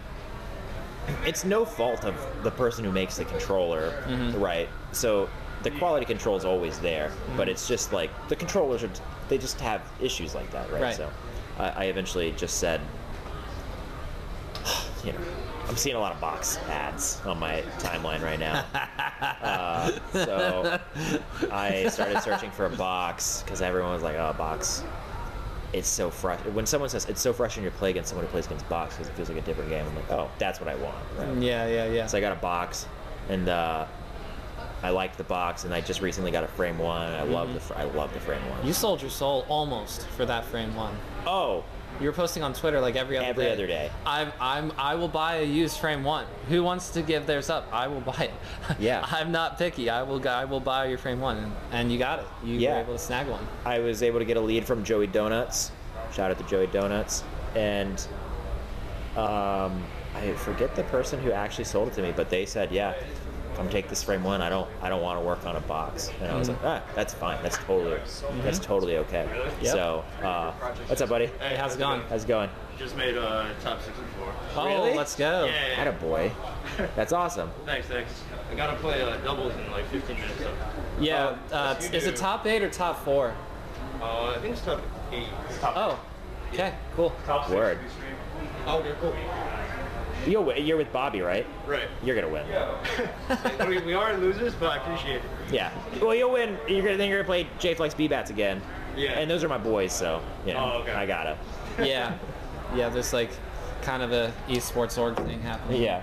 it's 1.26 1.44
no 1.44 1.66
fault 1.66 2.06
of 2.06 2.16
the 2.44 2.52
person 2.52 2.86
who 2.86 2.92
makes 2.92 3.18
the 3.18 3.26
controller, 3.26 3.92
right? 4.38 4.70
So 4.94 5.28
the 5.64 5.72
quality 5.72 6.06
control 6.06 6.38
is 6.38 6.46
always 6.46 6.80
there, 6.80 7.12
but 7.36 7.50
it's 7.50 7.68
just 7.68 7.92
like 7.92 8.12
the 8.30 8.36
controllers 8.36 8.84
are 8.84 8.90
they 9.28 9.38
just 9.38 9.60
have 9.60 9.82
issues 10.00 10.36
like 10.36 10.50
that, 10.52 10.72
right? 10.72 10.82
Right. 10.82 10.96
So 10.96 11.10
I, 11.60 11.70
I 11.70 11.84
eventually 11.86 12.32
just 12.38 12.60
said, 12.60 12.80
you 15.04 15.12
know, 15.12 15.20
I'm 15.68 15.76
seeing 15.78 15.96
a 15.96 16.00
lot 16.00 16.14
of 16.14 16.22
box 16.22 16.58
ads 16.70 17.22
on 17.26 17.40
my 17.40 17.62
timeline 17.80 18.22
right 18.22 18.40
now. 18.40 18.64
uh, 19.42 19.92
so 20.12 20.80
I 21.52 21.88
started 21.90 22.22
searching 22.22 22.52
for 22.52 22.66
a 22.66 22.70
box 22.70 23.42
because 23.44 23.62
everyone 23.62 23.92
was 23.92 24.04
like, 24.04 24.16
"Oh, 24.16 24.34
box." 24.38 24.84
It's 25.74 25.90
so 25.90 26.10
fresh. 26.10 26.40
When 26.46 26.66
someone 26.66 26.90
says 26.90 27.06
it's 27.10 27.20
so 27.20 27.34
frustrating 27.34 27.70
to 27.72 27.78
play 27.78 27.90
against 27.90 28.10
someone 28.10 28.26
who 28.26 28.32
plays 28.32 28.46
against 28.46 28.68
box 28.70 28.96
because 28.96 29.10
it 29.10 29.14
feels 29.16 29.28
like 29.30 29.40
a 29.40 29.42
different 29.42 29.70
game, 29.70 29.86
I'm 29.86 29.96
like, 29.96 30.10
"Oh, 30.12 30.30
that's 30.38 30.60
what 30.60 30.70
I 30.70 30.76
want." 30.76 30.96
Right? 31.18 31.36
Yeah, 31.38 31.68
yeah, 31.68 31.86
yeah. 31.88 32.06
So 32.06 32.18
I 32.18 32.22
got 32.22 32.32
a 32.32 32.40
box, 32.40 32.86
and 33.30 33.50
uh, 33.50 33.86
I 34.84 34.90
liked 34.92 35.18
the 35.18 35.24
box, 35.26 35.66
and 35.66 35.74
I 35.74 35.82
just 35.82 36.00
recently 36.02 36.32
got 36.32 36.44
a 36.44 36.48
frame 36.48 36.78
one. 36.78 37.08
And 37.08 37.16
I 37.16 37.24
love 37.24 37.54
the 37.54 37.60
fr- 37.60 37.74
I 37.74 37.84
love 37.86 38.14
the 38.14 38.20
frame 38.22 38.48
one. 38.50 38.66
You 38.66 38.72
sold 38.72 39.02
your 39.02 39.12
soul 39.12 39.46
almost 39.50 40.08
for 40.10 40.26
that 40.26 40.46
frame 40.46 40.74
one. 40.76 40.96
oh, 41.26 41.64
You 42.02 42.08
were 42.08 42.14
posting 42.14 42.44
on 42.44 42.54
Twitter 42.54 42.82
like 42.82 42.96
every 42.98 43.18
other 43.18 43.26
Every 43.28 43.46
day. 43.46 43.52
other 43.54 43.68
day. 43.68 43.90
I'm, 44.06 44.32
I'm, 44.40 44.74
I 44.78 44.96
will 44.96 45.08
buy 45.08 45.36
a 45.38 45.44
used 45.46 45.78
frame 45.80 46.04
one. 46.04 46.26
Who 46.50 46.62
wants 46.62 46.90
to 46.90 47.02
give 47.02 47.26
theirs 47.26 47.50
up? 47.50 47.68
I 47.72 47.88
will 47.88 48.02
buy 48.02 48.30
it. 48.30 48.34
Yeah. 48.80 49.06
I'm 49.10 49.32
not 49.32 49.58
picky. 49.58 49.90
I 49.90 50.04
will, 50.04 50.28
I 50.28 50.44
will 50.46 50.60
buy 50.60 50.88
your 50.88 50.98
frame 50.98 51.22
one, 51.22 51.38
and, 51.38 51.54
and 51.72 51.92
you 51.92 51.98
got 51.98 52.20
it. 52.20 52.26
You 52.44 52.56
Yeah. 52.56 52.74
were 52.76 52.80
able 52.82 52.94
to 52.94 53.00
snag 53.00 53.28
one. 53.28 53.48
I 53.64 53.80
was 53.80 54.04
able 54.04 54.20
to 54.20 54.26
get 54.26 54.36
a 54.38 54.42
lead 54.42 54.66
from 54.66 54.84
Joey 54.84 55.08
Donuts. 55.08 55.72
Shout 56.14 56.32
out 56.32 56.38
to 56.38 56.44
Joey 56.46 56.68
Donuts. 56.68 57.24
And 57.56 58.06
um, 59.16 59.82
I 60.16 60.34
forget 60.38 60.76
the 60.76 60.84
person 60.84 61.20
who 61.22 61.32
actually 61.32 61.64
sold 61.66 61.88
it 61.90 61.94
to 61.96 62.02
me, 62.02 62.12
but 62.16 62.30
they 62.30 62.46
said, 62.46 62.72
"Yeah, 62.72 62.94
come 63.56 63.70
take 63.70 63.90
this 63.90 64.04
frame 64.04 64.24
one. 64.24 64.42
I 64.42 64.50
don't, 64.50 64.70
I 64.82 64.90
don't 64.90 65.02
want 65.02 65.20
to 65.20 65.26
work 65.26 65.46
on 65.46 65.56
a 65.56 65.62
box." 65.62 66.12
And 66.22 66.32
I 66.32 66.38
was 66.38 66.50
like, 66.50 66.64
"Ah, 66.64 66.84
that's 66.94 67.14
fine. 67.14 67.42
That's 67.42 67.58
totally, 67.58 67.98
that's 68.44 68.60
totally 68.60 68.98
okay." 68.98 69.28
Yep. 69.62 69.72
So, 69.74 70.06
uh, 70.22 70.52
what's 70.88 71.02
up, 71.02 71.10
buddy? 71.10 71.28
Hey, 71.40 71.56
how's 71.56 71.76
it 71.76 71.80
going? 71.80 72.02
How's 72.10 72.24
it 72.24 72.28
going? 72.28 72.50
Just 72.78 72.98
made 72.98 73.16
a 73.16 73.56
top 73.62 73.82
64. 73.82 74.34
Oh, 74.58 74.66
Really? 74.66 74.94
let's 74.98 75.16
go. 75.16 75.46
Yeah, 75.46 75.52
yeah, 75.70 75.76
Had 75.76 75.88
a 75.88 75.94
boy. 75.94 76.30
That's 76.98 77.14
awesome. 77.14 77.50
Thanks, 77.66 77.88
thanks. 77.88 78.12
I 78.52 78.56
gotta 78.56 78.76
play 78.78 79.02
uh, 79.02 79.16
doubles 79.18 79.54
in 79.56 79.72
like 79.72 79.88
15 79.88 80.16
minutes. 80.18 80.40
So. 80.40 80.54
Yeah. 81.00 81.38
Uh, 81.54 81.76
yes, 81.80 81.90
you 81.92 81.98
is 81.98 82.06
it 82.06 82.18
top 82.18 82.46
eight 82.46 82.62
or 82.64 82.70
top 82.70 83.04
four? 83.06 83.34
Uh, 84.02 84.32
I 84.32 84.40
think 84.40 84.54
it's 84.54 84.62
top 84.62 84.82
eight. 85.14 85.28
Top. 85.62 85.74
Oh. 85.78 86.00
Okay. 86.54 86.74
Cool. 86.96 87.14
top 87.26 87.50
Word. 87.50 87.80
Oh, 88.68 88.80
okay, 88.80 88.94
cool. 89.00 89.14
You're, 90.26 90.42
wi- 90.42 90.58
you're 90.58 90.78
with 90.78 90.92
Bobby, 90.92 91.22
right? 91.22 91.46
Right. 91.68 91.88
You're 92.04 92.16
gonna 92.16 92.30
win. 92.34 92.46
Yeah. 92.50 93.66
we, 93.68 93.80
we 93.82 93.94
are 93.94 94.18
losers, 94.18 94.54
but 94.56 94.72
I 94.72 94.78
appreciate 94.78 95.18
it. 95.18 95.22
Yeah. 95.52 95.72
Well, 96.02 96.16
you'll 96.16 96.32
win. 96.32 96.58
You're 96.68 96.84
gonna 96.84 96.98
then 96.98 97.10
you're 97.10 97.20
gonna 97.20 97.28
play 97.28 97.48
J 97.60 97.74
Flex 97.76 97.94
B 97.94 98.08
Bats 98.08 98.32
again. 98.32 98.62
Yeah. 98.98 99.12
And 99.20 99.30
those 99.30 99.44
are 99.44 99.50
my 99.50 99.58
boys, 99.58 99.92
so 99.94 100.22
you 100.46 100.54
know, 100.54 100.72
Oh, 100.76 100.82
okay. 100.82 100.94
I 100.94 101.06
gotta. 101.06 101.38
Yeah. 101.80 102.18
Yeah. 102.76 102.90
There's 102.90 103.14
like 103.14 103.30
kind 103.82 104.02
of 104.02 104.12
a 104.12 104.32
esports 104.48 104.98
org 104.98 105.16
thing 105.18 105.42
happening. 105.42 105.82
Yeah. 105.82 106.02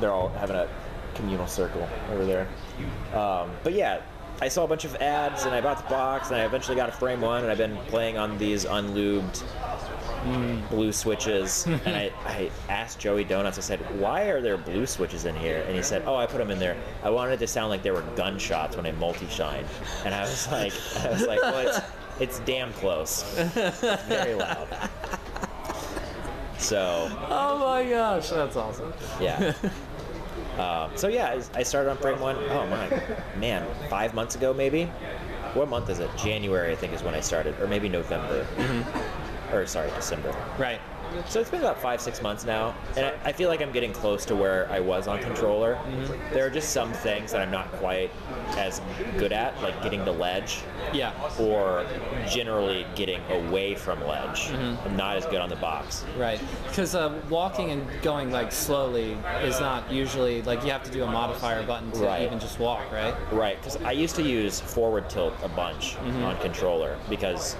They're 0.00 0.10
all 0.12 0.28
having 0.30 0.56
a 0.56 0.68
communal 1.14 1.46
circle 1.46 1.88
over 2.12 2.24
there. 2.26 2.48
Um, 3.14 3.50
but 3.62 3.72
yeah, 3.74 4.00
I 4.42 4.48
saw 4.48 4.64
a 4.64 4.68
bunch 4.68 4.84
of 4.84 4.96
ads 4.96 5.44
and 5.44 5.54
I 5.54 5.60
bought 5.60 5.76
the 5.82 5.88
box 5.90 6.30
and 6.30 6.40
I 6.40 6.44
eventually 6.44 6.76
got 6.76 6.88
a 6.88 6.92
frame 6.92 7.20
one 7.20 7.42
and 7.42 7.50
I've 7.52 7.58
been 7.58 7.76
playing 7.88 8.16
on 8.16 8.38
these 8.38 8.64
unlubed 8.64 9.42
blue 10.68 10.92
switches. 10.92 11.66
and 11.66 11.96
I, 11.96 12.12
I 12.26 12.50
asked 12.68 12.98
Joey 12.98 13.24
Donuts, 13.24 13.58
I 13.58 13.60
said, 13.62 13.78
why 14.00 14.22
are 14.24 14.40
there 14.40 14.56
blue 14.56 14.86
switches 14.86 15.24
in 15.24 15.34
here? 15.36 15.64
And 15.66 15.74
he 15.76 15.82
said, 15.82 16.02
oh, 16.06 16.16
I 16.16 16.26
put 16.26 16.38
them 16.38 16.50
in 16.50 16.58
there. 16.58 16.76
I 17.02 17.10
wanted 17.10 17.32
it 17.34 17.38
to 17.38 17.46
sound 17.46 17.70
like 17.70 17.82
there 17.82 17.94
were 17.94 18.04
gunshots 18.16 18.76
when 18.76 18.86
I 18.86 18.92
multi-shine. 18.92 19.64
And 20.04 20.14
I 20.14 20.20
was 20.22 20.50
like, 20.50 20.72
I 21.04 21.10
was 21.10 21.26
like, 21.26 21.40
well, 21.40 21.66
it's, 21.66 21.80
it's 22.20 22.38
damn 22.40 22.72
close. 22.74 23.24
It's 23.38 23.80
very 24.06 24.34
loud. 24.34 24.68
So, 26.58 27.08
Oh 27.30 27.58
my 27.58 27.88
gosh, 27.88 28.28
that's 28.28 28.56
awesome. 28.56 28.92
yeah. 29.20 29.54
um, 30.58 30.90
so 30.94 31.08
yeah, 31.08 31.28
I- 31.54 31.60
I 31.60 31.62
started 31.62 31.90
on 31.90 31.96
frame 31.96 32.20
one. 32.20 32.36
Oh 32.50 32.66
my, 32.66 33.02
man, 33.38 33.66
five 33.88 34.12
months 34.14 34.34
ago 34.34 34.52
maybe. 34.52 34.84
What 35.54 35.68
month 35.68 35.88
is 35.88 35.98
it? 35.98 36.10
January, 36.16 36.70
I 36.70 36.76
think, 36.76 36.92
is 36.92 37.02
when 37.02 37.14
I 37.14 37.20
started, 37.20 37.58
or 37.60 37.66
maybe 37.66 37.88
November, 37.88 38.46
or 39.52 39.66
sorry, 39.66 39.90
December. 39.90 40.34
Right. 40.58 40.80
So 41.28 41.40
it's 41.40 41.50
been 41.50 41.60
about 41.60 41.80
five, 41.82 42.00
six 42.00 42.22
months 42.22 42.44
now, 42.44 42.72
and 42.96 43.04
I, 43.06 43.30
I 43.30 43.32
feel 43.32 43.48
like 43.48 43.60
I'm 43.60 43.72
getting 43.72 43.92
close 43.92 44.24
to 44.26 44.36
where 44.36 44.70
I 44.70 44.78
was 44.78 45.08
on 45.08 45.18
controller. 45.20 45.74
Mm-hmm. 45.74 46.32
There 46.32 46.46
are 46.46 46.50
just 46.50 46.70
some 46.70 46.92
things 46.92 47.32
that 47.32 47.40
I'm 47.40 47.50
not 47.50 47.70
quite 47.72 48.12
as 48.50 48.80
good 49.18 49.32
at, 49.32 49.60
like 49.60 49.82
getting 49.82 50.04
the 50.04 50.12
ledge, 50.12 50.60
Yeah. 50.92 51.12
or 51.40 51.84
generally 52.28 52.86
getting 52.94 53.20
away 53.28 53.74
from 53.74 54.00
ledge. 54.06 54.50
Mm-hmm. 54.50 54.88
I'm 54.88 54.96
not 54.96 55.16
as 55.16 55.26
good 55.26 55.40
on 55.40 55.48
the 55.48 55.56
box. 55.56 56.04
Right. 56.16 56.40
Because 56.68 56.94
uh, 56.94 57.20
walking 57.28 57.70
and 57.72 57.84
going 58.02 58.30
like 58.30 58.52
slowly 58.52 59.14
is 59.42 59.58
not 59.58 59.90
usually 59.90 60.42
like 60.42 60.62
you 60.64 60.70
have 60.70 60.84
to 60.84 60.92
do 60.92 61.02
a 61.02 61.10
modifier 61.10 61.66
button 61.66 61.90
to 61.92 62.04
Right. 62.04 62.22
even 62.22 62.38
just 62.38 62.60
walk, 62.60 62.90
right? 62.92 63.16
Right, 63.32 63.56
because 63.60 63.76
I 63.82 63.92
used 63.92 64.14
to 64.14 64.22
use 64.22 64.60
forward 64.60 65.10
tilt 65.10 65.34
a 65.42 65.48
bunch 65.48 65.96
mm-hmm. 65.96 66.22
on 66.22 66.38
controller 66.38 66.96
because 67.08 67.56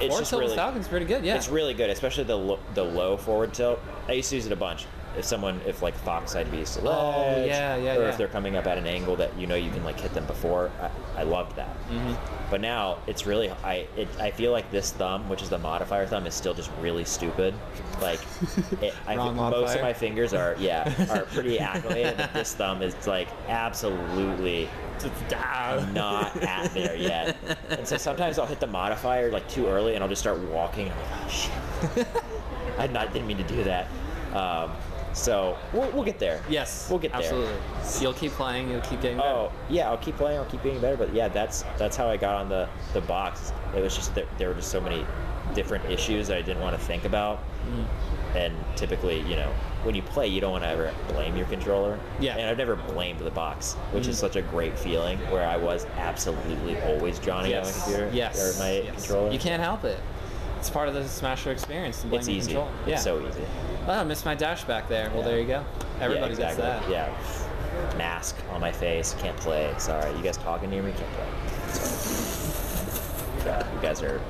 it's 0.00 0.14
Or 0.14 0.18
just 0.18 0.30
tilt 0.30 0.42
really 0.42 0.56
Falcon's 0.56 0.88
pretty 0.88 1.06
good. 1.06 1.24
Yeah. 1.24 1.36
it's 1.36 1.48
really 1.48 1.74
good, 1.74 1.90
especially 1.90 2.24
the 2.24 2.36
lo- 2.36 2.58
the 2.74 2.82
low 2.84 3.16
forward 3.16 3.52
tilt. 3.54 3.78
I 4.08 4.12
used 4.12 4.30
to 4.30 4.36
use 4.36 4.46
it 4.46 4.52
a 4.52 4.56
bunch. 4.56 4.86
If 5.16 5.24
someone, 5.24 5.60
if 5.66 5.82
like 5.82 5.94
Fox 5.94 6.32
side 6.32 6.50
beast, 6.50 6.74
to 6.74 6.88
Oh, 6.88 7.10
ledge, 7.10 7.48
yeah, 7.48 7.76
yeah, 7.76 7.96
or 7.96 8.02
yeah. 8.02 8.08
if 8.08 8.18
they're 8.18 8.28
coming 8.28 8.56
up 8.56 8.66
at 8.66 8.78
an 8.78 8.86
angle 8.86 9.16
that 9.16 9.36
you 9.38 9.46
know 9.46 9.54
you 9.54 9.70
can 9.70 9.84
like 9.84 9.98
hit 9.98 10.12
them 10.14 10.26
before, 10.26 10.70
I, 10.80 11.20
I 11.20 11.22
loved 11.22 11.56
that. 11.56 11.76
Mm-hmm. 11.88 12.14
But 12.50 12.60
now 12.60 12.98
it's 13.06 13.26
really 13.26 13.50
I 13.50 13.86
it, 13.96 14.08
I 14.20 14.30
feel 14.30 14.52
like 14.52 14.70
this 14.70 14.92
thumb, 14.92 15.28
which 15.28 15.42
is 15.42 15.48
the 15.48 15.58
modifier 15.58 16.06
thumb, 16.06 16.26
is 16.26 16.34
still 16.34 16.54
just 16.54 16.70
really 16.80 17.04
stupid. 17.04 17.54
Like 18.00 18.20
it, 18.82 18.94
I 19.06 19.16
Wrong 19.16 19.34
think 19.34 19.50
most 19.50 19.76
of 19.76 19.82
my 19.82 19.92
fingers 19.92 20.34
are 20.34 20.56
yeah 20.58 20.92
are 21.10 21.24
pretty 21.26 21.58
acclimated. 21.58 22.16
but 22.16 22.32
this 22.32 22.54
thumb 22.54 22.82
is 22.82 23.06
like 23.06 23.28
absolutely 23.48 24.68
I'm 25.34 25.92
not 25.92 26.36
at 26.42 26.72
there 26.72 26.96
yet. 26.96 27.36
And 27.68 27.86
so 27.86 27.96
sometimes 27.96 28.38
I'll 28.38 28.46
hit 28.46 28.60
the 28.60 28.66
modifier 28.66 29.30
like 29.30 29.48
too 29.48 29.66
early 29.66 29.94
and 29.94 30.02
I'll 30.02 30.08
just 30.08 30.22
start 30.22 30.38
walking. 30.38 30.88
And 30.88 30.94
I'm 30.94 31.00
like, 31.00 31.24
oh 31.24 31.28
shit. 31.28 32.06
I 32.78 32.86
not, 32.86 33.12
didn't 33.12 33.26
mean 33.26 33.36
to 33.38 33.44
do 33.44 33.64
that. 33.64 33.88
Um, 34.32 34.70
so 35.16 35.56
we'll, 35.72 35.90
we'll 35.92 36.04
get 36.04 36.18
there. 36.18 36.42
yes. 36.48 36.88
We'll 36.90 36.98
get 36.98 37.12
there. 37.12 37.22
Absolutely. 37.22 37.54
You'll 38.00 38.12
keep 38.12 38.32
playing. 38.32 38.70
You'll 38.70 38.82
keep 38.82 39.00
getting 39.00 39.16
better. 39.16 39.28
Oh 39.28 39.52
yeah, 39.68 39.88
I'll 39.88 39.96
keep 39.98 40.16
playing. 40.16 40.38
I'll 40.38 40.44
keep 40.44 40.62
getting 40.62 40.80
better. 40.80 40.96
But 40.96 41.14
yeah, 41.14 41.28
that's 41.28 41.62
that's 41.78 41.96
how 41.96 42.08
I 42.08 42.16
got 42.16 42.34
on 42.34 42.48
the 42.48 42.68
the 42.92 43.00
box. 43.00 43.52
It 43.74 43.80
was 43.80 43.96
just 43.96 44.14
that 44.14 44.26
there 44.38 44.48
were 44.48 44.54
just 44.54 44.70
so 44.70 44.80
many 44.80 45.04
different 45.54 45.84
issues 45.86 46.28
that 46.28 46.36
I 46.36 46.42
didn't 46.42 46.62
want 46.62 46.78
to 46.78 46.84
think 46.84 47.04
about. 47.04 47.40
Mm. 47.70 47.86
And 48.36 48.54
typically, 48.76 49.20
you 49.20 49.36
know, 49.36 49.50
when 49.84 49.94
you 49.94 50.02
play, 50.02 50.26
you 50.26 50.40
don't 50.42 50.52
want 50.52 50.64
to 50.64 50.68
ever 50.68 50.92
blame 51.08 51.36
your 51.36 51.46
controller. 51.46 51.98
Yeah. 52.20 52.34
Mm. 52.34 52.40
And 52.40 52.50
I've 52.50 52.58
never 52.58 52.76
blamed 52.76 53.20
the 53.20 53.30
box, 53.30 53.72
which 53.92 54.08
is 54.08 54.18
such 54.18 54.36
a 54.36 54.42
great 54.42 54.78
feeling. 54.78 55.18
Where 55.30 55.46
I 55.46 55.56
was 55.56 55.86
absolutely 55.96 56.78
always 56.82 57.18
Johnny 57.18 57.54
on 57.54 57.62
my 57.62 57.68
yes. 57.68 57.82
computer 57.82 58.10
Yes. 58.12 58.56
or 58.56 58.62
my 58.62 58.72
yes. 58.80 58.94
controller. 58.96 59.32
You 59.32 59.38
can't 59.38 59.62
help 59.62 59.84
it. 59.84 59.98
It's 60.58 60.68
part 60.68 60.88
of 60.88 60.94
the 60.94 61.08
Smasher 61.08 61.52
experience. 61.52 62.04
It's 62.12 62.28
easy. 62.28 62.52
controller. 62.52 62.72
Yeah. 62.86 62.94
It's 62.94 63.04
so 63.04 63.26
easy. 63.26 63.42
Oh, 63.86 63.92
I 63.92 64.04
missed 64.04 64.24
my 64.24 64.34
dash 64.34 64.64
back 64.64 64.88
there. 64.88 65.10
Well, 65.10 65.22
there 65.22 65.38
you 65.40 65.46
go. 65.46 65.64
Everybody 66.00 66.34
yeah, 66.34 66.50
exactly. 66.50 66.62
gets 66.64 66.86
that. 66.86 66.90
Yeah. 66.90 67.96
Mask 67.98 68.36
on 68.50 68.60
my 68.60 68.72
face. 68.72 69.14
Can't 69.18 69.36
play. 69.36 69.74
Sorry. 69.78 70.14
You 70.16 70.22
guys 70.22 70.36
talking 70.38 70.70
near 70.70 70.82
me? 70.82 70.92
Can't 70.92 71.10
play. 71.12 71.26
Yeah, 73.44 73.74
you 73.74 73.80
guys 73.80 74.02
are 74.02 74.20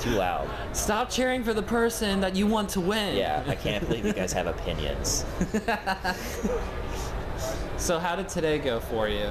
too 0.00 0.10
loud. 0.10 0.48
Stop 0.72 1.08
cheering 1.10 1.44
for 1.44 1.54
the 1.54 1.62
person 1.62 2.20
that 2.20 2.34
you 2.36 2.46
want 2.46 2.68
to 2.70 2.80
win. 2.80 3.16
Yeah, 3.16 3.42
I 3.46 3.54
can't 3.54 3.86
believe 3.86 4.04
you 4.04 4.12
guys 4.12 4.32
have 4.32 4.46
opinions. 4.46 5.24
So 7.78 7.98
how 7.98 8.16
did 8.16 8.28
today 8.28 8.58
go 8.58 8.80
for 8.80 9.06
you? 9.08 9.28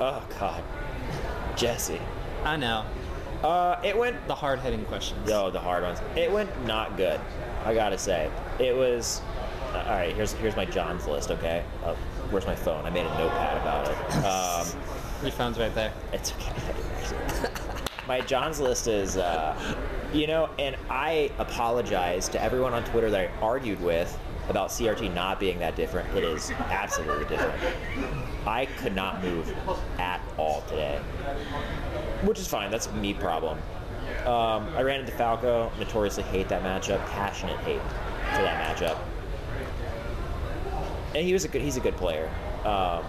Oh 0.00 0.24
God, 0.40 0.64
Jesse. 1.54 2.00
I 2.44 2.56
know 2.56 2.84
Uh, 3.44 3.78
it 3.84 3.96
went. 3.96 4.26
the 4.26 4.34
hard-hitting 4.34 4.84
questions. 4.86 5.30
Oh, 5.30 5.50
the 5.50 5.60
hard 5.60 5.82
ones. 5.84 5.98
It 6.16 6.32
went 6.32 6.50
not 6.66 6.96
good. 6.96 7.20
I 7.64 7.74
gotta 7.74 7.98
say, 7.98 8.30
it 8.58 8.76
was. 8.76 9.20
Uh, 9.72 9.84
all 9.86 9.96
right, 9.96 10.14
here's 10.14 10.32
here's 10.32 10.56
my 10.56 10.64
John's 10.64 11.06
list. 11.06 11.30
Okay, 11.30 11.62
uh, 11.84 11.94
where's 12.30 12.46
my 12.46 12.54
phone? 12.54 12.84
I 12.86 12.90
made 12.90 13.06
a 13.06 13.18
notepad 13.18 13.56
about 13.58 13.88
it. 13.88 14.24
Um, 14.24 14.82
Your 15.22 15.32
phone's 15.32 15.58
right 15.58 15.74
there. 15.74 15.92
It's 16.12 16.32
okay. 16.32 16.52
My 18.06 18.20
John's 18.20 18.60
list 18.60 18.86
is, 18.86 19.16
uh, 19.16 19.76
you 20.12 20.28
know, 20.28 20.48
and 20.58 20.76
I 20.88 21.30
apologize 21.38 22.28
to 22.30 22.42
everyone 22.42 22.72
on 22.72 22.84
Twitter 22.84 23.10
that 23.10 23.28
I 23.28 23.42
argued 23.42 23.80
with 23.82 24.16
about 24.48 24.70
CRT 24.70 25.12
not 25.12 25.40
being 25.40 25.58
that 25.58 25.74
different. 25.74 26.16
It 26.16 26.22
is 26.22 26.52
absolutely 26.70 27.26
different. 27.26 27.60
I 28.46 28.66
could 28.66 28.94
not 28.94 29.22
move 29.22 29.52
at 29.98 30.22
all 30.38 30.62
today, 30.68 30.98
which 32.22 32.38
is 32.38 32.46
fine. 32.46 32.70
That's 32.70 32.86
a 32.86 32.92
me 32.92 33.12
problem. 33.12 33.58
Um, 34.20 34.68
I 34.76 34.82
ran 34.82 35.00
into 35.00 35.12
Falco. 35.12 35.70
Notoriously 35.78 36.22
hate 36.22 36.48
that 36.48 36.62
matchup. 36.62 37.04
Passionate 37.08 37.58
hate 37.58 37.82
for 38.34 38.42
that 38.42 38.76
matchup. 38.76 38.98
And 41.14 41.24
he 41.26 41.32
was 41.32 41.44
a 41.44 41.48
good. 41.48 41.62
He's 41.62 41.76
a 41.76 41.80
good 41.80 41.96
player. 41.96 42.30
Um, 42.64 43.04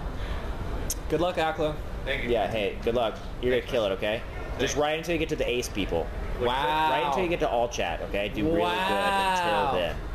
Good 1.10 1.22
luck, 1.22 1.38
Aklo. 1.38 1.76
Thank 2.06 2.24
you. 2.24 2.30
yeah, 2.30 2.48
hey, 2.48 2.78
good 2.84 2.94
luck. 2.96 3.18
You're 3.42 3.52
gonna 3.60 3.66
kill 3.72 3.86
it, 3.86 3.92
okay? 3.94 4.22
Just 4.60 4.78
right 4.78 4.98
until 4.98 5.14
you 5.14 5.20
get 5.20 5.30
to 5.30 5.36
the 5.36 5.50
ace 5.50 5.68
people. 5.68 6.06
Wow. 6.40 6.90
Right 6.92 7.04
until 7.08 7.24
you 7.24 7.30
get 7.30 7.40
to 7.42 7.50
all 7.50 7.68
chat, 7.68 8.00
okay? 8.04 8.30
Do 8.30 8.46
really 8.46 8.60
Wow. 8.62 9.72
good 9.72 9.80
until 9.80 9.80
then. 9.80 9.96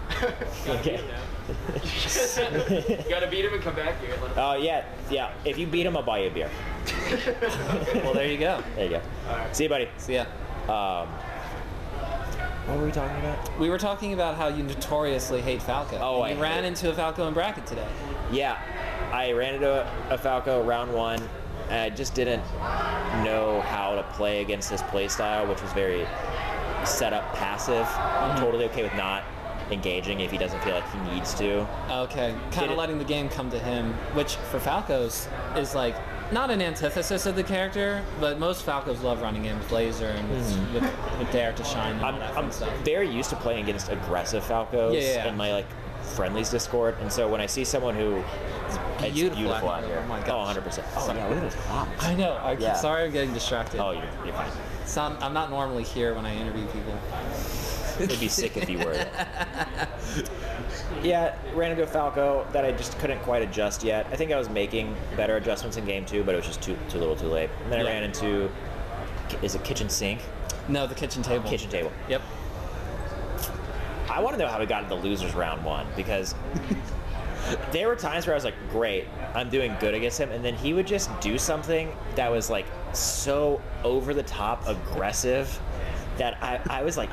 Okay. 0.68 1.00
You 2.96 3.04
gotta 3.10 3.26
beat 3.28 3.44
him 3.44 3.52
and 3.54 3.62
come 3.62 3.74
back 3.74 4.00
here. 4.00 4.10
Let 4.22 4.30
him- 4.30 4.38
Oh 4.38 4.54
yeah, 4.54 4.84
yeah. 5.10 5.32
If 5.44 5.58
you 5.58 5.66
beat 5.66 5.84
him, 5.84 5.96
I'll 5.96 6.02
buy 6.02 6.20
you 6.20 6.28
a 6.28 6.30
beer. 6.30 6.50
Well, 8.04 8.14
there 8.14 8.28
you 8.28 8.38
go. 8.38 8.62
There 8.76 8.84
you 8.84 8.90
go. 8.90 9.00
See 9.52 9.64
you, 9.64 9.68
buddy. 9.68 9.88
See 9.98 10.14
ya. 10.14 10.22
Um, 10.68 11.08
what 12.66 12.78
were 12.78 12.86
we 12.86 12.92
talking 12.92 13.18
about? 13.18 13.58
We 13.58 13.68
were 13.68 13.78
talking 13.78 14.12
about 14.12 14.36
how 14.36 14.48
you 14.48 14.62
notoriously 14.62 15.40
hate 15.40 15.62
Falco. 15.62 15.98
Oh, 16.00 16.22
And 16.22 16.34
you 16.34 16.40
I 16.40 16.42
ran 16.42 16.62
hate- 16.62 16.68
into 16.68 16.90
a 16.90 16.94
Falco 16.94 17.28
in 17.28 17.34
bracket 17.34 17.66
today. 17.66 17.86
Yeah, 18.32 18.58
I 19.12 19.32
ran 19.32 19.54
into 19.54 19.70
a, 19.70 20.14
a 20.14 20.18
Falco 20.18 20.62
round 20.62 20.92
one, 20.92 21.20
and 21.68 21.80
I 21.80 21.90
just 21.90 22.14
didn't 22.14 22.42
know 23.24 23.62
how 23.66 23.94
to 23.94 24.02
play 24.14 24.40
against 24.42 24.70
his 24.70 24.82
playstyle, 24.82 25.48
which 25.48 25.60
was 25.60 25.72
very 25.72 26.06
set 26.84 27.12
up 27.12 27.34
passive. 27.34 27.86
I'm 27.86 28.30
mm-hmm. 28.30 28.40
totally 28.44 28.64
okay 28.66 28.82
with 28.82 28.94
not 28.94 29.24
engaging 29.70 30.20
if 30.20 30.30
he 30.30 30.38
doesn't 30.38 30.62
feel 30.62 30.74
like 30.74 30.90
he 30.92 31.14
needs 31.14 31.34
to. 31.34 31.66
Okay, 31.90 32.34
kind 32.50 32.70
of 32.70 32.76
letting 32.76 32.98
the 32.98 33.04
game 33.04 33.28
come 33.28 33.50
to 33.50 33.58
him, 33.58 33.92
which 34.14 34.36
for 34.36 34.58
Falcos 34.58 35.28
is 35.56 35.74
like 35.74 35.96
not 36.34 36.50
an 36.50 36.60
antithesis 36.60 37.26
of 37.26 37.36
the 37.36 37.44
character, 37.44 38.02
but 38.20 38.38
most 38.38 38.66
Falcos 38.66 39.02
love 39.02 39.22
running 39.22 39.46
in 39.46 39.56
with 39.56 39.70
laser 39.70 40.08
and 40.08 40.28
with, 40.30 40.54
hmm. 40.54 40.74
with, 40.74 41.18
with 41.18 41.32
dair 41.32 41.52
to 41.52 41.64
shine 41.64 41.94
and 41.96 42.04
I'm, 42.04 42.18
that 42.18 42.36
I'm 42.36 42.50
stuff. 42.50 42.76
very 42.84 43.08
used 43.08 43.30
to 43.30 43.36
playing 43.36 43.62
against 43.62 43.88
aggressive 43.88 44.42
Falcos 44.42 44.94
Yeah, 44.94 45.00
yeah, 45.00 45.14
yeah. 45.14 45.28
in 45.28 45.36
my 45.36 45.52
like 45.52 45.66
friendlies 46.02 46.50
Discord, 46.50 46.96
and 47.00 47.10
so 47.10 47.28
when 47.28 47.40
I 47.40 47.46
see 47.46 47.64
someone 47.64 47.94
who 47.94 48.22
it's 48.98 49.14
beautiful 49.14 49.42
beautiful, 49.42 49.68
out 49.70 49.84
here. 49.84 50.02
Oh 50.04 50.08
my 50.08 50.22
Oh, 50.28 50.38
100 50.38 50.62
percent. 50.64 50.86
Oh 50.96 51.06
Sorry. 51.06 51.18
yeah, 51.18 51.26
look 51.28 51.36
at 51.38 51.42
those 51.42 51.54
clouds. 51.54 51.90
I 52.00 52.14
know. 52.14 52.32
I, 52.34 52.52
Yeah. 52.52 52.74
Sorry, 52.74 53.04
I'm 53.04 53.12
getting 53.12 53.32
distracted. 53.32 53.80
Oh, 53.80 53.92
you're, 53.92 54.02
you're 54.24 54.34
fine. 54.34 54.50
It's 54.82 54.96
not- 54.96 55.22
I'm 55.22 55.32
not 55.32 55.50
normally 55.50 55.84
here 55.84 56.14
when 56.14 56.26
I 56.26 56.36
interview 56.36 56.66
people. 56.66 56.98
It'd 58.00 58.20
be 58.20 58.28
sick 58.28 58.56
if 58.56 58.68
you 58.68 58.78
were. 58.78 58.92
yeah, 61.04 61.36
ran 61.54 61.70
into 61.70 61.82
a 61.82 61.86
Falco 61.86 62.46
that 62.52 62.64
I 62.64 62.72
just 62.72 62.98
couldn't 62.98 63.20
quite 63.20 63.42
adjust 63.42 63.84
yet. 63.84 64.06
I 64.10 64.16
think 64.16 64.32
I 64.32 64.36
was 64.38 64.48
making 64.48 64.96
better 65.16 65.36
adjustments 65.36 65.76
in 65.76 65.84
game 65.84 66.04
two, 66.04 66.24
but 66.24 66.34
it 66.34 66.38
was 66.38 66.46
just 66.46 66.62
too 66.62 66.76
too 66.88 66.98
little, 66.98 67.14
too 67.14 67.28
late. 67.28 67.50
And 67.62 67.72
then 67.72 67.80
Yeah. 67.80 67.90
I 67.90 67.92
ran 67.94 68.02
into 68.04 68.50
is 69.42 69.54
it 69.54 69.62
kitchen 69.64 69.88
sink, 69.88 70.20
No, 70.68 70.86
the 70.86 70.94
kitchen 70.94 71.22
table. 71.22 71.48
kitchen 71.48 71.70
table. 71.70 71.92
Yep. 72.08 72.22
I 74.10 74.20
want 74.20 74.36
to 74.36 74.42
know 74.42 74.48
how 74.48 74.58
we 74.60 74.66
got 74.66 74.82
into 74.84 74.94
losers 74.94 75.34
round 75.34 75.64
one 75.64 75.86
because 75.96 76.34
there 77.72 77.88
were 77.88 77.96
times 77.96 78.26
where 78.26 78.34
I 78.34 78.36
was 78.36 78.44
like, 78.44 78.54
great, 78.70 79.06
I'm 79.34 79.48
doing 79.50 79.74
good 79.80 79.94
against 79.94 80.18
him, 80.18 80.30
and 80.30 80.44
then 80.44 80.54
he 80.54 80.72
would 80.72 80.86
just 80.86 81.08
do 81.20 81.36
something 81.38 81.94
that 82.14 82.30
was 82.30 82.48
like 82.50 82.66
so 82.92 83.60
over 83.82 84.14
the 84.14 84.22
top 84.22 84.66
aggressive 84.68 85.58
that 86.18 86.38
I, 86.42 86.60
I 86.70 86.82
was 86.84 86.96
like, 86.96 87.10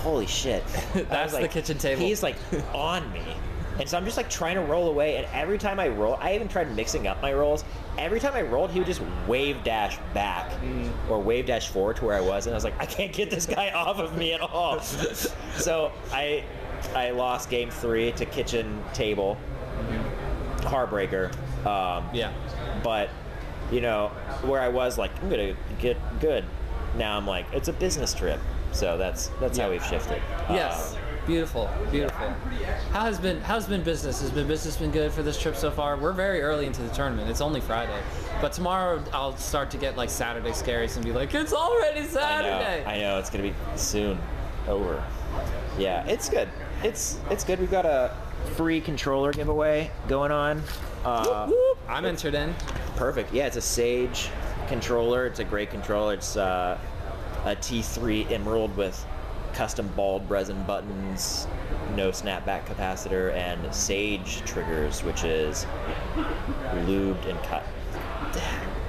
holy 0.00 0.26
shit. 0.26 0.64
That's 0.94 1.32
the 1.36 1.48
kitchen 1.48 1.78
table. 1.78 2.02
He's 2.02 2.22
like 2.22 2.36
on 2.74 3.10
me. 3.12 3.22
And 3.78 3.88
so 3.88 3.96
I'm 3.96 4.04
just 4.04 4.18
like 4.18 4.28
trying 4.28 4.56
to 4.56 4.60
roll 4.62 4.88
away, 4.88 5.16
and 5.16 5.26
every 5.32 5.56
time 5.56 5.80
I 5.80 5.88
roll, 5.88 6.18
I 6.20 6.34
even 6.34 6.48
tried 6.48 6.74
mixing 6.76 7.06
up 7.06 7.22
my 7.22 7.32
rolls. 7.32 7.64
Every 7.96 8.20
time 8.20 8.34
I 8.34 8.42
rolled, 8.42 8.70
he 8.70 8.78
would 8.78 8.86
just 8.86 9.00
wave 9.26 9.64
dash 9.64 9.96
back 10.12 10.50
Mm. 10.60 10.90
or 11.08 11.18
wave 11.18 11.46
dash 11.46 11.68
forward 11.68 11.96
to 11.96 12.04
where 12.04 12.14
I 12.16 12.20
was, 12.20 12.46
and 12.46 12.52
I 12.52 12.56
was 12.56 12.64
like, 12.64 12.74
I 12.78 12.84
can't 12.84 13.10
get 13.12 13.30
this 13.30 13.46
guy 13.46 13.70
off 13.70 13.98
of 13.98 14.18
me 14.18 14.34
at 14.34 14.42
all. 14.42 14.80
so 15.56 15.92
I 16.12 16.44
I 16.94 17.10
lost 17.10 17.48
game 17.48 17.70
three 17.70 18.12
to 18.12 18.26
kitchen 18.26 18.82
table, 18.92 19.38
heartbreaker. 20.62 21.32
Um, 21.66 22.08
Yeah. 22.12 22.32
but 22.82 23.08
you 23.70 23.80
know 23.80 24.08
where 24.42 24.60
I 24.60 24.68
was 24.68 24.98
like, 24.98 25.10
I'm 25.22 25.30
gonna 25.30 25.54
get 25.80 25.96
good. 26.20 26.44
Now 26.96 27.16
I'm 27.16 27.26
like, 27.26 27.46
it's 27.52 27.68
a 27.68 27.72
business 27.72 28.12
trip. 28.14 28.40
So 28.72 28.96
that's 28.96 29.28
that's 29.40 29.58
how 29.58 29.70
we've 29.70 29.84
shifted. 29.84 30.22
Yes. 30.48 30.94
Um, 30.94 31.00
Beautiful, 31.26 31.70
beautiful. 31.92 32.30
How 32.92 33.02
has 33.02 33.20
been 33.20 33.40
how's 33.42 33.66
been 33.66 33.82
business? 33.82 34.20
Has 34.22 34.30
been 34.30 34.48
business 34.48 34.76
been 34.78 34.90
good 34.90 35.12
for 35.12 35.22
this 35.22 35.40
trip 35.40 35.54
so 35.54 35.70
far? 35.70 35.96
We're 35.96 36.14
very 36.14 36.40
early 36.40 36.66
into 36.66 36.82
the 36.82 36.88
tournament. 36.88 37.30
It's 37.30 37.42
only 37.42 37.60
Friday, 37.60 38.00
but 38.40 38.52
tomorrow 38.52 39.04
I'll 39.12 39.36
start 39.36 39.70
to 39.72 39.76
get 39.76 39.96
like 39.96 40.08
Saturday 40.10 40.50
scaries 40.50 40.96
and 40.96 41.04
be 41.04 41.12
like, 41.12 41.32
it's 41.34 41.52
already 41.52 42.04
Saturday. 42.04 42.80
I 42.82 42.84
know. 42.84 42.90
I 42.90 42.98
know. 43.00 43.18
It's 43.18 43.28
gonna 43.30 43.44
be 43.44 43.54
soon 43.76 44.18
over. 44.66 45.04
Yeah, 45.78 46.04
it's 46.06 46.28
good. 46.30 46.48
It's 46.82 47.18
it's 47.30 47.44
good. 47.44 47.60
We've 47.60 47.70
got 47.70 47.84
a 47.86 48.16
free 48.56 48.80
controller 48.80 49.30
giveaway 49.32 49.90
going 50.08 50.32
on. 50.32 50.62
Uh, 51.04 51.46
Whoop. 51.48 51.78
I'm 51.86 52.06
entered 52.06 52.34
in. 52.34 52.54
perfect. 52.96 53.32
Yeah, 53.32 53.46
it's 53.46 53.56
a 53.56 53.60
Sage 53.60 54.30
controller. 54.68 55.26
It's 55.26 55.38
a 55.38 55.44
great 55.44 55.70
controller. 55.70 56.14
It's 56.14 56.36
uh, 56.36 56.78
a 57.44 57.56
T3 57.56 58.30
Emerald 58.30 58.76
with 58.76 59.04
custom 59.52 59.88
balled 59.96 60.28
resin 60.30 60.62
buttons, 60.64 61.46
no 61.96 62.10
snapback 62.10 62.64
capacitor, 62.66 63.32
and 63.34 63.74
Sage 63.74 64.42
triggers, 64.44 65.02
which 65.02 65.24
is 65.24 65.66
lubed 66.86 67.26
and 67.26 67.38
cut. 67.44 67.64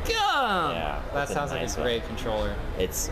Gum. 0.05 0.71
Yeah, 0.75 0.99
that 0.99 1.13
that's 1.13 1.31
a 1.31 1.33
sounds 1.33 1.51
like 1.51 1.61
a 1.61 1.65
one. 1.71 1.81
great 1.83 2.05
controller. 2.07 2.55
It's 2.77 3.09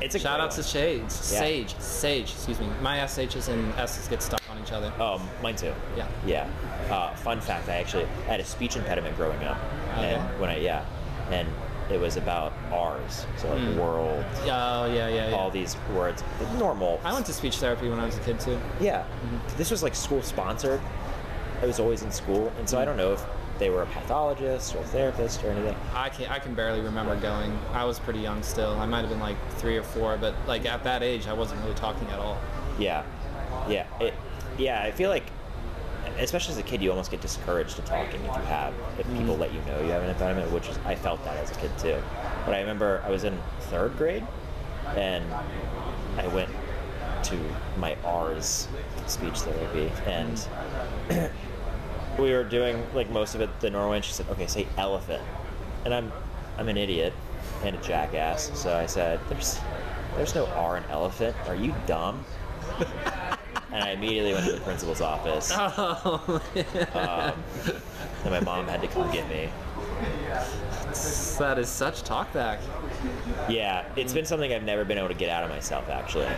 it's 0.00 0.14
a 0.14 0.18
Shout 0.18 0.38
great 0.38 0.44
out 0.44 0.50
to 0.52 0.58
one. 0.58 0.64
Sage. 0.64 1.00
Yeah. 1.02 1.08
Sage. 1.08 1.74
Sage. 1.78 2.30
Excuse 2.32 2.60
me. 2.60 2.68
My 2.80 2.98
SHs 2.98 3.48
and 3.48 3.72
S's 3.74 4.08
get 4.08 4.22
stuck 4.22 4.40
on 4.50 4.58
each 4.60 4.72
other. 4.72 4.92
Um, 5.00 5.28
mine 5.42 5.56
too. 5.56 5.72
Yeah. 5.96 6.08
Yeah. 6.26 6.48
Uh, 6.90 7.14
fun 7.16 7.40
fact: 7.40 7.68
I 7.68 7.74
actually 7.74 8.04
had 8.26 8.40
a 8.40 8.44
speech 8.44 8.76
impediment 8.76 9.16
growing 9.16 9.42
up, 9.44 9.58
Okay. 9.96 10.14
and 10.14 10.40
when 10.40 10.50
I 10.50 10.58
yeah, 10.58 10.84
and 11.30 11.48
it 11.92 12.00
was 12.00 12.16
about 12.16 12.52
ours. 12.72 13.26
so 13.36 13.48
like 13.50 13.58
Mm. 13.60 13.76
world, 13.76 14.24
Oh 14.44 14.46
yeah, 14.86 15.08
yeah, 15.08 15.28
yeah. 15.30 15.36
all 15.36 15.50
these 15.50 15.76
words, 15.94 16.22
normal. 16.58 17.00
I 17.04 17.12
went 17.12 17.26
to 17.26 17.32
speech 17.32 17.56
therapy 17.58 17.88
when 17.88 18.00
I 18.00 18.06
was 18.06 18.16
a 18.16 18.20
kid 18.20 18.40
too. 18.40 18.58
Yeah. 18.80 19.04
This 19.56 19.70
was 19.70 19.82
like 19.82 19.94
school 19.94 20.22
sponsored. 20.22 20.80
I 21.62 21.66
was 21.66 21.78
always 21.78 22.02
in 22.02 22.10
school, 22.10 22.52
and 22.58 22.68
so 22.68 22.78
I 22.80 22.84
don't 22.84 22.96
know 22.96 23.12
if 23.12 23.24
they 23.58 23.70
were 23.70 23.82
a 23.82 23.86
pathologist 23.86 24.74
or 24.74 24.78
a 24.78 24.84
therapist 24.84 25.44
or 25.44 25.50
anything. 25.50 25.76
I 25.94 26.08
can 26.08 26.26
I 26.30 26.38
can 26.40 26.54
barely 26.54 26.80
remember 26.80 27.14
going. 27.16 27.56
I 27.72 27.84
was 27.84 27.98
pretty 28.00 28.18
young 28.20 28.42
still. 28.42 28.72
I 28.80 28.86
might 28.86 29.00
have 29.02 29.10
been 29.10 29.20
like 29.20 29.36
three 29.58 29.76
or 29.76 29.82
four, 29.84 30.16
but 30.16 30.34
like 30.48 30.64
at 30.66 30.82
that 30.84 31.02
age, 31.02 31.28
I 31.28 31.32
wasn't 31.32 31.60
really 31.62 31.74
talking 31.74 32.08
at 32.08 32.18
all. 32.18 32.38
Yeah. 32.78 33.04
Yeah. 33.68 33.86
It. 34.00 34.14
Yeah. 34.58 34.82
I 34.82 34.90
feel 34.90 35.10
like, 35.10 35.24
especially 36.18 36.52
as 36.52 36.58
a 36.58 36.62
kid, 36.62 36.82
you 36.82 36.90
almost 36.90 37.10
get 37.10 37.20
discouraged 37.20 37.76
to 37.76 37.82
talking 37.82 38.20
if 38.20 38.36
you 38.36 38.42
have 38.42 38.74
if 38.98 39.06
mm-hmm. 39.06 39.18
people 39.18 39.36
let 39.36 39.52
you 39.52 39.60
know 39.62 39.80
you 39.80 39.90
have 39.90 40.02
an 40.02 40.10
impediment, 40.10 40.50
which 40.52 40.68
is 40.68 40.78
I 40.84 40.94
felt 40.94 41.22
that 41.24 41.36
as 41.36 41.50
a 41.50 41.54
kid 41.54 41.70
too. 41.78 42.02
But 42.44 42.54
I 42.54 42.60
remember 42.60 43.02
I 43.04 43.10
was 43.10 43.24
in 43.24 43.38
third 43.60 43.96
grade, 43.96 44.26
and 44.96 45.24
I 46.18 46.26
went 46.28 46.50
to 47.24 47.38
my 47.78 47.96
R's 48.04 48.68
speech 49.06 49.40
therapy, 49.40 49.90
and 50.06 50.36
mm-hmm. 51.08 52.22
we 52.22 52.32
were 52.32 52.44
doing 52.44 52.84
like 52.94 53.10
most 53.10 53.34
of 53.34 53.40
it 53.40 53.60
the 53.60 53.70
normal 53.70 53.90
way. 53.90 53.96
And 53.96 54.04
she 54.04 54.12
said, 54.12 54.28
"Okay, 54.30 54.46
say 54.46 54.66
elephant," 54.76 55.22
and 55.84 55.94
I'm 55.94 56.12
I'm 56.58 56.68
an 56.68 56.76
idiot 56.76 57.12
and 57.64 57.76
a 57.76 57.78
jackass, 57.80 58.50
so 58.54 58.76
I 58.76 58.86
said, 58.86 59.20
"There's 59.28 59.60
there's 60.16 60.34
no 60.34 60.46
R 60.46 60.76
in 60.76 60.84
elephant. 60.84 61.36
Are 61.46 61.56
you 61.56 61.74
dumb?" 61.86 62.24
and 63.72 63.82
I 63.82 63.90
immediately 63.90 64.32
went 64.34 64.46
to 64.46 64.52
the 64.52 64.60
principal's 64.60 65.00
office, 65.00 65.50
Oh, 65.56 66.40
um, 66.94 67.42
and 68.24 68.30
my 68.30 68.40
mom 68.40 68.66
had 68.68 68.80
to 68.82 68.88
come 68.88 69.10
get 69.10 69.28
me. 69.28 69.48
that 71.38 71.58
is 71.58 71.68
such 71.68 72.02
talkback. 72.04 72.58
Yeah, 73.48 73.84
it's 73.96 74.12
been 74.12 74.24
something 74.26 74.52
I've 74.52 74.62
never 74.62 74.84
been 74.84 74.98
able 74.98 75.08
to 75.08 75.14
get 75.14 75.30
out 75.30 75.42
of 75.42 75.50
myself. 75.50 75.88
Actually, 75.88 76.28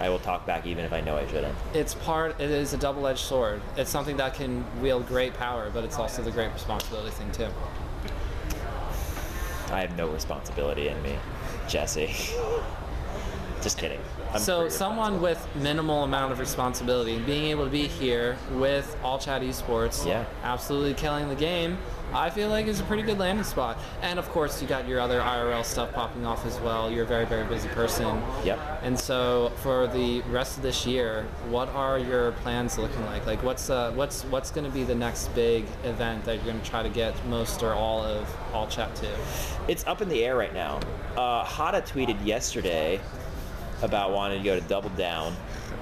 I 0.00 0.08
will 0.08 0.18
talk 0.18 0.44
back 0.44 0.66
even 0.66 0.84
if 0.84 0.92
I 0.92 1.00
know 1.00 1.16
I 1.16 1.26
shouldn't. 1.28 1.54
It's 1.72 1.94
part. 1.94 2.38
It 2.40 2.50
is 2.50 2.74
a 2.74 2.78
double-edged 2.78 3.20
sword. 3.20 3.62
It's 3.76 3.90
something 3.90 4.16
that 4.18 4.34
can 4.34 4.64
wield 4.82 5.06
great 5.06 5.34
power, 5.34 5.70
but 5.72 5.84
it's 5.84 5.96
also 5.96 6.22
the 6.22 6.30
great 6.32 6.52
responsibility 6.52 7.10
thing 7.10 7.30
too. 7.32 7.48
I 9.72 9.80
have 9.80 9.96
no 9.96 10.08
responsibility 10.08 10.88
in 10.88 11.00
me, 11.02 11.16
Jesse. 11.68 12.14
Just 13.62 13.78
kidding. 13.78 14.00
I'm 14.32 14.40
so 14.40 14.68
someone 14.68 15.20
with 15.20 15.46
minimal 15.56 16.04
amount 16.04 16.32
of 16.32 16.38
responsibility 16.38 17.18
being 17.18 17.44
able 17.46 17.64
to 17.64 17.70
be 17.70 17.86
here 17.86 18.36
with 18.52 18.96
all 19.02 19.18
chat 19.18 19.42
esports 19.42 20.06
Yeah. 20.06 20.24
absolutely 20.42 20.94
killing 20.94 21.28
the 21.28 21.34
game 21.34 21.76
i 22.14 22.28
feel 22.28 22.48
like 22.50 22.66
is 22.66 22.78
a 22.80 22.82
pretty 22.84 23.02
good 23.02 23.18
landing 23.18 23.44
spot 23.44 23.78
and 24.02 24.18
of 24.18 24.28
course 24.30 24.60
you 24.60 24.68
got 24.68 24.86
your 24.86 25.00
other 25.00 25.20
irl 25.20 25.64
stuff 25.64 25.92
popping 25.92 26.26
off 26.26 26.44
as 26.46 26.58
well 26.60 26.90
you're 26.90 27.04
a 27.04 27.06
very 27.06 27.24
very 27.24 27.44
busy 27.44 27.68
person 27.70 28.22
Yep. 28.44 28.58
and 28.82 28.98
so 28.98 29.52
for 29.56 29.86
the 29.86 30.20
rest 30.22 30.56
of 30.58 30.62
this 30.62 30.86
year 30.86 31.26
what 31.48 31.68
are 31.70 31.98
your 31.98 32.32
plans 32.32 32.78
looking 32.78 33.04
like 33.06 33.26
like 33.26 33.42
what's 33.42 33.68
uh, 33.70 33.92
what's 33.94 34.24
what's 34.24 34.50
going 34.50 34.64
to 34.66 34.70
be 34.72 34.84
the 34.84 34.94
next 34.94 35.28
big 35.34 35.64
event 35.84 36.24
that 36.24 36.36
you're 36.36 36.44
going 36.44 36.60
to 36.60 36.68
try 36.70 36.82
to 36.82 36.88
get 36.90 37.14
most 37.26 37.62
or 37.62 37.72
all 37.74 38.02
of 38.02 38.26
all 38.52 38.66
chat 38.66 38.94
to 38.96 39.08
It's 39.68 39.86
up 39.86 40.02
in 40.02 40.08
the 40.08 40.24
air 40.24 40.36
right 40.36 40.52
now. 40.52 40.80
Uh, 41.16 41.44
Hada 41.44 41.82
tweeted 41.86 42.18
yesterday 42.26 43.00
about 43.82 44.12
wanting 44.12 44.42
to 44.42 44.44
go 44.44 44.58
to 44.58 44.66
Double 44.66 44.90
Down. 44.90 45.34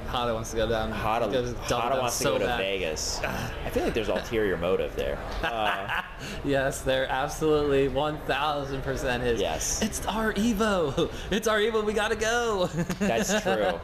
Hada 0.08 0.34
wants 0.34 0.50
to 0.50 0.56
go 0.56 0.68
down 0.68 0.92
Hada, 0.92 1.30
go 1.30 1.40
to 1.42 1.52
Hada 1.52 1.68
Down 1.68 1.98
wants 2.00 2.18
to 2.18 2.24
go 2.24 2.38
to 2.38 2.44
bad. 2.44 2.58
Vegas. 2.58 3.20
I 3.64 3.70
feel 3.70 3.84
like 3.84 3.94
there's 3.94 4.08
ulterior 4.08 4.56
motive 4.56 4.94
there. 4.96 5.18
Uh, 5.42 6.02
Yes, 6.44 6.82
they're 6.82 7.06
absolutely 7.08 7.88
1000% 7.88 9.20
his. 9.20 9.40
Yes. 9.40 9.80
It's 9.82 10.04
our 10.06 10.32
Evo. 10.34 11.10
It's 11.30 11.46
our 11.48 11.58
Evo. 11.58 11.84
We 11.84 11.92
gotta 11.92 12.16
go. 12.16 12.66
that's 12.98 13.40
true. 13.42 13.80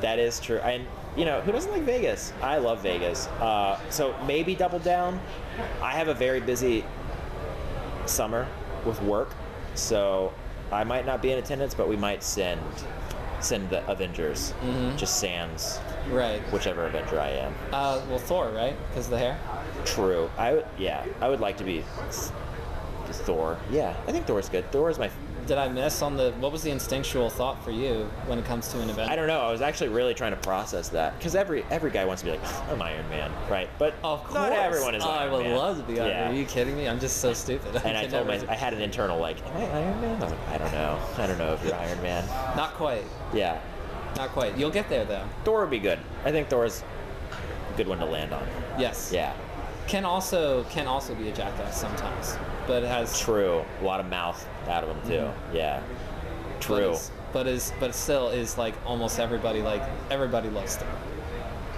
that 0.00 0.18
is 0.18 0.38
true. 0.40 0.58
And 0.58 0.86
you 1.16 1.24
know 1.24 1.40
who 1.40 1.52
doesn't 1.52 1.72
like 1.72 1.82
Vegas? 1.82 2.32
I 2.42 2.58
love 2.58 2.82
Vegas. 2.82 3.26
Uh, 3.40 3.80
so 3.90 4.14
maybe 4.26 4.54
Double 4.54 4.78
Down. 4.78 5.18
I 5.80 5.92
have 5.92 6.08
a 6.08 6.14
very 6.14 6.40
busy 6.40 6.84
summer 8.06 8.46
with 8.84 9.00
work, 9.02 9.34
so 9.74 10.32
I 10.70 10.84
might 10.84 11.06
not 11.06 11.20
be 11.22 11.32
in 11.32 11.38
attendance, 11.38 11.74
but 11.74 11.88
we 11.88 11.96
might 11.96 12.22
send 12.22 12.60
send 13.44 13.70
the 13.70 13.86
Avengers. 13.90 14.54
Just 14.96 15.18
Sans 15.20 15.80
right. 16.08 16.40
whichever 16.52 16.86
Avenger 16.86 17.20
I 17.20 17.30
am. 17.30 17.54
Uh, 17.72 18.00
well, 18.08 18.18
Thor, 18.18 18.50
right? 18.50 18.76
Because 18.88 19.08
the 19.08 19.18
hair. 19.18 19.38
True. 19.84 20.30
I 20.38 20.54
would. 20.54 20.66
Yeah. 20.78 21.04
I 21.20 21.28
would 21.28 21.40
like 21.40 21.56
to 21.58 21.64
be 21.64 21.84
Thor. 23.10 23.58
Yeah. 23.70 23.94
I 24.06 24.12
think 24.12 24.26
Thor's 24.26 24.48
good. 24.48 24.70
Thor 24.72 24.90
is 24.90 24.98
my. 24.98 25.10
Did 25.46 25.58
I 25.58 25.68
miss 25.68 26.02
on 26.02 26.16
the 26.16 26.30
what 26.38 26.52
was 26.52 26.62
the 26.62 26.70
instinctual 26.70 27.28
thought 27.28 27.62
for 27.64 27.72
you 27.72 28.08
when 28.26 28.38
it 28.38 28.44
comes 28.44 28.68
to 28.68 28.80
an 28.80 28.88
event? 28.90 29.10
I 29.10 29.16
don't 29.16 29.26
know. 29.26 29.40
I 29.40 29.50
was 29.50 29.60
actually 29.60 29.88
really 29.88 30.14
trying 30.14 30.30
to 30.30 30.36
process 30.36 30.88
that 30.90 31.18
because 31.18 31.34
every 31.34 31.64
every 31.70 31.90
guy 31.90 32.04
wants 32.04 32.22
to 32.22 32.26
be 32.26 32.32
like, 32.32 32.68
I'm 32.70 32.80
Iron 32.80 33.08
Man, 33.10 33.30
right? 33.50 33.68
But 33.78 33.94
Of 34.04 34.22
course. 34.22 34.34
not 34.34 34.52
everyone 34.52 34.94
is. 34.94 35.02
Oh, 35.04 35.10
I 35.10 35.28
would 35.28 35.44
Man. 35.44 35.56
love 35.56 35.78
to 35.78 35.82
be 35.82 35.98
Iron 35.98 36.10
Yeah. 36.10 36.24
Man. 36.26 36.34
Are 36.34 36.38
you 36.38 36.44
kidding 36.46 36.76
me? 36.76 36.88
I'm 36.88 37.00
just 37.00 37.16
so 37.18 37.32
stupid. 37.32 37.74
And 37.84 37.96
I 37.96 38.02
could 38.02 38.10
told 38.10 38.26
my, 38.28 38.34
I 38.48 38.54
had 38.54 38.72
an 38.72 38.80
internal 38.80 39.18
like, 39.18 39.44
am 39.46 39.56
I 39.56 39.78
Iron 39.80 40.00
Man? 40.00 40.22
I 40.22 40.28
like, 40.28 40.48
I 40.48 40.58
don't 40.58 40.72
know. 40.72 40.98
I 41.18 41.26
don't 41.26 41.38
know 41.38 41.52
if 41.54 41.64
you're 41.64 41.74
Iron 41.74 42.00
Man. 42.02 42.24
Not 42.56 42.74
quite. 42.74 43.04
Yeah. 43.34 43.60
Not 44.16 44.30
quite. 44.30 44.56
You'll 44.56 44.70
get 44.70 44.88
there 44.88 45.04
though. 45.04 45.24
Thor 45.44 45.62
would 45.62 45.70
be 45.70 45.78
good. 45.80 45.98
I 46.24 46.30
think 46.30 46.48
Thor's 46.48 46.84
a 47.72 47.76
good 47.76 47.88
one 47.88 47.98
to 47.98 48.04
land 48.06 48.32
on. 48.32 48.46
Yes. 48.78 49.10
Yeah. 49.12 49.34
Can 49.88 50.04
also 50.04 50.62
can 50.64 50.86
also 50.86 51.14
be 51.16 51.28
a 51.28 51.32
jackass 51.32 51.80
sometimes, 51.80 52.36
but 52.68 52.84
it 52.84 52.88
has 52.88 53.18
True. 53.18 53.64
A 53.80 53.84
lot 53.84 53.98
of 53.98 54.06
mouth 54.06 54.46
out 54.68 54.84
of 54.84 54.90
him 54.96 55.02
too. 55.08 55.16
Mm-hmm. 55.24 55.56
Yeah. 55.56 55.82
but 56.54 56.60
True. 56.60 56.96
but 57.32 57.46
is 57.46 57.72
but 57.80 57.94
still 57.94 58.28
is 58.28 58.56
like 58.58 58.74
almost 58.86 59.18
everybody 59.18 59.62
like 59.62 59.82
everybody 60.10 60.48
loves 60.50 60.76
Thor. 60.76 60.88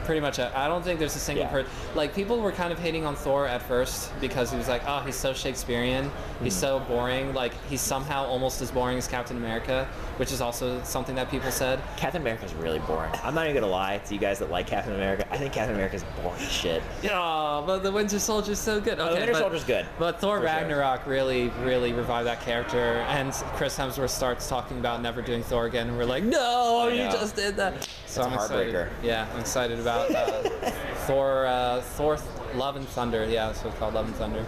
Pretty 0.05 0.21
much, 0.21 0.39
uh, 0.39 0.51
I 0.55 0.69
don't 0.69 0.83
think 0.85 0.99
there's 0.99 1.17
a 1.17 1.19
single 1.19 1.45
Yeah. 1.45 1.51
person. 1.51 1.71
Like 1.95 2.15
people 2.15 2.39
were 2.41 2.53
kind 2.53 2.73
of 2.73 2.79
hating 2.79 3.05
on 3.07 3.17
Thor 3.17 3.47
at 3.47 3.63
first 3.63 4.11
because 4.21 4.51
he 4.51 4.57
was 4.59 4.69
like, 4.69 4.83
oh, 4.87 5.01
he's 5.01 5.17
so 5.17 5.33
Shakespearean, 5.33 6.11
he's 6.43 6.53
Mm-hmm. 6.55 6.61
so 6.61 6.81
boring. 6.81 7.33
Like 7.35 7.53
he's 7.69 7.81
somehow 7.81 8.25
almost 8.27 8.61
as 8.61 8.71
boring 8.71 8.99
as 8.99 9.09
Captain 9.09 9.37
America, 9.37 9.89
which 10.19 10.31
is 10.33 10.41
also 10.41 10.83
something 10.83 11.15
that 11.15 11.31
people 11.31 11.51
said. 11.51 11.81
Captain 11.97 12.21
America's 12.21 12.53
really 12.55 12.81
boring. 12.81 13.11
I'm 13.23 13.35
not 13.35 13.45
even 13.49 13.55
gonna 13.61 13.73
lie 13.73 13.99
to 13.99 14.15
you 14.15 14.21
guys 14.21 14.39
that 14.41 14.51
like 14.51 14.67
Captain 14.67 14.95
America. 14.95 15.27
I 15.31 15.37
think 15.39 15.53
Captain 15.53 15.75
America's 15.75 16.05
boring 16.23 16.41
as 16.43 16.51
shit. 16.53 16.83
Yeah, 17.03 17.63
but 17.67 17.79
the 17.83 17.91
Winter 17.93 18.19
Soldier's 18.19 18.59
so 18.59 18.81
good. 18.81 18.99
Oh, 19.01 19.05
Okay, 19.07 19.15
the 19.15 19.19
Winter 19.21 19.33
but- 19.33 19.39
Soldier's 19.41 19.65
good. 19.65 19.87
But 19.99 20.21
Thor 20.21 20.37
For 20.41 20.47
sure. 20.47 20.55
Ragnarok 20.55 21.07
really, 21.07 21.49
really 21.63 21.93
revived 21.93 22.27
that 22.27 22.41
character, 22.43 23.05
and 23.09 23.33
Chris 23.57 23.77
Hemsworth 23.79 24.11
starts 24.11 24.49
talking 24.49 24.79
about 24.79 25.01
never 25.03 25.23
doing 25.23 25.43
Thor 25.43 25.67
again, 25.67 25.89
and 25.89 25.97
we're 25.97 26.05
like, 26.05 26.25
no, 26.25 26.89
you 26.89 27.05
know. 27.05 27.11
just 27.13 27.37
did 27.37 27.57
that. 27.57 27.89
So 28.15 28.23
That's 28.23 28.33
a 28.33 28.39
I'm 28.39 28.45
excited. 28.45 28.75
heartbreaker. 28.75 28.89
Yeah, 29.03 29.27
I'm 29.35 29.41
excited 29.41 29.81
about 29.81 30.09
uh, 30.15 30.43
Thor, 31.07 31.47
uh, 31.47 31.81
Thor, 31.81 32.17
Love 32.55 32.77
and 32.77 32.87
Thunder. 32.87 33.25
Yeah, 33.29 33.47
that's 33.49 33.65
what 33.65 33.71
it's 33.71 33.79
called, 33.81 33.95
Love 33.95 34.07
and 34.07 34.15
Thunder. 34.15 34.47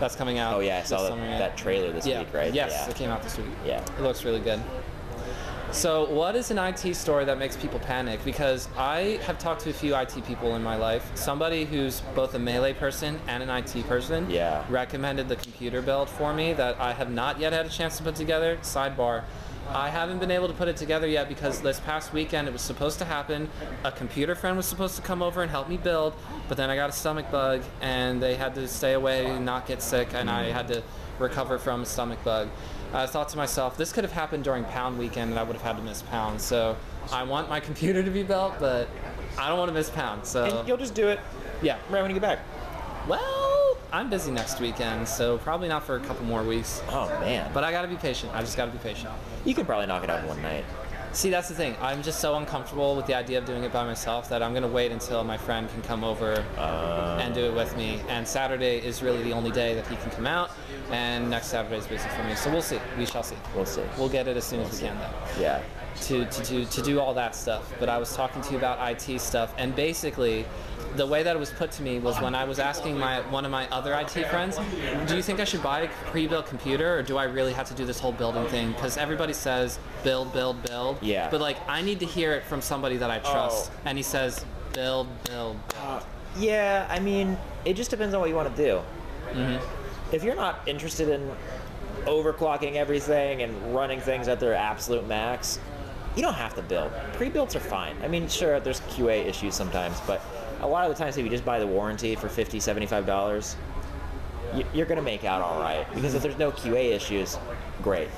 That's 0.00 0.16
coming 0.16 0.38
out. 0.38 0.54
Oh 0.54 0.58
yeah, 0.58 0.78
I 0.78 0.82
saw 0.82 1.08
that, 1.08 1.38
that 1.38 1.56
trailer 1.56 1.92
this 1.92 2.04
yeah. 2.08 2.18
week, 2.18 2.34
right? 2.34 2.52
Yes, 2.52 2.72
Yeah. 2.72 2.90
it 2.90 2.96
came 2.96 3.10
out 3.10 3.22
this 3.22 3.38
week. 3.38 3.46
Yeah. 3.64 3.84
It 3.96 4.00
looks 4.00 4.24
really 4.24 4.40
good. 4.40 4.60
So, 5.70 6.10
what 6.10 6.34
is 6.34 6.50
an 6.50 6.58
IT 6.58 6.94
story 6.96 7.24
that 7.26 7.38
makes 7.38 7.56
people 7.56 7.78
panic? 7.78 8.24
Because 8.24 8.68
I 8.76 9.20
have 9.26 9.38
talked 9.38 9.60
to 9.60 9.70
a 9.70 9.72
few 9.72 9.94
IT 9.94 10.24
people 10.26 10.56
in 10.56 10.62
my 10.64 10.74
life. 10.74 11.08
Somebody 11.14 11.66
who's 11.66 12.00
both 12.16 12.34
a 12.34 12.38
melee 12.40 12.72
person 12.72 13.20
and 13.28 13.44
an 13.44 13.50
IT 13.50 13.86
person 13.86 14.28
Yeah. 14.28 14.64
recommended 14.68 15.28
the 15.28 15.36
computer 15.36 15.82
build 15.82 16.08
for 16.08 16.34
me 16.34 16.52
that 16.54 16.80
I 16.80 16.94
have 16.94 17.12
not 17.12 17.38
yet 17.38 17.52
had 17.52 17.64
a 17.64 17.68
chance 17.68 17.96
to 17.98 18.02
put 18.02 18.16
together. 18.16 18.58
Sidebar. 18.62 19.22
I 19.70 19.90
haven't 19.90 20.18
been 20.18 20.30
able 20.30 20.48
to 20.48 20.54
put 20.54 20.68
it 20.68 20.76
together 20.76 21.06
yet 21.06 21.28
because 21.28 21.60
this 21.60 21.78
past 21.80 22.12
weekend 22.12 22.48
it 22.48 22.52
was 22.52 22.62
supposed 22.62 22.98
to 23.00 23.04
happen. 23.04 23.50
A 23.84 23.92
computer 23.92 24.34
friend 24.34 24.56
was 24.56 24.66
supposed 24.66 24.96
to 24.96 25.02
come 25.02 25.22
over 25.22 25.42
and 25.42 25.50
help 25.50 25.68
me 25.68 25.76
build, 25.76 26.14
but 26.48 26.56
then 26.56 26.70
I 26.70 26.76
got 26.76 26.88
a 26.88 26.92
stomach 26.92 27.30
bug 27.30 27.62
and 27.80 28.22
they 28.22 28.34
had 28.34 28.54
to 28.54 28.66
stay 28.66 28.94
away 28.94 29.26
and 29.26 29.44
not 29.44 29.66
get 29.66 29.82
sick, 29.82 30.08
and 30.14 30.30
I 30.30 30.44
had 30.44 30.68
to 30.68 30.82
recover 31.18 31.58
from 31.58 31.82
a 31.82 31.86
stomach 31.86 32.22
bug. 32.24 32.48
I 32.94 33.06
thought 33.06 33.28
to 33.30 33.36
myself, 33.36 33.76
this 33.76 33.92
could 33.92 34.04
have 34.04 34.12
happened 34.12 34.44
during 34.44 34.64
Pound 34.64 34.98
weekend 34.98 35.30
and 35.30 35.38
I 35.38 35.42
would 35.42 35.56
have 35.56 35.64
had 35.64 35.76
to 35.76 35.82
miss 35.82 36.00
Pound. 36.02 36.40
So 36.40 36.74
I 37.12 37.22
want 37.22 37.50
my 37.50 37.60
computer 37.60 38.02
to 38.02 38.10
be 38.10 38.22
built, 38.22 38.54
but 38.58 38.88
I 39.38 39.48
don't 39.48 39.58
want 39.58 39.68
to 39.68 39.74
miss 39.74 39.90
Pound. 39.90 40.24
So 40.24 40.44
And 40.44 40.68
you'll 40.68 40.78
just 40.78 40.94
do 40.94 41.08
it 41.08 41.20
yeah. 41.60 41.76
right 41.90 42.00
when 42.00 42.10
you 42.10 42.18
get 42.18 42.22
back. 42.22 42.38
Well, 43.06 43.57
I'm 43.90 44.10
busy 44.10 44.30
next 44.30 44.60
weekend, 44.60 45.08
so 45.08 45.38
probably 45.38 45.68
not 45.68 45.82
for 45.82 45.96
a 45.96 46.00
couple 46.00 46.24
more 46.26 46.42
weeks. 46.42 46.82
Oh 46.88 47.08
man. 47.20 47.50
But 47.54 47.64
I 47.64 47.72
gotta 47.72 47.88
be 47.88 47.96
patient. 47.96 48.32
I 48.34 48.40
just 48.40 48.56
gotta 48.56 48.70
be 48.70 48.78
patient. 48.78 49.10
you 49.46 49.54
could 49.54 49.66
probably 49.66 49.86
knock 49.86 50.04
it 50.04 50.10
out 50.10 50.20
in 50.20 50.28
one 50.28 50.42
night. 50.42 50.64
See, 51.12 51.30
that's 51.30 51.48
the 51.48 51.54
thing. 51.54 51.74
I'm 51.80 52.02
just 52.02 52.20
so 52.20 52.34
uncomfortable 52.34 52.94
with 52.94 53.06
the 53.06 53.14
idea 53.14 53.38
of 53.38 53.46
doing 53.46 53.64
it 53.64 53.72
by 53.72 53.86
myself 53.86 54.28
that 54.28 54.42
I'm 54.42 54.52
gonna 54.52 54.68
wait 54.68 54.92
until 54.92 55.24
my 55.24 55.38
friend 55.38 55.70
can 55.70 55.80
come 55.82 56.04
over 56.04 56.44
uh. 56.58 57.18
and 57.22 57.34
do 57.34 57.46
it 57.46 57.54
with 57.54 57.74
me. 57.78 58.02
And 58.08 58.28
Saturday 58.28 58.76
is 58.76 59.02
really 59.02 59.22
the 59.22 59.32
only 59.32 59.50
day 59.50 59.74
that 59.74 59.86
he 59.86 59.96
can 59.96 60.10
come 60.10 60.26
out, 60.26 60.50
and 60.90 61.30
next 61.30 61.46
Saturday 61.46 61.78
is 61.78 61.86
busy 61.86 62.08
for 62.10 62.24
me. 62.24 62.34
So 62.34 62.50
we'll 62.50 62.60
see. 62.60 62.78
We 62.98 63.06
shall 63.06 63.22
see. 63.22 63.36
We'll 63.54 63.64
see. 63.64 63.82
We'll 63.96 64.10
get 64.10 64.28
it 64.28 64.36
as 64.36 64.44
soon 64.44 64.60
as 64.60 64.70
we 64.70 64.86
can, 64.86 64.98
though. 64.98 65.40
Yeah. 65.40 65.62
to, 66.02 66.26
to, 66.26 66.44
do, 66.44 66.64
to 66.66 66.82
do 66.82 67.00
all 67.00 67.14
that 67.14 67.34
stuff. 67.34 67.72
But 67.80 67.88
I 67.88 67.96
was 67.96 68.14
talking 68.14 68.42
to 68.42 68.50
you 68.52 68.58
about 68.58 68.78
IT 68.92 69.18
stuff, 69.20 69.54
and 69.56 69.74
basically, 69.74 70.44
the 70.96 71.06
way 71.06 71.22
that 71.22 71.36
it 71.36 71.38
was 71.38 71.50
put 71.50 71.70
to 71.72 71.82
me 71.82 71.98
was 71.98 72.20
when 72.20 72.34
I 72.34 72.44
was 72.44 72.58
asking 72.58 72.98
my 72.98 73.20
one 73.30 73.44
of 73.44 73.50
my 73.50 73.68
other 73.68 73.94
IT 73.94 74.24
friends, 74.28 74.58
"Do 75.06 75.16
you 75.16 75.22
think 75.22 75.40
I 75.40 75.44
should 75.44 75.62
buy 75.62 75.80
a 75.82 75.88
pre-built 76.10 76.46
computer, 76.46 76.98
or 76.98 77.02
do 77.02 77.16
I 77.16 77.24
really 77.24 77.52
have 77.52 77.68
to 77.68 77.74
do 77.74 77.84
this 77.84 78.00
whole 78.00 78.12
building 78.12 78.46
thing?" 78.46 78.72
Because 78.72 78.96
everybody 78.96 79.32
says 79.32 79.78
build, 80.02 80.32
build, 80.32 80.62
build. 80.62 80.98
Yeah. 81.02 81.28
But 81.30 81.40
like, 81.40 81.56
I 81.68 81.82
need 81.82 82.00
to 82.00 82.06
hear 82.06 82.32
it 82.32 82.44
from 82.44 82.60
somebody 82.62 82.96
that 82.98 83.10
I 83.10 83.18
trust, 83.18 83.70
Oh. 83.72 83.80
and 83.84 83.98
he 83.98 84.02
says 84.02 84.44
build, 84.72 85.08
build. 85.24 85.56
build. 85.68 86.02
Yeah, 86.38 86.86
I 86.88 87.00
mean, 87.00 87.36
it 87.64 87.74
just 87.74 87.90
depends 87.90 88.14
on 88.14 88.20
what 88.20 88.28
you 88.28 88.36
want 88.36 88.54
to 88.54 88.62
do. 88.62 88.80
Mm-hmm. 89.32 90.14
If 90.14 90.22
you're 90.24 90.36
not 90.36 90.60
interested 90.66 91.08
in 91.08 91.30
overclocking 92.06 92.76
everything 92.76 93.42
and 93.42 93.74
running 93.74 94.00
things 94.00 94.28
at 94.28 94.40
their 94.40 94.54
absolute 94.54 95.06
max, 95.06 95.58
you 96.16 96.22
don't 96.22 96.34
have 96.34 96.54
to 96.54 96.62
build. 96.62 96.90
Pre-builds 97.14 97.54
are 97.56 97.60
fine. 97.60 97.96
I 98.02 98.08
mean, 98.08 98.28
sure, 98.28 98.60
there's 98.60 98.80
QA 98.82 99.26
issues 99.26 99.54
sometimes, 99.54 100.00
but 100.06 100.20
a 100.60 100.66
lot 100.66 100.88
of 100.90 100.96
the 100.96 101.02
times 101.02 101.16
if 101.16 101.24
you 101.24 101.30
just 101.30 101.44
buy 101.44 101.58
the 101.58 101.66
warranty 101.66 102.14
for 102.14 102.28
50 102.28 102.58
$75, 102.58 103.56
you- 104.54 104.64
you're 104.72 104.86
going 104.86 104.96
to 104.96 105.02
make 105.04 105.24
out 105.24 105.42
all 105.42 105.60
right. 105.60 105.86
Because 105.94 106.14
if 106.14 106.22
there's 106.22 106.38
no 106.38 106.50
QA 106.50 106.92
issues, 106.94 107.38
great. 107.82 108.08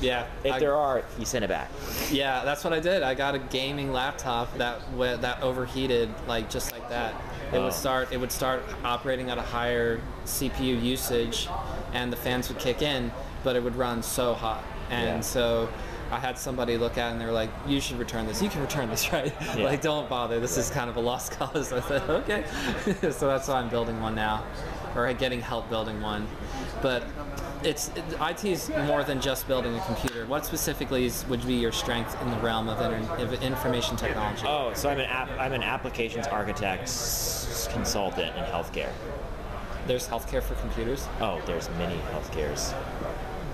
Yeah. 0.00 0.24
If 0.42 0.54
I- 0.54 0.58
there 0.58 0.74
are, 0.74 1.02
you 1.18 1.24
send 1.24 1.44
it 1.44 1.48
back. 1.48 1.68
Yeah, 2.10 2.44
that's 2.44 2.64
what 2.64 2.72
I 2.72 2.80
did. 2.80 3.02
I 3.02 3.14
got 3.14 3.34
a 3.34 3.38
gaming 3.38 3.92
laptop 3.92 4.56
that 4.58 4.80
that 5.20 5.42
overheated 5.42 6.08
like 6.26 6.50
just 6.50 6.72
like 6.72 6.88
that. 6.88 7.14
It 7.52 7.58
Oh. 7.58 7.64
would 7.64 7.72
start 7.72 8.08
it 8.10 8.16
would 8.18 8.32
start 8.32 8.64
operating 8.84 9.30
at 9.30 9.38
a 9.38 9.42
higher 9.42 10.00
CPU 10.24 10.74
usage, 10.74 11.48
and 11.92 12.12
the 12.12 12.16
fans 12.16 12.48
would 12.48 12.58
kick 12.58 12.82
in, 12.82 13.12
but 13.44 13.54
it 13.54 13.62
would 13.62 13.76
run 13.76 14.02
so 14.02 14.34
hot. 14.34 14.64
And 14.90 15.18
Yeah. 15.18 15.20
so 15.20 15.68
I 16.12 16.18
had 16.18 16.36
somebody 16.36 16.76
look 16.76 16.98
at 16.98 17.08
it 17.08 17.12
and 17.12 17.20
they 17.20 17.24
were 17.24 17.32
like, 17.32 17.48
"You 17.66 17.80
should 17.80 17.98
return 17.98 18.26
this. 18.26 18.42
You 18.42 18.50
can 18.50 18.60
return 18.60 18.90
this, 18.90 19.10
right? 19.14 19.32
Yeah. 19.56 19.64
like, 19.64 19.80
don't 19.80 20.08
bother. 20.10 20.38
This 20.40 20.58
is 20.58 20.68
kind 20.70 20.90
of 20.90 20.96
a 20.96 21.00
lost 21.00 21.32
cause." 21.38 21.72
I 21.72 21.80
said, 21.80 22.02
"Okay." 22.08 22.44
so 23.10 23.26
that's 23.26 23.48
why 23.48 23.54
I'm 23.54 23.70
building 23.70 23.98
one 24.00 24.14
now, 24.14 24.44
or 24.94 25.10
getting 25.14 25.40
help 25.40 25.70
building 25.70 26.02
one. 26.02 26.28
But 26.82 27.04
it's 27.64 27.88
it, 27.96 28.04
IT 28.20 28.44
is 28.44 28.68
more 28.86 29.04
than 29.04 29.22
just 29.22 29.48
building 29.48 29.74
a 29.74 29.80
computer. 29.86 30.26
What 30.26 30.44
specifically 30.44 31.06
is, 31.06 31.24
would 31.28 31.46
be 31.46 31.54
your 31.54 31.72
strength 31.72 32.20
in 32.20 32.30
the 32.30 32.36
realm 32.38 32.68
of, 32.68 32.80
inter, 32.80 33.16
of 33.16 33.42
information 33.42 33.96
technology? 33.96 34.44
Oh, 34.46 34.72
so 34.74 34.90
I'm 34.90 35.00
an 35.00 35.06
app, 35.06 35.30
I'm 35.38 35.52
an 35.52 35.62
applications 35.62 36.26
architect 36.26 36.82
consultant 37.72 38.36
in 38.36 38.44
healthcare. 38.44 38.90
There's 39.86 40.06
healthcare 40.06 40.42
for 40.42 40.54
computers. 40.56 41.08
Oh, 41.20 41.40
there's 41.46 41.68
many 41.70 41.96
healthcares. 42.12 42.74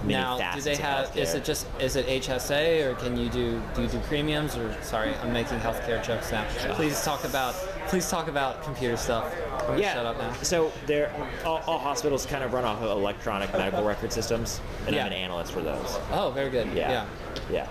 Many 0.09 0.39
now, 0.39 0.55
do 0.55 0.61
they 0.61 0.77
have? 0.77 1.17
Is 1.17 1.35
it 1.35 1.45
just 1.45 1.67
is 1.81 1.97
it 1.97 2.07
HSA 2.07 2.85
or 2.87 2.95
can 2.97 3.17
you 3.17 3.29
do 3.29 3.61
do 3.75 3.83
you 3.83 3.89
do 3.89 3.99
premiums 4.01 4.57
or 4.57 4.75
sorry, 4.83 5.15
I'm 5.23 5.33
making 5.33 5.59
healthcare 5.61 6.03
jokes 6.03 6.33
now. 6.33 6.47
Please 6.75 7.03
talk 7.03 7.25
about 7.25 7.55
please 7.89 8.09
talk 8.11 8.29
about 8.29 8.63
computer 8.63 8.97
stuff. 8.97 9.33
Yeah. 9.77 9.95
shut 9.95 10.07
up 10.07 10.19
now. 10.19 10.33
So 10.43 10.73
they're 10.87 11.13
all, 11.45 11.63
all 11.67 11.79
hospitals 11.79 12.25
kind 12.25 12.43
of 12.43 12.53
run 12.53 12.65
off 12.65 12.81
of 12.83 12.91
electronic 12.91 13.53
medical 13.53 13.85
record 13.93 14.13
systems, 14.13 14.61
and 14.87 14.95
Yeah. 14.95 15.03
I'm 15.03 15.13
an 15.13 15.19
analyst 15.19 15.53
for 15.53 15.61
those. 15.61 15.99
Oh, 16.11 16.31
very 16.35 16.51
good. 16.51 16.73
Yeah. 16.73 17.07
Yeah. 17.51 17.67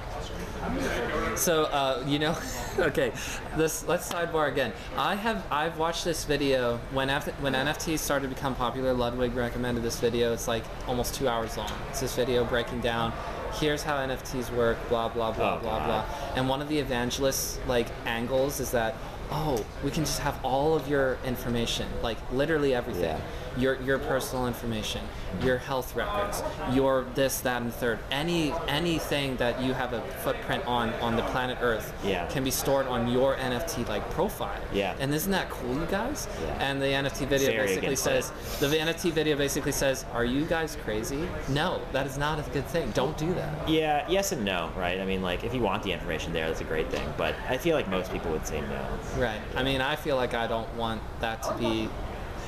So 1.35 1.65
uh, 1.65 2.03
you 2.07 2.19
know, 2.19 2.35
okay, 2.79 3.11
this 3.55 3.87
let's 3.87 4.11
sidebar 4.11 4.51
again. 4.51 4.73
I 4.97 5.15
have 5.15 5.45
I've 5.51 5.77
watched 5.77 6.03
this 6.03 6.25
video 6.25 6.77
when 6.91 7.09
F, 7.09 7.27
when 7.41 7.53
NFTs 7.53 7.99
started 7.99 8.29
to 8.29 8.35
become 8.35 8.55
popular. 8.55 8.93
Ludwig 8.93 9.33
recommended 9.35 9.83
this 9.83 9.99
video. 9.99 10.33
It's 10.33 10.47
like 10.47 10.63
almost 10.87 11.13
two 11.15 11.27
hours 11.27 11.55
long. 11.57 11.71
It's 11.89 11.99
this 12.01 12.15
video 12.15 12.43
breaking 12.43 12.81
down. 12.81 13.13
Here's 13.53 13.83
how 13.83 13.97
NFTs 13.97 14.53
work. 14.55 14.77
Blah 14.89 15.09
blah 15.09 15.31
blah 15.31 15.57
Oh, 15.57 15.59
blah 15.59 15.79
God. 15.79 15.85
blah. 15.85 16.33
And 16.35 16.49
one 16.49 16.61
of 16.61 16.69
the 16.69 16.77
evangelists 16.79 17.59
like 17.67 17.87
angles 18.05 18.59
is 18.59 18.71
that 18.71 18.95
oh 19.29 19.63
we 19.83 19.91
can 19.91 20.05
just 20.05 20.19
have 20.19 20.39
all 20.43 20.73
of 20.75 20.87
your 20.87 21.17
information 21.25 21.87
like 22.01 22.17
literally 22.31 22.73
everything. 22.73 23.03
Yeah. 23.03 23.21
Your 23.57 23.81
your 23.81 23.97
personal 23.99 24.47
information, 24.47 25.01
your 25.41 25.57
health 25.57 25.95
records, 25.95 26.43
your 26.73 27.05
this 27.15 27.39
that 27.41 27.61
and 27.61 27.73
third. 27.73 27.99
Any 28.11 28.53
anything 28.67 29.35
that 29.37 29.61
you 29.61 29.73
have 29.73 29.93
a 29.93 30.01
footprint 30.23 30.65
on 30.67 30.93
on 30.95 31.15
the 31.15 31.23
planet 31.23 31.57
Earth 31.61 31.93
Yeah. 32.03 32.25
can 32.27 32.43
be 32.43 32.51
stored 32.51 32.87
on 32.87 33.07
your 33.11 33.35
NFT 33.35 33.87
like 33.87 34.07
profile. 34.11 34.61
Yeah. 34.71 34.95
And 34.99 35.13
isn't 35.13 35.31
that 35.31 35.49
cool, 35.49 35.73
you 35.73 35.85
guys? 35.87 36.27
Yeah. 36.41 36.69
And 36.69 36.81
the 36.81 36.87
NFT 36.87 37.25
video 37.25 37.63
basically 37.65 37.95
says 37.95 38.31
the 38.59 38.67
NFT 38.67 39.11
video 39.11 39.35
basically 39.35 39.71
says, 39.71 40.05
"Are 40.13 40.25
you 40.25 40.45
guys 40.45 40.77
crazy? 40.83 41.27
No, 41.49 41.81
that 41.93 42.05
is 42.05 42.17
not 42.17 42.39
a 42.39 42.49
good 42.51 42.67
thing. 42.67 42.91
Don't 42.91 43.17
do 43.17 43.33
that." 43.33 43.67
Yeah. 43.69 44.05
Yes 44.07 44.31
and 44.31 44.45
no, 44.45 44.69
right? 44.77 44.99
I 44.99 45.05
mean, 45.05 45.21
like 45.21 45.43
if 45.43 45.53
you 45.53 45.61
want 45.61 45.83
the 45.83 45.91
information 45.91 46.31
there, 46.31 46.47
that's 46.47 46.61
a 46.61 46.65
great 46.65 46.89
thing. 46.91 47.07
But 47.17 47.33
I 47.49 47.57
feel 47.57 47.75
like 47.75 47.87
most 47.87 48.11
people 48.11 48.31
would 48.31 48.45
say 48.45 48.61
no. 48.61 49.21
Right. 49.21 49.41
I 49.55 49.63
mean, 49.63 49.81
I 49.81 49.95
feel 49.95 50.15
like 50.15 50.33
I 50.33 50.45
don't 50.47 50.71
want 50.75 51.01
that 51.21 51.41
to 51.43 51.53
be 51.55 51.89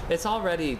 it's 0.09 0.25
already 0.25 0.79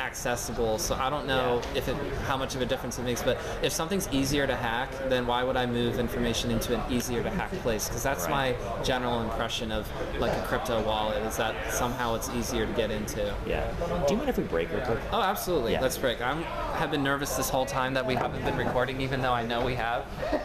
accessible, 0.00 0.78
so 0.78 0.94
I 0.94 1.08
don't 1.10 1.26
know 1.26 1.60
Yeah. 1.72 1.78
if 1.78 1.88
it 1.88 1.96
how 2.26 2.36
much 2.36 2.54
of 2.54 2.62
a 2.62 2.66
difference 2.66 2.98
it 2.98 3.02
makes. 3.04 3.22
But 3.22 3.38
if 3.62 3.72
something's 3.72 4.08
easier 4.12 4.46
to 4.46 4.56
hack, 4.56 4.90
then 5.08 5.26
why 5.26 5.42
would 5.44 5.56
I 5.56 5.66
move 5.66 5.98
information 5.98 6.50
into 6.50 6.74
an 6.74 6.92
easier 6.92 7.22
to 7.22 7.30
hack 7.30 7.52
place? 7.62 7.88
Because 7.88 8.02
that's 8.02 8.26
Right. 8.28 8.56
my 8.60 8.82
general 8.82 9.20
impression 9.22 9.70
of 9.72 9.88
like 10.18 10.32
a 10.32 10.42
crypto 10.42 10.80
wallet 10.82 11.22
is 11.24 11.36
that 11.36 11.54
somehow 11.72 12.14
it's 12.14 12.28
easier 12.30 12.66
to 12.66 12.72
get 12.72 12.90
into. 12.90 13.32
Yeah. 13.46 13.64
Do 14.06 14.14
you 14.14 14.18
mind 14.18 14.30
if 14.30 14.38
we 14.38 14.44
break 14.44 14.70
real 14.72 14.80
quick? 14.82 14.98
Oh, 15.12 15.22
absolutely. 15.22 15.72
Yeah. 15.72 15.80
Let's 15.82 15.98
break. 15.98 16.20
I'm 16.20 16.42
have 16.42 16.90
been 16.90 17.02
nervous 17.02 17.36
this 17.36 17.50
whole 17.50 17.66
time 17.66 17.94
that 17.94 18.06
we 18.06 18.14
haven't 18.14 18.44
been 18.44 18.56
recording, 18.56 19.00
even 19.00 19.20
though 19.20 19.32
I 19.32 19.44
know 19.44 19.64
we 19.64 19.74
have. 19.74 20.04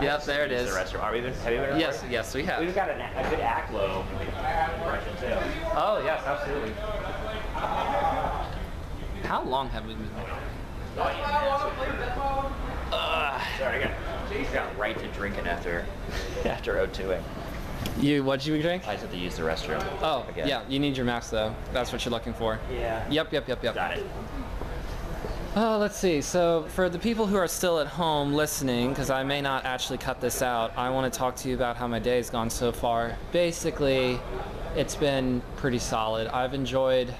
Yep, 0.00 0.24
there 0.24 0.44
it 0.44 0.50
is. 0.50 0.72
The 0.74 0.80
restroom. 0.80 1.02
Are 1.04 1.12
we 1.12 1.20
been? 1.20 1.32
Have 1.34 1.52
you 1.52 1.60
been? 1.60 1.78
Yes, 1.78 2.02
yes, 2.10 2.34
we 2.34 2.42
have. 2.44 2.60
We've 2.60 2.74
got 2.74 2.88
a, 2.88 2.94
a 2.94 3.30
good 3.30 3.38
Aklo 3.38 4.04
impression 4.10 5.16
too. 5.20 5.36
Oh, 5.76 6.02
yes, 6.04 6.20
absolutely. 6.26 6.72
How 9.32 9.42
long 9.44 9.70
have 9.70 9.86
we 9.86 9.94
been? 9.94 10.10
Sorry, 10.94 11.14
I 12.94 13.80
got, 13.80 13.90
I 14.30 14.52
got 14.52 14.76
right 14.76 14.98
to 14.98 15.08
drinking 15.12 15.46
after 15.46 15.86
after 16.44 16.74
O2ing. 16.74 17.22
You, 17.98 18.24
what'd 18.24 18.44
you 18.44 18.60
drink? 18.60 18.86
I 18.86 18.92
just 18.92 19.04
have 19.04 19.12
to 19.12 19.16
use 19.16 19.36
the 19.36 19.42
restroom. 19.42 19.82
Oh, 20.02 20.26
again. 20.28 20.48
yeah, 20.48 20.68
you 20.68 20.78
need 20.78 20.98
your 20.98 21.06
mask 21.06 21.30
though. 21.30 21.54
That's 21.72 21.92
what 21.92 22.04
you're 22.04 22.12
looking 22.12 22.34
for. 22.34 22.60
Yeah. 22.70 23.08
Yep, 23.08 23.32
yep, 23.32 23.48
yep, 23.48 23.64
yep. 23.64 23.74
Got 23.74 23.96
it. 23.96 24.06
Oh, 25.56 25.78
let's 25.78 25.96
see. 25.96 26.20
So, 26.20 26.66
for 26.68 26.90
the 26.90 26.98
people 26.98 27.26
who 27.26 27.36
are 27.36 27.48
still 27.48 27.80
at 27.80 27.86
home 27.86 28.34
listening, 28.34 28.90
because 28.90 29.08
I 29.08 29.22
may 29.22 29.40
not 29.40 29.64
actually 29.64 29.96
cut 29.96 30.20
this 30.20 30.42
out, 30.42 30.76
I 30.76 30.90
want 30.90 31.10
to 31.10 31.18
talk 31.18 31.36
to 31.36 31.48
you 31.48 31.54
about 31.54 31.78
how 31.78 31.88
my 31.88 32.00
day's 32.00 32.28
gone 32.28 32.50
so 32.50 32.70
far. 32.70 33.16
Basically, 33.32 34.20
it's 34.76 34.94
been 34.94 35.40
pretty 35.56 35.78
solid. 35.78 36.26
I've 36.26 36.52
enjoyed 36.52 37.14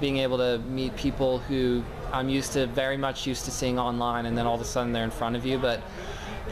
being 0.00 0.18
able 0.18 0.38
to 0.38 0.58
meet 0.68 0.96
people 0.96 1.38
who 1.38 1.82
I'm 2.12 2.28
used 2.28 2.52
to, 2.52 2.66
very 2.66 2.96
much 2.96 3.26
used 3.26 3.44
to 3.46 3.50
seeing 3.50 3.78
online, 3.78 4.26
and 4.26 4.36
then 4.36 4.46
all 4.46 4.54
of 4.54 4.60
a 4.60 4.64
sudden 4.64 4.92
they're 4.92 5.04
in 5.04 5.10
front 5.10 5.36
of 5.36 5.44
you. 5.44 5.58
But 5.58 5.82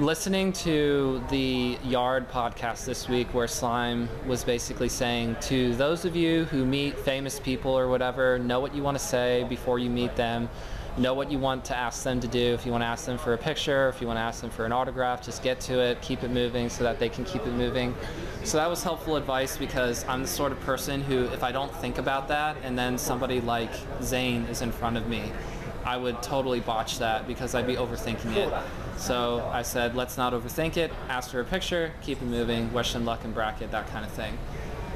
listening 0.01 0.53
to 0.53 1.23
the 1.31 1.79
Yard 1.85 2.29
podcast 2.29 2.85
this 2.85 3.09
week, 3.09 3.33
where 3.33 3.47
Slime 3.47 4.09
was 4.27 4.43
basically 4.43 4.89
saying 4.89 5.37
to 5.43 5.75
those 5.77 6.05
of 6.05 6.17
you 6.17 6.45
who 6.47 6.65
meet 6.65 6.99
famous 6.99 7.39
people 7.39 7.71
or 7.71 7.89
whatever, 7.89 8.39
know 8.39 8.61
what 8.61 8.75
you 8.75 8.83
want 8.83 8.99
to 8.99 9.05
say 9.05 9.45
before 9.49 9.79
you 9.79 9.91
meet 9.91 10.17
them. 10.17 10.49
Know 10.97 11.13
what 11.13 11.29
you 11.29 11.41
want 11.41 11.65
to 11.65 11.77
ask 11.77 12.05
them 12.05 12.21
to 12.21 12.29
do. 12.29 12.55
If 12.55 12.65
you 12.65 12.71
want 12.71 12.83
to 12.83 12.87
ask 12.87 13.05
them 13.05 13.19
for 13.19 13.35
a 13.35 13.39
picture, 13.39 13.89
if 13.89 14.01
you 14.01 14.07
want 14.07 14.17
to 14.17 14.23
ask 14.23 14.41
them 14.41 14.51
for 14.51 14.65
an 14.65 14.71
autograph, 14.71 15.25
just 15.25 15.43
get 15.43 15.59
to 15.63 15.81
it, 15.81 16.01
keep 16.01 16.23
it 16.23 16.31
moving 16.31 16.69
so 16.69 16.85
that 16.85 17.01
they 17.01 17.09
can 17.09 17.25
keep 17.25 17.45
it 17.45 17.53
moving. 17.53 17.97
So 18.45 18.59
that 18.59 18.71
was 18.71 18.85
helpful 18.85 19.17
advice 19.17 19.57
because 19.57 20.05
I'm 20.07 20.23
the 20.23 20.29
sort 20.29 20.53
of 20.53 20.61
person 20.61 21.03
who, 21.03 21.25
if 21.25 21.43
I 21.43 21.51
don't 21.51 21.75
think 21.77 21.99
about 21.99 22.29
that 22.29 22.57
and 22.63 22.79
then 22.79 22.97
somebody 22.97 23.41
like 23.41 23.73
Zain 24.03 24.45
is 24.45 24.63
in 24.63 24.71
front 24.71 24.97
of 24.97 25.09
me, 25.09 25.33
I 25.85 25.97
would 25.97 26.23
totally 26.23 26.61
botch 26.61 27.01
that 27.01 27.27
because 27.27 27.57
I'd 27.57 27.67
be 27.67 27.75
overthinking 27.75 28.37
it. 28.37 28.53
So 28.97 29.51
I 29.53 29.63
said, 29.63 29.97
let's 29.97 30.17
not 30.17 30.33
overthink 30.33 30.77
it. 30.77 30.93
Ask 31.09 31.33
for 31.33 31.41
a 31.41 31.45
picture, 31.45 31.93
keep 32.03 32.23
it 32.23 32.27
moving, 32.27 32.73
wish 32.73 32.93
them 32.93 33.05
luck 33.05 33.25
and 33.25 33.35
bracket, 33.35 33.73
that 33.73 33.89
kind 33.89 34.05
of 34.05 34.13
thing. 34.13 34.39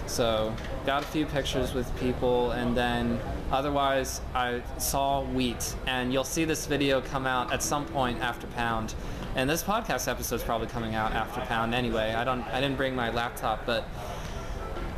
So 0.06 0.54
got 0.86 1.02
a 1.02 1.06
few 1.06 1.26
pictures 1.26 1.74
with 1.74 1.94
people, 1.98 2.52
and 2.52 2.74
then 2.74 3.20
otherwise 3.50 4.20
I 4.34 4.62
saw 4.78 5.22
wheat, 5.22 5.74
and 5.86 6.12
you'll 6.12 6.24
see 6.24 6.44
this 6.44 6.66
video 6.66 7.00
come 7.00 7.26
out 7.26 7.52
at 7.52 7.62
some 7.62 7.84
point 7.86 8.20
after 8.20 8.46
Pound. 8.48 8.94
And 9.36 9.48
this 9.48 9.62
podcast 9.62 10.08
episode 10.08 10.36
is 10.36 10.42
probably 10.42 10.66
coming 10.68 10.94
out 10.94 11.12
after 11.12 11.40
Pound 11.42 11.74
anyway. 11.74 12.14
I 12.14 12.24
don't, 12.24 12.42
I 12.42 12.60
didn't 12.60 12.76
bring 12.76 12.96
my 12.96 13.10
laptop, 13.10 13.64
but 13.66 13.84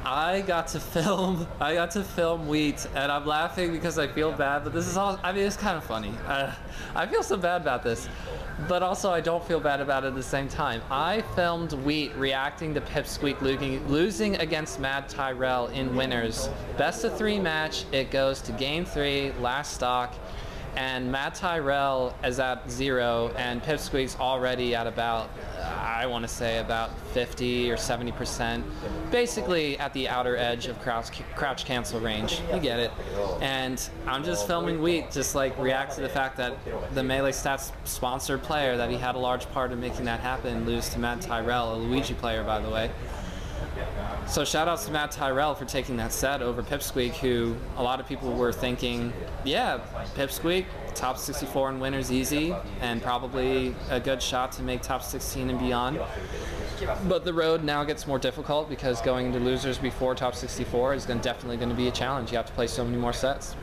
I 0.05 0.41
got 0.43 0.69
to 0.69 0.81
film. 0.81 1.47
I 1.61 1.75
got 1.75 1.91
to 1.93 2.03
film 2.03 2.49
wheat, 2.49 2.87
and 2.95 3.13
I'm 3.13 3.27
laughing 3.27 3.73
because 3.73 3.99
I 3.99 4.07
feel 4.07 4.33
bad. 4.33 4.65
But 4.65 4.73
this 4.73 4.87
is 4.87 4.97
all. 4.97 5.19
I 5.23 5.33
mean, 5.33 5.45
it's 5.45 5.57
kind 5.57 5.77
of 5.77 5.85
funny. 5.85 6.15
I 6.95 7.07
feel 7.07 7.23
so 7.23 7.37
bad 7.37 7.61
about 7.61 7.83
this, 7.83 8.09
but 8.69 8.83
also 8.83 9.11
I 9.11 9.21
don't 9.21 9.45
feel 9.45 9.61
bad 9.61 9.81
about 9.81 10.05
it 10.05 10.09
at 10.09 10.15
the 10.15 10.23
same 10.23 10.49
time. 10.49 10.83
I 10.91 11.23
filmed 11.35 11.73
wheat 11.73 12.15
reacting 12.17 12.75
to 12.75 12.81
Pipsqueak 12.81 13.41
losing, 13.41 13.87
losing 13.89 14.37
against 14.37 14.81
Matt 14.81 15.09
Tyrell 15.09 15.67
in 15.69 15.95
winners. 15.95 16.49
Best 16.77 17.05
of 17.05 17.17
three 17.17 17.39
match. 17.39 17.85
It 17.93 18.11
goes 18.11 18.41
to 18.43 18.53
game 18.53 18.85
three, 18.85 19.33
last 19.41 19.75
stock. 19.75 20.15
And 20.77 21.11
Matt 21.11 21.35
Tyrell 21.35 22.15
is 22.25 22.39
at 22.39 22.71
zero, 22.71 23.33
and 23.37 23.63
Pipsqueak's 23.63 24.19
already 24.19 24.75
at 24.75 24.87
about, 24.87 25.31
I 25.59 26.07
want 26.07 26.23
to 26.23 26.29
say 26.29 26.59
about 26.59 26.91
50 27.13 27.71
or 27.71 27.77
70 27.77 28.13
percent, 28.13 28.65
basically 29.11 29.79
at 29.79 29.93
the 29.93 30.09
outer 30.09 30.37
edge 30.37 30.67
of 30.67 30.81
crouch, 30.81 31.23
crouch 31.35 31.65
cancel 31.65 32.01
range. 32.01 32.41
You 32.53 32.61
get 32.61 32.79
it. 32.79 32.91
And 33.41 33.89
I'm 34.07 34.25
just 34.25 34.47
filming 34.47 34.81
Wheat, 34.81 35.11
just 35.11 35.35
like 35.35 35.59
react 35.59 35.97
to 35.97 36.01
the 36.01 36.09
fact 36.09 36.37
that 36.37 36.57
the 36.95 37.03
Melee 37.03 37.33
Stats 37.33 37.73
sponsored 37.85 38.43
player 38.43 38.77
that 38.77 38.91
he 38.91 38.97
had 38.97 39.15
a 39.15 39.19
large 39.19 39.51
part 39.51 39.73
in 39.73 39.81
making 39.81 40.05
that 40.05 40.21
happen 40.21 40.67
lose 40.67 40.89
to 40.91 40.99
Matt 40.99 41.21
Tyrell, 41.21 41.75
a 41.75 41.77
Luigi 41.77 42.15
player, 42.15 42.45
by 42.45 42.61
the 42.61 42.71
way. 42.71 42.91
So 44.31 44.45
shout 44.45 44.69
outs 44.69 44.85
to 44.85 44.93
Matt 44.93 45.11
Tyrell 45.11 45.57
for 45.57 45.65
taking 45.65 45.97
that 45.97 46.13
set 46.13 46.41
over 46.41 46.63
Pipsqueak, 46.63 47.15
who 47.15 47.57
a 47.77 47.83
lot 47.83 47.99
of 47.99 48.07
people 48.07 48.33
were 48.33 48.53
thinking, 48.53 49.13
yeah, 49.43 49.81
Pipsqueak, 50.15 50.67
top 50.95 51.19
64 51.19 51.71
and 51.71 51.81
winners 51.81 52.13
easy, 52.13 52.55
and 52.81 53.03
probably 53.03 53.75
a 53.89 53.99
good 53.99 54.23
shot 54.23 54.53
to 54.53 54.63
make 54.63 54.83
top 54.83 55.03
16 55.03 55.51
and 55.51 55.59
beyond. 55.59 55.99
But 57.09 57.25
the 57.25 57.35
road 57.35 57.65
now 57.65 57.83
gets 57.83 58.07
more 58.07 58.21
difficult 58.21 58.69
because 58.69 59.01
going 59.01 59.27
into 59.27 59.41
losers 59.41 59.79
before 59.79 60.15
top 60.15 60.37
64 60.37 60.95
is 60.95 61.07
definitely 61.07 61.57
going 61.57 61.71
to 61.71 61.75
be 61.75 61.89
a 61.89 61.93
challenge. 61.93 62.31
You 62.31 62.37
have 62.37 62.47
to 62.47 62.53
play 62.53 62.69
so 62.69 62.85
many 62.85 62.99
more 62.99 63.13
sets. 63.13 63.57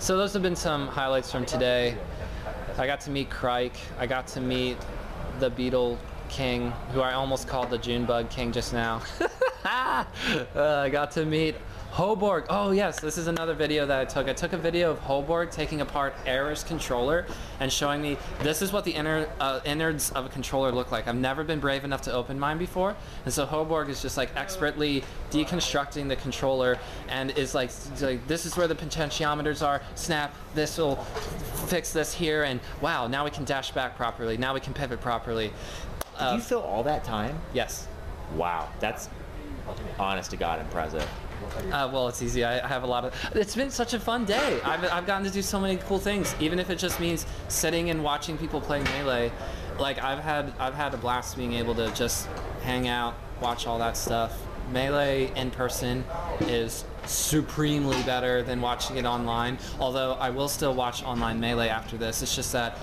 So 0.00 0.16
those 0.16 0.32
have 0.32 0.42
been 0.42 0.56
some 0.56 0.88
highlights 0.88 1.30
from 1.30 1.46
today. 1.46 1.96
I 2.78 2.88
got 2.88 3.00
to 3.02 3.12
meet 3.12 3.30
Crike. 3.30 3.76
I 3.96 4.08
got 4.08 4.26
to 4.28 4.40
meet 4.40 4.76
the 5.38 5.50
Beetle 5.50 6.00
King, 6.28 6.70
who 6.92 7.00
I 7.00 7.14
almost 7.14 7.48
called 7.48 7.70
the 7.70 7.78
Junebug 7.78 8.30
King 8.30 8.52
just 8.52 8.72
now. 8.72 9.02
uh, 9.64 10.04
I 10.54 10.88
got 10.90 11.10
to 11.12 11.24
meet 11.24 11.56
Hoborg. 11.96 12.44
Oh 12.50 12.72
yes, 12.72 13.00
this 13.00 13.16
is 13.16 13.26
another 13.26 13.54
video 13.54 13.86
that 13.86 13.98
I 13.98 14.04
took. 14.04 14.28
I 14.28 14.34
took 14.34 14.52
a 14.52 14.58
video 14.58 14.90
of 14.90 15.00
Hoborg 15.00 15.50
taking 15.50 15.80
apart 15.80 16.14
Aer's 16.26 16.62
controller 16.62 17.24
and 17.58 17.72
showing 17.72 18.02
me 18.02 18.18
this 18.40 18.60
is 18.60 18.70
what 18.70 18.84
the 18.84 18.90
inner 18.90 19.26
uh, 19.40 19.60
innards 19.64 20.10
of 20.10 20.26
a 20.26 20.28
controller 20.28 20.70
look 20.72 20.92
like. 20.92 21.08
I've 21.08 21.16
never 21.16 21.42
been 21.42 21.58
brave 21.58 21.84
enough 21.84 22.02
to 22.02 22.12
open 22.12 22.38
mine 22.38 22.58
before, 22.58 22.94
and 23.24 23.32
so 23.32 23.46
Hoborg 23.46 23.88
is 23.88 24.02
just 24.02 24.18
like 24.18 24.28
expertly 24.36 25.04
deconstructing 25.30 26.06
the 26.06 26.16
controller 26.16 26.78
and 27.08 27.30
is 27.30 27.54
like, 27.54 27.70
like 28.02 28.26
this 28.26 28.44
is 28.44 28.58
where 28.58 28.68
the 28.68 28.74
potentiometers 28.74 29.66
are. 29.66 29.80
Snap. 29.94 30.34
This 30.54 30.76
will 30.76 30.96
fix 31.66 31.92
this 31.92 32.12
here, 32.12 32.42
and 32.44 32.60
wow, 32.82 33.06
now 33.06 33.24
we 33.24 33.30
can 33.30 33.44
dash 33.44 33.70
back 33.70 33.96
properly. 33.96 34.36
Now 34.36 34.52
we 34.52 34.60
can 34.60 34.74
pivot 34.74 35.00
properly. 35.00 35.50
Did 36.18 36.34
you 36.34 36.40
fill 36.40 36.62
all 36.62 36.82
that 36.84 37.04
time? 37.04 37.38
Yes. 37.52 37.86
Wow, 38.34 38.68
that's 38.80 39.08
honest 39.98 40.30
to 40.30 40.36
God 40.36 40.60
impressive. 40.60 41.08
Uh, 41.70 41.88
well, 41.92 42.08
it's 42.08 42.22
easy. 42.22 42.44
I, 42.44 42.64
I 42.64 42.68
have 42.68 42.82
a 42.82 42.86
lot 42.86 43.04
of. 43.04 43.14
It's 43.34 43.54
been 43.54 43.70
such 43.70 43.94
a 43.94 44.00
fun 44.00 44.24
day. 44.24 44.60
I've, 44.64 44.84
I've 44.90 45.06
gotten 45.06 45.24
to 45.24 45.30
do 45.30 45.42
so 45.42 45.60
many 45.60 45.76
cool 45.76 45.98
things, 45.98 46.34
even 46.40 46.58
if 46.58 46.70
it 46.70 46.78
just 46.78 46.98
means 46.98 47.26
sitting 47.48 47.90
and 47.90 48.02
watching 48.02 48.38
people 48.38 48.60
play 48.60 48.82
melee. 48.82 49.30
Like 49.78 50.02
I've 50.02 50.20
had, 50.20 50.52
I've 50.58 50.74
had 50.74 50.94
a 50.94 50.96
blast 50.96 51.36
being 51.36 51.52
able 51.54 51.74
to 51.74 51.92
just 51.92 52.26
hang 52.62 52.88
out, 52.88 53.14
watch 53.40 53.66
all 53.66 53.78
that 53.78 53.96
stuff. 53.96 54.32
Melee 54.72 55.30
in 55.36 55.50
person 55.50 56.04
is 56.40 56.84
supremely 57.04 58.02
better 58.02 58.42
than 58.42 58.60
watching 58.60 58.96
it 58.96 59.04
online. 59.04 59.58
Although 59.78 60.14
I 60.14 60.30
will 60.30 60.48
still 60.48 60.74
watch 60.74 61.04
online 61.04 61.38
melee 61.38 61.68
after 61.68 61.96
this. 61.96 62.22
It's 62.22 62.34
just 62.34 62.52
that 62.52 62.78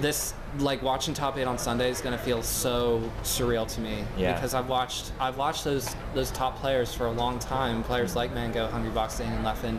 this 0.00 0.32
like 0.58 0.82
watching 0.82 1.14
top 1.14 1.38
eight 1.38 1.44
on 1.44 1.56
Sunday 1.58 1.90
is 1.90 2.00
gonna 2.00 2.18
feel 2.18 2.42
so 2.42 3.00
surreal 3.22 3.66
to 3.74 3.80
me 3.80 4.04
Yeah. 4.16 4.34
because 4.34 4.52
I've 4.54 4.68
watched 4.68 5.12
I've 5.20 5.36
watched 5.36 5.64
those 5.64 5.94
those 6.14 6.30
top 6.32 6.58
players 6.58 6.92
for 6.92 7.06
a 7.06 7.12
long 7.12 7.38
time. 7.38 7.82
Players 7.84 8.16
like 8.16 8.34
Mango, 8.34 8.66
Hungry 8.68 8.90
Box, 8.90 9.20
and 9.20 9.44
Leffen, 9.44 9.78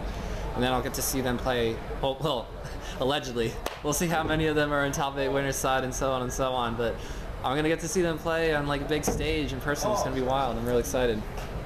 and 0.55 0.63
then 0.63 0.71
I'll 0.71 0.81
get 0.81 0.93
to 0.95 1.01
see 1.01 1.21
them 1.21 1.37
play. 1.37 1.75
Oh, 2.01 2.17
well, 2.21 2.47
allegedly, 2.99 3.51
we'll 3.83 3.93
see 3.93 4.07
how 4.07 4.23
many 4.23 4.47
of 4.47 4.55
them 4.55 4.71
are 4.71 4.85
in 4.85 4.91
top 4.91 5.17
eight 5.17 5.29
winners 5.29 5.55
side 5.57 5.83
and 5.83 5.93
so 5.93 6.11
on 6.11 6.21
and 6.21 6.31
so 6.31 6.51
on. 6.53 6.75
But 6.75 6.95
I'm 7.43 7.55
gonna 7.55 7.67
get 7.69 7.81
to 7.81 7.87
see 7.87 8.01
them 8.01 8.17
play 8.17 8.53
on 8.53 8.67
like 8.67 8.81
a 8.81 8.85
big 8.85 9.03
stage 9.03 9.51
in 9.53 9.59
person. 9.59 9.91
It's 9.91 10.03
gonna 10.03 10.15
be 10.15 10.21
wild. 10.21 10.57
I'm 10.57 10.65
really 10.65 10.79
excited. 10.79 11.21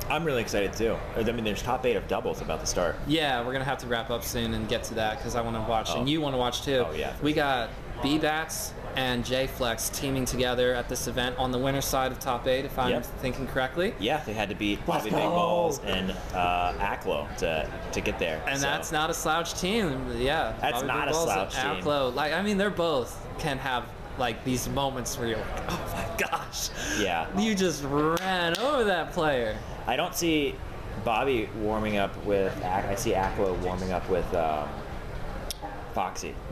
I'm 0.10 0.24
really 0.24 0.42
excited 0.42 0.72
too. 0.74 0.96
I 1.16 1.24
mean, 1.32 1.44
there's 1.44 1.64
top 1.64 1.84
eight 1.86 1.96
of 1.96 2.08
doubles 2.08 2.40
about 2.42 2.60
to 2.60 2.66
start. 2.68 2.96
Yeah, 3.08 3.44
we're 3.46 3.54
gonna 3.54 3.66
have 3.66 3.80
to 3.80 3.88
wrap 3.88 4.10
up 4.12 4.24
soon 4.24 4.54
and 4.54 4.68
get 4.70 4.84
to 4.86 4.94
that 4.96 5.18
because 5.18 5.36
I 5.36 5.42
want 5.42 5.56
to 5.58 5.62
watch, 5.70 5.90
Oh. 5.94 6.00
and 6.00 6.10
you 6.10 6.22
want 6.22 6.34
to 6.34 6.38
watch 6.38 6.62
too. 6.64 6.86
Oh, 6.90 6.94
yeah, 6.96 7.14
We 7.24 7.34
got 7.34 7.70
B 8.04 8.18
Bats 8.20 8.72
and 8.96 9.26
J 9.26 9.48
Flex 9.48 9.90
teaming 9.90 10.26
together 10.26 10.74
at 10.74 10.88
this 10.90 11.08
event 11.08 11.38
on 11.38 11.52
the 11.52 11.58
winner 11.58 11.82
side 11.82 12.12
of 12.12 12.20
top 12.20 12.48
eight, 12.48 12.66
if 12.66 12.78
I'm 12.80 12.92
Yep. 12.92 13.06
thinking 13.20 13.48
correctly. 13.48 13.94
Yeah, 14.00 14.22
they 14.26 14.34
had 14.34 14.50
to 14.50 14.56
beat 14.56 14.86
Bobby 14.86 15.10
go. 15.10 15.16
Big 15.18 15.26
Ballz 15.26 15.84
and 15.86 16.12
uh, 16.34 16.74
Aklo 16.80 17.34
to 17.38 17.70
to 17.92 18.02
get 18.02 18.18
there. 18.20 18.42
And 18.48 18.60
so. 18.60 18.66
that's 18.68 18.92
not 18.92 19.10
a 19.10 19.14
slouch 19.14 19.60
team. 19.60 20.06
Yeah, 20.18 20.54
That's 20.62 20.76
Bobby 20.82 20.88
not 20.88 21.06
Big 21.08 21.10
a 21.10 21.12
Balls 21.14 21.26
slouch 21.26 21.56
and 21.58 21.78
team. 21.78 21.86
Aklo, 21.86 22.14
like 22.16 22.34
I 22.34 22.42
mean, 22.42 22.58
they're 22.58 22.70
both 22.70 23.20
can 23.40 23.58
have 23.58 23.86
like 24.18 24.44
these 24.46 24.70
moments 24.70 25.18
where 25.20 25.28
you're 25.28 25.38
like, 25.38 25.64
oh 25.72 25.94
my 25.94 26.28
gosh, 26.30 26.70
Yeah. 27.00 27.28
you 27.38 27.54
just 27.54 27.84
ran 27.84 28.58
over 28.60 28.86
that 28.86 29.12
player. 29.12 29.58
I 29.88 29.98
don't 29.98 30.16
see 30.16 30.56
Bobby 31.04 31.50
warming 31.60 31.98
up 31.98 32.16
with. 32.26 32.56
Ak- 32.64 32.86
I 32.86 32.96
see 32.96 33.14
Aqua 33.14 33.54
warming 33.56 33.92
up 33.92 34.10
with 34.10 34.34
um, 34.34 34.70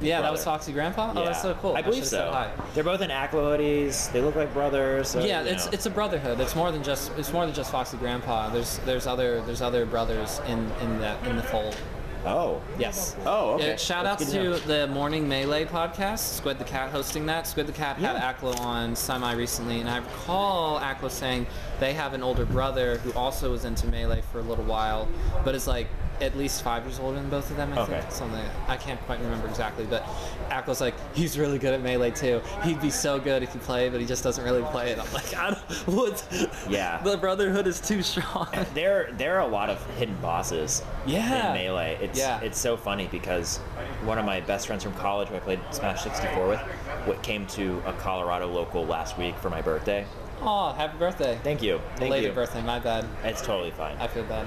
Yeah, 0.01 0.21
that 0.21 0.31
was. 0.31 0.43
Foxy 0.43 0.73
Grandpa. 0.73 1.13
Oh, 1.15 1.25
that's 1.25 1.41
so 1.41 1.53
cool. 1.55 1.75
I 1.75 1.81
believe 1.81 2.03
should've 2.05 2.09
so. 2.09 2.51
They're 2.73 2.83
both 2.83 3.01
in 3.01 3.11
Aqua. 3.11 3.57
They 3.57 4.21
look 4.21 4.35
like 4.35 4.53
brothers. 4.53 5.09
So, 5.09 5.23
yeah, 5.23 5.43
it's 5.43 5.65
know. 5.65 5.71
it's 5.73 5.85
a 5.85 5.89
brotherhood. 5.89 6.39
It's 6.39 6.55
more 6.55 6.71
than 6.71 6.83
just 6.83 7.11
it's 7.17 7.31
more 7.31 7.45
than 7.45 7.53
just 7.53 7.71
Foxy 7.71 7.97
Grandpa. 7.97 8.49
There's 8.49 8.79
there's 8.79 9.07
other 9.07 9.41
there's 9.41 9.61
other 9.61 9.85
brothers 9.85 10.41
in 10.47 10.71
in 10.81 10.99
that 10.99 11.25
in 11.27 11.35
the 11.35 11.43
fold. 11.43 11.77
Oh. 12.25 12.61
Yes. 12.79 13.15
Oh, 13.25 13.55
okay. 13.55 13.73
Uh, 13.73 13.77
shout 13.77 14.05
That's 14.05 14.23
out 14.23 14.31
to 14.31 14.67
the 14.67 14.87
Morning 14.87 15.27
Melee 15.27 15.65
podcast, 15.65 16.19
Squid 16.19 16.57
the 16.57 16.63
Cat 16.63 16.89
hosting 16.89 17.25
that. 17.25 17.47
Squid 17.47 17.67
the 17.67 17.73
Cat 17.73 17.97
had 17.97 18.15
Yeah. 18.15 18.33
Aklo 18.33 18.57
on 18.61 18.95
Semi 18.95 19.33
recently, 19.33 19.81
and 19.81 19.89
I 19.89 19.97
recall 19.97 20.79
Aklo 20.79 21.11
saying 21.11 21.47
they 21.79 21.93
have 21.93 22.13
an 22.13 22.23
older 22.23 22.45
brother 22.45 22.97
who 22.99 23.11
also 23.13 23.51
was 23.51 23.65
into 23.65 23.87
Melee 23.87 24.21
for 24.31 24.39
a 24.39 24.43
little 24.43 24.63
while, 24.63 25.07
but 25.43 25.53
is 25.53 25.67
like 25.67 25.87
at 26.23 26.37
least 26.37 26.63
five 26.63 26.83
years 26.85 26.99
older 26.99 27.19
than 27.19 27.29
both 27.29 27.49
of 27.51 27.57
them, 27.57 27.73
I 27.73 27.81
Okay. 27.81 27.99
think. 27.99 28.11
Something 28.11 28.41
I 28.67 28.77
can't 28.77 28.99
quite 29.05 29.19
remember 29.19 29.47
exactly, 29.47 29.85
but 29.85 30.03
Aklo's 30.49 30.81
like, 30.81 30.93
he's 31.15 31.37
really 31.37 31.59
good 31.59 31.73
at 31.73 31.81
Melee 31.81 32.11
too. 32.11 32.41
He'd 32.63 32.81
be 32.81 32.89
so 32.89 33.19
good 33.19 33.43
if 33.43 33.53
he 33.53 33.59
played, 33.59 33.91
but 33.91 34.01
he 34.01 34.07
just 34.07 34.23
doesn't 34.23 34.43
really 34.43 34.61
play 34.63 34.91
it. 34.91 34.99
I'm 34.99 35.13
like, 35.13 35.35
I 35.35 35.51
don't, 35.51 35.87
what? 35.95 36.27
Yeah. 36.69 37.01
the 37.03 37.17
Brotherhood 37.17 37.67
is 37.67 37.79
too 37.79 38.01
strong. 38.01 38.47
There, 38.73 39.09
there 39.17 39.35
are 39.37 39.41
a 39.41 39.47
lot 39.47 39.69
of 39.69 39.85
hidden 39.97 40.15
bosses 40.21 40.81
Yeah. 41.05 41.47
in 41.49 41.53
Melee. 41.53 41.97
It's 42.01 42.17
Yeah. 42.17 42.39
it's 42.41 42.59
so 42.59 42.77
funny 42.77 43.07
because 43.11 43.57
one 44.05 44.17
of 44.17 44.25
my 44.25 44.39
best 44.41 44.67
friends 44.67 44.83
from 44.83 44.93
college 44.93 45.27
who 45.29 45.35
I 45.35 45.39
played 45.39 45.59
Smash 45.71 46.03
64 46.03 46.47
with 46.47 46.59
what 47.05 47.21
came 47.23 47.45
to 47.47 47.81
a 47.85 47.93
Colorado 47.93 48.47
local 48.47 48.85
last 48.85 49.17
week 49.17 49.37
for 49.39 49.49
my 49.49 49.61
birthday. 49.61 50.05
Oh, 50.41 50.73
happy 50.73 50.97
birthday. 50.97 51.39
Thank 51.43 51.61
you. 51.61 51.79
Thank 51.95 51.99
Belated 52.09 52.29
you. 52.29 52.33
birthday, 52.33 52.61
my 52.61 52.79
bad. 52.79 53.05
It's 53.23 53.41
totally 53.41 53.71
fine. 53.71 53.95
I 53.97 54.07
feel 54.07 54.23
bad. 54.23 54.45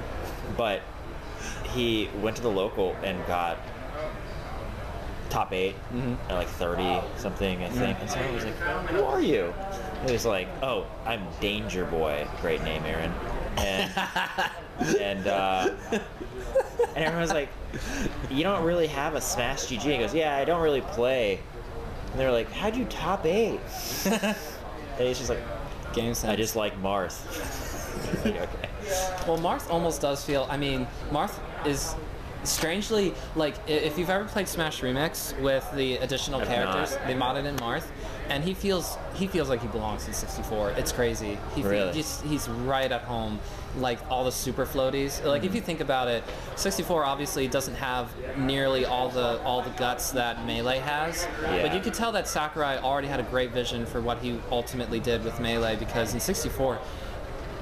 But 0.56 0.82
he 1.76 2.08
went 2.22 2.36
to 2.36 2.42
the 2.42 2.50
local 2.50 2.94
and 3.02 3.24
got 3.26 3.58
top 5.28 5.52
8 5.52 5.74
Mm-hmm. 5.92 6.14
at 6.30 6.34
like 6.36 6.48
30 6.48 7.00
something, 7.18 7.62
I 7.62 7.68
think. 7.68 7.98
And 8.00 8.10
so 8.10 8.18
I 8.18 8.30
was 8.32 8.44
like, 8.44 8.54
Who 8.54 9.04
are 9.04 9.20
you? 9.20 9.52
He 10.06 10.12
was 10.12 10.24
like, 10.24 10.48
Oh, 10.62 10.86
I'm 11.04 11.22
Danger 11.40 11.84
Boy. 11.84 12.26
Great 12.40 12.62
name, 12.62 12.82
Aaron. 12.84 13.12
And, 13.58 13.90
and, 15.00 15.26
uh, 15.26 15.70
and 15.90 16.02
everyone 16.96 17.20
was 17.22 17.32
like, 17.32 17.48
You 18.30 18.42
don't 18.42 18.64
really 18.64 18.86
have 18.86 19.14
a 19.14 19.20
Smash 19.20 19.66
GG. 19.66 19.80
He 19.80 19.98
goes, 19.98 20.14
Yeah, 20.14 20.36
I 20.36 20.44
don't 20.44 20.62
really 20.62 20.80
play. 20.82 21.40
And 22.12 22.20
they 22.20 22.24
were 22.24 22.32
like, 22.32 22.50
How'd 22.52 22.76
you 22.76 22.84
top 22.86 23.26
8? 23.26 23.50
and 24.06 24.36
he's 24.98 25.18
just 25.18 25.28
like, 25.30 25.40
Game 25.92 26.14
sense. 26.14 26.30
I 26.32 26.36
just 26.36 26.56
like 26.56 26.80
Marth. 26.82 27.74
okay. 28.26 28.68
Well, 29.26 29.38
Marth 29.38 29.68
almost 29.70 30.00
does 30.00 30.24
feel. 30.24 30.46
I 30.48 30.56
mean, 30.56 30.86
Marth 31.10 31.38
is 31.66 31.94
strangely 32.46 33.12
like 33.34 33.54
if 33.66 33.98
you've 33.98 34.10
ever 34.10 34.24
played 34.24 34.48
Smash 34.48 34.80
Remix 34.80 35.38
with 35.40 35.68
the 35.74 35.96
additional 35.96 36.40
characters, 36.40 36.92
not. 36.92 37.06
they 37.06 37.14
modded 37.14 37.44
in 37.44 37.56
Marth, 37.56 37.86
and 38.28 38.42
he 38.42 38.54
feels 38.54 38.96
he 39.14 39.26
feels 39.26 39.48
like 39.48 39.60
he 39.60 39.68
belongs 39.68 40.06
in 40.06 40.14
64. 40.14 40.70
It's 40.72 40.92
crazy. 40.92 41.38
He 41.54 41.62
Really? 41.62 41.92
he's, 41.92 42.20
he's 42.22 42.48
right 42.48 42.90
at 42.90 43.02
home. 43.02 43.40
Like 43.76 43.98
all 44.10 44.24
the 44.24 44.32
super 44.32 44.64
floaties. 44.64 45.22
Like 45.24 45.42
if 45.42 45.48
mm-hmm. 45.48 45.56
you 45.56 45.60
think 45.60 45.80
about 45.80 46.08
it, 46.08 46.24
64 46.56 47.04
obviously 47.04 47.46
doesn't 47.46 47.74
have 47.74 48.10
nearly 48.38 48.86
all 48.86 49.10
the 49.10 49.42
all 49.42 49.60
the 49.62 49.70
guts 49.70 50.12
that 50.12 50.46
Melee 50.46 50.78
has. 50.78 51.26
But 51.42 51.74
you 51.74 51.80
could 51.80 51.94
tell 51.94 52.12
that 52.12 52.26
Sakurai 52.26 52.78
already 52.78 53.08
had 53.08 53.20
a 53.20 53.24
great 53.24 53.50
vision 53.50 53.84
for 53.84 54.00
what 54.00 54.18
he 54.18 54.40
ultimately 54.50 55.00
did 55.00 55.24
with 55.24 55.40
Melee 55.40 55.76
because 55.76 56.14
in 56.14 56.20
64 56.20 56.78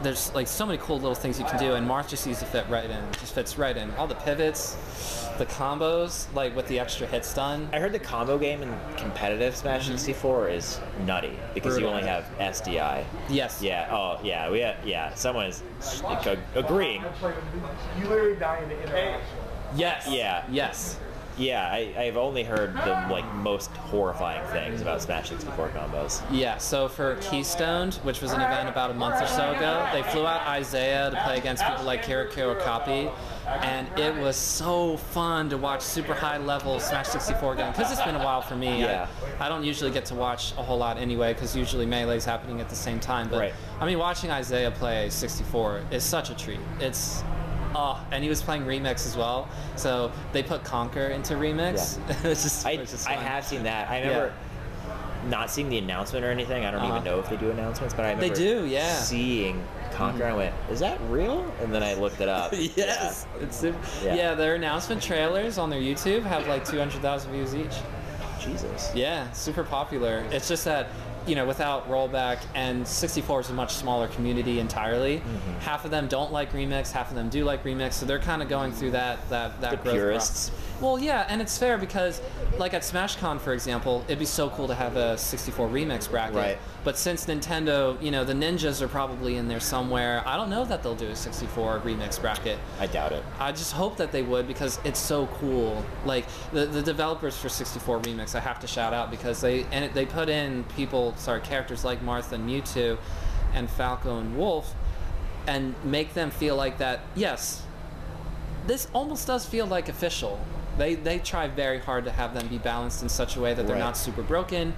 there's 0.03 0.34
like 0.34 0.47
so 0.47 0.66
many 0.66 0.78
cool 0.78 0.97
little 0.97 1.14
things 1.14 1.38
you 1.38 1.45
can 1.45 1.59
do, 1.59 1.74
and 1.74 1.88
Marth 1.88 2.09
just 2.09 2.22
seems 2.24 2.38
to 2.40 2.47
fit 2.47 2.66
right 2.68 2.88
in. 2.88 3.12
Just 3.12 3.34
fits 3.34 3.59
right 3.59 3.76
in. 3.76 3.90
All 3.92 4.07
the 4.07 4.14
pivots, 4.14 4.76
the 5.38 5.47
combos, 5.47 6.32
like 6.34 6.55
with 6.55 6.66
the 6.68 6.78
extra 6.78 7.07
hit 7.07 7.24
stun. 7.24 7.68
I 7.72 7.78
heard 7.78 7.92
the 7.92 7.99
combo 7.99 8.38
game 8.38 8.62
in 8.62 8.74
competitive 8.97 9.57
Smash 9.57 9.84
mm-hmm. 9.84 9.92
64 9.92 10.49
is 10.49 10.80
nutty 11.05 11.38
because 11.55 11.78
you 11.78 11.86
only 11.86 12.03
have 12.03 12.24
SDI. 12.38 13.05
Yes. 13.28 13.62
Yeah. 13.62 13.88
Oh, 13.90 14.18
yeah. 14.22 14.51
We 14.51 14.61
had, 14.61 14.76
yeah. 14.84 15.14
Someone 15.14 15.47
is 15.47 15.62
agreeing. 16.55 17.03
You 17.99 18.09
literally 18.09 18.36
die 18.36 18.62
in 18.62 18.68
the. 18.68 19.18
Yes. 19.76 20.07
Yeah. 20.09 20.45
Yes. 20.51 20.99
Yeah. 21.37 21.68
I, 21.70 21.95
I've 21.99 22.16
only 22.16 22.43
heard 22.45 22.74
the 22.74 23.07
like 23.11 23.24
most 23.35 23.70
horrifying 23.72 24.47
things 24.49 24.80
about 24.80 25.03
Smash 25.03 25.28
64 25.30 25.68
combos. 25.70 26.22
Yeah. 26.30 26.59
So 26.59 26.89
for 26.89 27.16
Keystone, 27.16 27.93
which 28.03 28.20
was 28.20 28.32
an 28.32 28.41
event 28.41 28.68
about 28.68 28.91
a 28.91 28.95
month 28.95 29.22
or 29.22 29.26
so 29.26 29.53
ago, 29.53 29.89
they 29.93 30.03
flew 30.05 30.26
out 30.26 30.47
Isaiah 30.47 31.11
to 31.11 31.20
play 31.24 31.39
against 31.39 31.64
people 31.64 31.85
like 31.85 32.05
Kiriko 32.05 32.57
Okapi. 32.57 33.11
And 33.47 33.87
it 33.99 34.14
was 34.16 34.37
so 34.37 34.97
fun 34.97 35.51
to 35.51 35.59
watch 35.59 35.82
super 35.82 36.14
high 36.14 36.39
level 36.39 36.80
Smash 36.80 37.09
64 37.09 37.57
game 37.57 37.72
because 37.72 37.93
it's 37.93 38.01
been 38.03 38.14
a 38.14 38.24
while 38.24 38.41
for 38.41 38.57
me. 38.57 38.80
Yeah. 38.80 39.07
I, 39.39 39.47
I 39.47 39.49
don't 39.51 39.64
usually 39.64 39.91
get 39.91 40.07
to 40.07 40.14
watch 40.14 40.53
a 40.53 40.62
whole 40.62 40.78
lot 40.78 40.97
anyway 40.97 41.35
because 41.35 41.55
usually 41.55 41.85
melee's 41.85 42.24
happening 42.24 42.61
at 42.61 42.68
the 42.70 42.74
same 42.76 43.01
time. 43.01 43.28
But 43.28 43.39
Right. 43.41 43.55
I 43.80 43.87
mean, 43.87 43.99
watching 43.99 44.30
Isaiah 44.30 44.70
play 44.70 45.11
64 45.11 45.82
is 45.91 46.03
such 46.03 46.30
a 46.30 46.35
treat. 46.35 46.61
It's 46.80 47.22
oh, 47.75 48.01
and 48.12 48.22
he 48.22 48.29
was 48.31 48.43
playing 48.43 48.64
remix 48.64 49.07
as 49.07 49.16
well. 49.16 49.49
So 49.77 50.12
they 50.33 50.43
put 50.43 50.64
Conker 50.64 51.11
into 51.11 51.35
remix. 51.35 51.99
it's 52.25 52.43
just, 52.43 52.66
I, 52.66 52.72
it's 52.72 52.93
just 52.93 53.09
I 53.09 53.12
have 53.14 53.45
seen 53.45 53.62
that. 53.64 53.89
I 53.91 54.01
remember 54.01 54.33
not 55.29 55.51
seeing 55.51 55.70
the 55.70 55.79
announcement 55.79 56.25
or 56.25 56.31
anything. 56.31 56.64
I 56.66 56.70
don't 56.70 56.81
Uh-huh. 56.81 56.93
even 56.97 57.05
know 57.05 57.18
if 57.18 57.31
they 57.31 57.37
do 57.37 57.51
announcements, 57.51 57.95
but 57.95 58.05
I 58.05 58.14
They 58.14 58.29
remember 58.31 58.35
do, 58.37 58.66
yeah. 58.66 58.91
Mm-hmm. 58.91 59.03
seeing 59.05 59.64
Conker. 59.93 60.22
I 60.22 60.35
went, 60.35 60.55
"Is 60.70 60.81
that 60.81 60.99
real?" 61.09 61.51
And 61.62 61.72
then 61.72 61.83
I 61.83 61.95
looked 61.95 62.20
it 62.20 62.29
up. 62.29 62.53
yes, 62.77 63.27
it's 63.41 63.57
super, 63.57 63.79
Yeah. 64.05 64.14
yeah. 64.14 64.35
Their 64.35 64.55
announcement 64.57 65.01
trailers 65.03 65.57
on 65.57 65.70
their 65.70 65.81
YouTube 65.81 66.22
have 66.25 66.47
like 66.49 66.64
200,000 66.64 67.33
views 67.33 67.55
each. 67.55 67.75
Jesus. 68.41 68.93
Yeah, 68.95 69.31
super 69.33 69.64
popular. 69.64 70.25
It's 70.31 70.49
just 70.49 70.64
that, 70.66 70.89
you 71.27 71.35
know, 71.35 71.47
without 71.47 71.89
rollback, 71.89 72.39
and 72.55 72.87
64 72.87 73.41
is 73.41 73.51
a 73.51 73.53
much 73.55 73.72
smaller 73.75 74.09
community 74.09 74.61
entirely. 74.61 75.18
Mm-hmm. 75.18 75.59
Half 75.61 75.85
of 75.85 75.91
them 75.91 76.07
don't 76.09 76.33
like 76.33 76.53
remix, 76.53 76.93
half 76.93 77.11
of 77.11 77.14
them 77.16 77.29
do 77.29 77.45
like 77.45 77.64
remix, 77.64 77.95
so 77.95 78.07
they're 78.07 78.18
kind 78.18 78.43
of 78.43 78.49
going 78.49 78.72
through 78.72 78.91
that 78.93 79.29
that 79.31 79.61
that 79.61 79.70
The 79.70 79.77
growth 79.79 79.95
purists. 79.95 80.51
process. 80.51 80.74
Well, 80.81 80.99
yeah, 80.99 81.27
and 81.29 81.41
it's 81.41 81.57
fair 81.57 81.79
because, 81.79 82.20
like 82.59 82.75
at 82.75 82.83
SmashCon, 82.83 83.41
for 83.41 83.53
example, 83.53 84.05
it'd 84.07 84.18
be 84.18 84.25
so 84.25 84.51
cool 84.51 84.66
to 84.68 84.75
have 84.75 84.97
a 84.97 85.16
64 85.16 85.68
remix 85.68 86.11
bracket. 86.11 86.37
Right. 86.37 86.59
But 86.83 86.99
since 86.99 87.27
Nintendo, 87.27 88.01
you 88.03 88.11
know, 88.11 88.25
the 88.25 88.33
ninjas 88.33 88.83
are 88.83 88.89
probably 88.89 89.37
in 89.37 89.49
there 89.49 89.61
somewhere. 89.61 90.22
I 90.27 90.37
don't 90.37 90.51
know 90.51 90.64
that 90.64 90.83
they'll 90.83 90.95
do 90.95 91.09
a 91.09 91.16
64 91.16 91.81
remix 91.81 92.20
bracket. 92.20 92.59
I 92.79 92.87
doubt 92.87 93.12
it. 93.12 93.25
I 93.39 93.53
just 93.53 93.72
hope 93.72 93.97
that 93.97 94.12
they 94.12 94.22
would 94.22 94.47
because 94.47 94.79
it's 94.85 94.99
so 94.99 95.27
cool. 95.39 95.85
Like 96.05 96.27
the, 96.53 96.66
the 96.66 96.83
developers 96.83 97.37
for 97.37 97.49
64 97.49 98.01
Remix, 98.01 98.35
I 98.35 98.41
have 98.41 98.61
to 98.61 98.66
shout 98.66 98.93
out 98.93 99.11
because 99.11 99.41
they 99.41 99.64
and 99.72 99.93
they 99.95 100.07
put 100.07 100.29
in 100.29 100.64
people, 100.77 101.14
sorry, 101.16 101.41
characters 101.41 101.85
like 101.85 102.05
Marth 102.05 102.33
and 102.33 102.49
Mewtwo, 102.49 102.99
and 103.55 103.70
Falco 103.70 104.18
and 104.18 104.37
Wolf, 104.37 104.75
and 105.47 105.75
make 105.85 106.14
them 106.14 106.31
feel 106.31 106.57
like 106.57 106.79
that. 106.79 107.01
Yes, 107.14 107.64
this 108.66 108.89
almost 108.93 109.27
does 109.27 109.47
feel 109.47 109.66
like 109.66 109.89
official. 109.89 110.41
They 110.79 110.95
they 110.95 111.18
try 111.18 111.49
very 111.49 111.79
hard 111.79 112.05
to 112.07 112.11
have 112.11 112.35
them 112.35 112.47
be 112.49 112.59
balanced 112.59 113.03
in 113.03 113.09
such 113.09 113.37
a 113.37 113.41
way 113.41 113.55
that 113.55 113.66
they're 113.66 113.77
Right. 113.77 113.83
not 113.83 113.97
super 113.97 114.22
broken, 114.22 114.75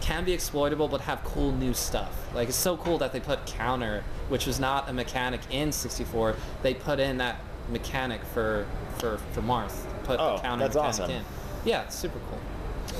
can 0.00 0.24
be 0.24 0.32
exploitable, 0.32 0.88
but 0.88 1.00
have 1.02 1.22
cool 1.24 1.52
new 1.52 1.74
stuff. 1.74 2.10
Like 2.34 2.48
it's 2.48 2.56
so 2.56 2.76
cool 2.76 2.98
that 2.98 3.12
they 3.12 3.20
put 3.20 3.44
counter, 3.46 4.04
which 4.28 4.46
was 4.46 4.58
not 4.60 4.88
a 4.88 4.92
mechanic 4.92 5.40
in 5.50 5.72
64. 5.72 6.36
They 6.62 6.74
put 6.74 6.98
in 7.00 7.18
that 7.18 7.36
mechanic 7.68 8.24
for 8.24 8.66
for 8.98 9.18
for 9.32 9.42
Marth. 9.42 9.84
Put 10.04 10.18
Oh, 10.20 10.36
the 10.36 10.42
counter 10.42 10.64
that's 10.64 10.74
mechanic 10.76 11.00
awesome. 11.00 11.10
in. 11.10 11.24
Yeah, 11.64 11.82
it's 11.82 11.94
super 11.96 12.18
cool. 12.30 12.38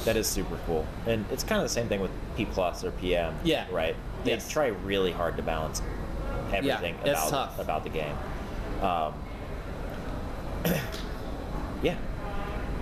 That 0.05 0.17
is 0.17 0.27
super 0.29 0.57
cool, 0.67 0.87
and 1.07 1.25
it's 1.31 1.43
kind 1.45 1.61
of 1.61 1.65
the 1.65 1.73
same 1.75 1.89
thing 1.89 2.01
with 2.01 2.11
P 2.37 2.45
plus 2.45 2.85
or 2.85 2.93
PM. 2.93 3.35
Yeah. 3.45 3.67
Right. 3.71 3.97
They 4.25 4.31
Yes. 4.33 4.49
try 4.49 4.67
really 4.69 5.11
hard 5.13 5.37
to 5.37 5.43
balance 5.43 5.83
everything 6.53 6.95
it's 7.05 7.19
about 7.19 7.29
tough. 7.31 7.59
about 7.59 7.83
the 7.83 7.91
game. 7.91 8.17
Um, 8.81 9.13
yeah. 10.65 10.81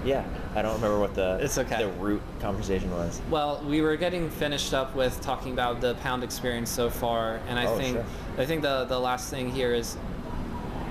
Yeah. 0.04 0.24
I 0.54 0.62
don't 0.62 0.74
remember 0.74 0.98
what 0.98 1.14
the 1.14 1.38
It's 1.40 1.58
okay. 1.58 1.82
the 1.82 1.88
root 1.92 2.22
conversation 2.40 2.90
was. 2.90 3.20
Well, 3.30 3.62
we 3.66 3.82
were 3.82 3.96
getting 3.96 4.30
finished 4.30 4.72
up 4.74 4.94
with 4.94 5.20
talking 5.20 5.52
about 5.52 5.80
the 5.80 5.94
pound 5.96 6.24
experience 6.24 6.70
so 6.70 6.88
far, 6.90 7.40
and 7.48 7.58
I 7.58 7.66
Oh, 7.66 7.76
think 7.76 7.96
sure. 7.96 8.04
I 8.38 8.46
think 8.46 8.62
the 8.62 8.84
the 8.86 8.98
last 8.98 9.30
thing 9.30 9.50
here 9.50 9.74
is, 9.74 9.96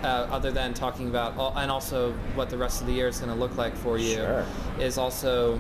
uh, 0.04 0.28
other 0.32 0.52
than 0.52 0.74
talking 0.74 1.08
about 1.10 1.34
and 1.58 1.70
also 1.72 2.14
what 2.36 2.50
the 2.50 2.58
rest 2.58 2.82
of 2.82 2.88
the 2.88 2.94
year 2.94 3.08
is 3.08 3.20
going 3.20 3.32
to 3.34 3.40
look 3.40 3.58
like 3.58 3.76
for 3.76 3.98
you, 3.98 4.16
Sure. 4.16 4.46
is 4.80 4.98
also. 4.98 5.60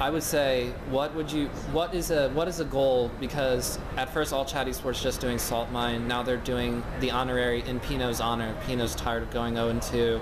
I 0.00 0.10
would 0.10 0.24
say, 0.24 0.72
what 0.90 1.14
would 1.14 1.30
you? 1.30 1.46
What 1.70 1.94
is 1.94 2.10
a 2.10 2.28
what 2.30 2.48
is 2.48 2.58
a 2.58 2.64
goal? 2.64 3.12
Because 3.20 3.78
at 3.96 4.12
first, 4.12 4.32
all 4.32 4.44
Chat 4.44 4.66
Esports 4.66 5.00
just 5.00 5.20
doing 5.20 5.38
Salt 5.38 5.70
Mine. 5.70 6.08
Now 6.08 6.24
they're 6.24 6.36
doing 6.36 6.82
the 6.98 7.12
honorary 7.12 7.62
in 7.68 7.78
Pino's 7.78 8.20
honor. 8.20 8.56
Pino's 8.66 8.96
tired 8.96 9.22
of 9.22 9.30
going 9.30 9.54
0 9.54 9.68
and 9.68 9.80
2, 9.80 10.20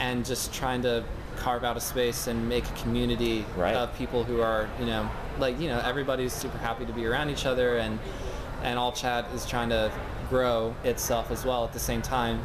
and 0.00 0.24
just 0.24 0.52
trying 0.52 0.82
to 0.82 1.04
carve 1.36 1.62
out 1.62 1.76
a 1.76 1.80
space 1.80 2.26
and 2.26 2.48
make 2.48 2.68
a 2.68 2.72
community 2.82 3.44
Right. 3.56 3.74
of 3.74 3.94
people 3.96 4.24
who 4.24 4.40
are, 4.40 4.68
you 4.80 4.86
know, 4.86 5.08
like 5.38 5.60
you 5.60 5.68
know, 5.68 5.78
everybody's 5.84 6.32
super 6.32 6.58
happy 6.58 6.84
to 6.84 6.92
be 6.92 7.06
around 7.06 7.30
each 7.30 7.46
other, 7.46 7.78
and 7.78 7.98
and 8.62 8.78
all 8.78 8.92
chat 8.92 9.26
is 9.34 9.46
trying 9.46 9.68
to 9.70 9.90
grow 10.28 10.74
itself 10.84 11.30
as 11.30 11.44
well 11.44 11.64
at 11.64 11.72
the 11.72 11.78
same 11.78 12.02
time. 12.02 12.44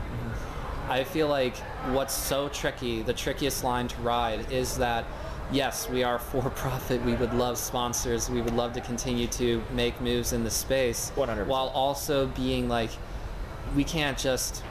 I 0.87 1.03
feel 1.03 1.27
like 1.27 1.57
what's 1.91 2.13
so 2.13 2.47
tricky, 2.49 3.01
the 3.01 3.13
trickiest 3.13 3.63
line 3.63 3.87
to 3.87 4.01
ride, 4.01 4.51
is 4.51 4.77
that 4.77 5.03
yes, 5.51 5.89
we 5.89 6.03
are 6.03 6.19
for 6.31 6.49
profit. 6.51 7.03
We 7.03 7.15
would 7.15 7.33
love 7.33 7.57
sponsors. 7.57 8.29
We 8.29 8.41
would 8.41 8.55
love 8.55 8.73
to 8.73 8.81
continue 8.81 9.27
to 9.27 9.61
make 9.73 9.99
moves 9.99 10.31
in 10.31 10.43
the 10.43 10.51
space 10.51 11.11
100%. 11.15 11.47
while 11.47 11.67
also 11.69 12.27
being 12.27 12.69
like, 12.69 12.91
we 13.75 13.83
can't 13.83 14.17
just. 14.17 14.63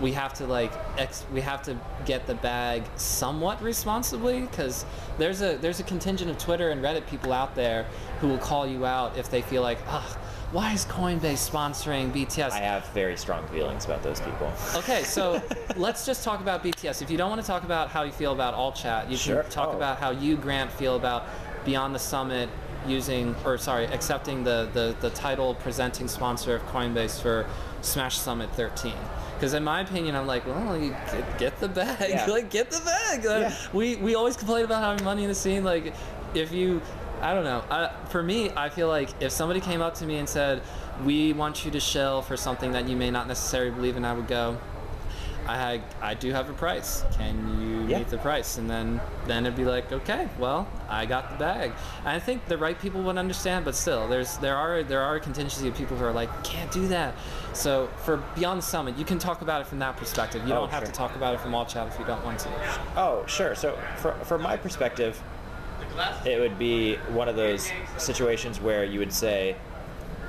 We 0.00 0.12
have 0.12 0.34
to 0.34 0.46
like 0.46 0.72
ex- 0.98 1.24
we 1.32 1.40
have 1.40 1.62
to 1.64 1.76
get 2.04 2.26
the 2.26 2.34
bag 2.34 2.82
somewhat 2.96 3.62
responsibly 3.62 4.40
because 4.42 4.84
there's 5.18 5.40
a 5.40 5.56
there's 5.56 5.78
a 5.80 5.84
contingent 5.84 6.30
of 6.30 6.38
Twitter 6.38 6.70
and 6.70 6.82
Reddit 6.82 7.06
people 7.06 7.32
out 7.32 7.54
there 7.54 7.86
who 8.20 8.28
will 8.28 8.38
call 8.38 8.66
you 8.66 8.84
out 8.84 9.16
if 9.16 9.30
they 9.30 9.40
feel 9.42 9.62
like, 9.62 9.78
ah, 9.86 10.18
why 10.52 10.72
is 10.72 10.84
Coinbase 10.86 11.48
sponsoring 11.48 12.12
BTS? 12.12 12.50
I 12.50 12.58
have 12.58 12.86
very 12.88 13.16
strong 13.16 13.46
feelings 13.48 13.84
about 13.84 14.02
those 14.02 14.20
people. 14.20 14.52
Okay, 14.74 15.02
so 15.04 15.40
let's 15.76 16.04
just 16.06 16.24
talk 16.24 16.40
about 16.40 16.62
BTS. 16.64 17.00
If 17.02 17.10
you 17.10 17.16
don't 17.16 17.30
want 17.30 17.40
to 17.40 17.46
talk 17.46 17.62
about 17.64 17.88
how 17.88 18.02
you 18.02 18.12
feel 18.12 18.32
about 18.32 18.54
all 18.54 18.72
chat, 18.72 19.10
you 19.10 19.16
Sure. 19.16 19.42
can 19.42 19.50
talk 19.50 19.68
Oh. 19.72 19.76
about 19.76 19.98
how 19.98 20.10
you, 20.10 20.36
Grant, 20.36 20.70
feel 20.72 20.96
about 20.96 21.24
Beyond 21.64 21.94
the 21.94 21.98
Summit 21.98 22.48
using, 22.86 23.34
or 23.44 23.56
sorry, 23.58 23.86
accepting 23.86 24.44
the, 24.44 24.68
the, 24.74 24.94
the 25.00 25.10
title 25.10 25.54
presenting 25.54 26.06
sponsor 26.06 26.54
of 26.56 26.62
Coinbase 26.68 27.20
for 27.20 27.46
Smash 27.80 28.18
Summit 28.18 28.50
13. 28.52 28.92
Because 29.34 29.54
in 29.54 29.64
my 29.64 29.80
opinion, 29.80 30.14
I'm 30.16 30.26
like, 30.26 30.46
well, 30.46 30.76
you 30.76 30.90
get, 30.90 31.38
get 31.38 31.60
the 31.60 31.68
bag, 31.68 32.08
Yeah. 32.10 32.26
like 32.28 32.50
get 32.50 32.70
the 32.70 32.80
bag. 32.80 33.24
Like, 33.24 33.42
Yeah. 33.42 33.54
We 33.72 33.96
we 33.96 34.14
always 34.14 34.36
complain 34.36 34.64
about 34.64 34.82
having 34.82 35.04
money 35.04 35.22
in 35.24 35.28
the 35.28 35.34
scene. 35.34 35.64
Like, 35.64 35.92
if 36.34 36.52
you, 36.52 36.80
I 37.20 37.34
don't 37.34 37.44
know. 37.44 37.62
I, 37.70 37.90
for 38.08 38.22
me, 38.22 38.50
I 38.56 38.68
feel 38.68 38.88
like 38.88 39.10
if 39.20 39.32
somebody 39.32 39.60
came 39.60 39.80
up 39.82 39.94
to 39.96 40.06
me 40.06 40.16
and 40.16 40.28
said, 40.28 40.62
"We 41.04 41.32
want 41.32 41.64
you 41.64 41.70
to 41.72 41.80
shell 41.80 42.22
for 42.22 42.36
something 42.36 42.72
that 42.72 42.88
you 42.88 42.96
may 42.96 43.10
not 43.10 43.26
necessarily 43.28 43.70
believe 43.70 43.96
in," 43.96 44.04
I 44.04 44.12
would 44.12 44.28
go, 44.28 44.56
I 45.46 45.80
I 46.00 46.14
do 46.14 46.30
have 46.32 46.48
a 46.48 46.54
price. 46.54 47.04
Can 47.18 47.36
you 47.60 47.73
Yeah. 47.88 47.98
meet 47.98 48.08
the 48.08 48.18
price? 48.18 48.58
And 48.58 48.68
then 48.68 49.00
then 49.26 49.46
it'd 49.46 49.56
be 49.56 49.64
like, 49.64 49.90
okay, 49.92 50.28
well, 50.38 50.68
I 50.88 51.06
got 51.06 51.30
the 51.30 51.36
bag. 51.36 51.72
And 52.00 52.08
I 52.08 52.18
think 52.18 52.46
the 52.46 52.58
right 52.58 52.78
people 52.78 53.02
would 53.02 53.16
understand, 53.18 53.64
but 53.64 53.74
still, 53.74 54.08
there's 54.08 54.36
there 54.38 54.56
are 54.56 54.82
there 54.82 55.00
are 55.02 55.16
a 55.16 55.20
contingency 55.20 55.68
of 55.68 55.74
people 55.76 55.96
who 55.96 56.04
are 56.04 56.12
like, 56.12 56.30
can't 56.44 56.70
do 56.72 56.88
that. 56.88 57.14
So 57.52 57.88
for 58.04 58.16
Beyond 58.34 58.58
the 58.58 58.66
Summit, 58.66 58.96
you 58.96 59.04
can 59.04 59.18
talk 59.18 59.42
about 59.42 59.60
it 59.60 59.66
from 59.66 59.78
that 59.80 59.96
perspective. 59.96 60.42
You 60.46 60.52
Oh, 60.54 60.60
don't 60.60 60.70
have 60.70 60.80
sure. 60.82 60.86
to 60.86 60.92
talk 60.92 61.16
about 61.16 61.34
it 61.34 61.40
from 61.40 61.54
all 61.54 61.64
chat 61.66 61.86
if 61.88 61.98
you 61.98 62.04
don't 62.04 62.24
want 62.24 62.38
to. 62.40 62.48
Oh, 62.96 63.24
sure. 63.26 63.54
So, 63.54 63.78
for, 63.96 64.12
from 64.24 64.42
my 64.42 64.56
perspective, 64.56 65.22
it 66.24 66.40
would 66.40 66.58
be 66.58 66.96
one 67.10 67.28
of 67.28 67.36
those 67.36 67.70
situations 67.98 68.60
where 68.60 68.84
you 68.84 68.98
would 68.98 69.12
say, 69.12 69.54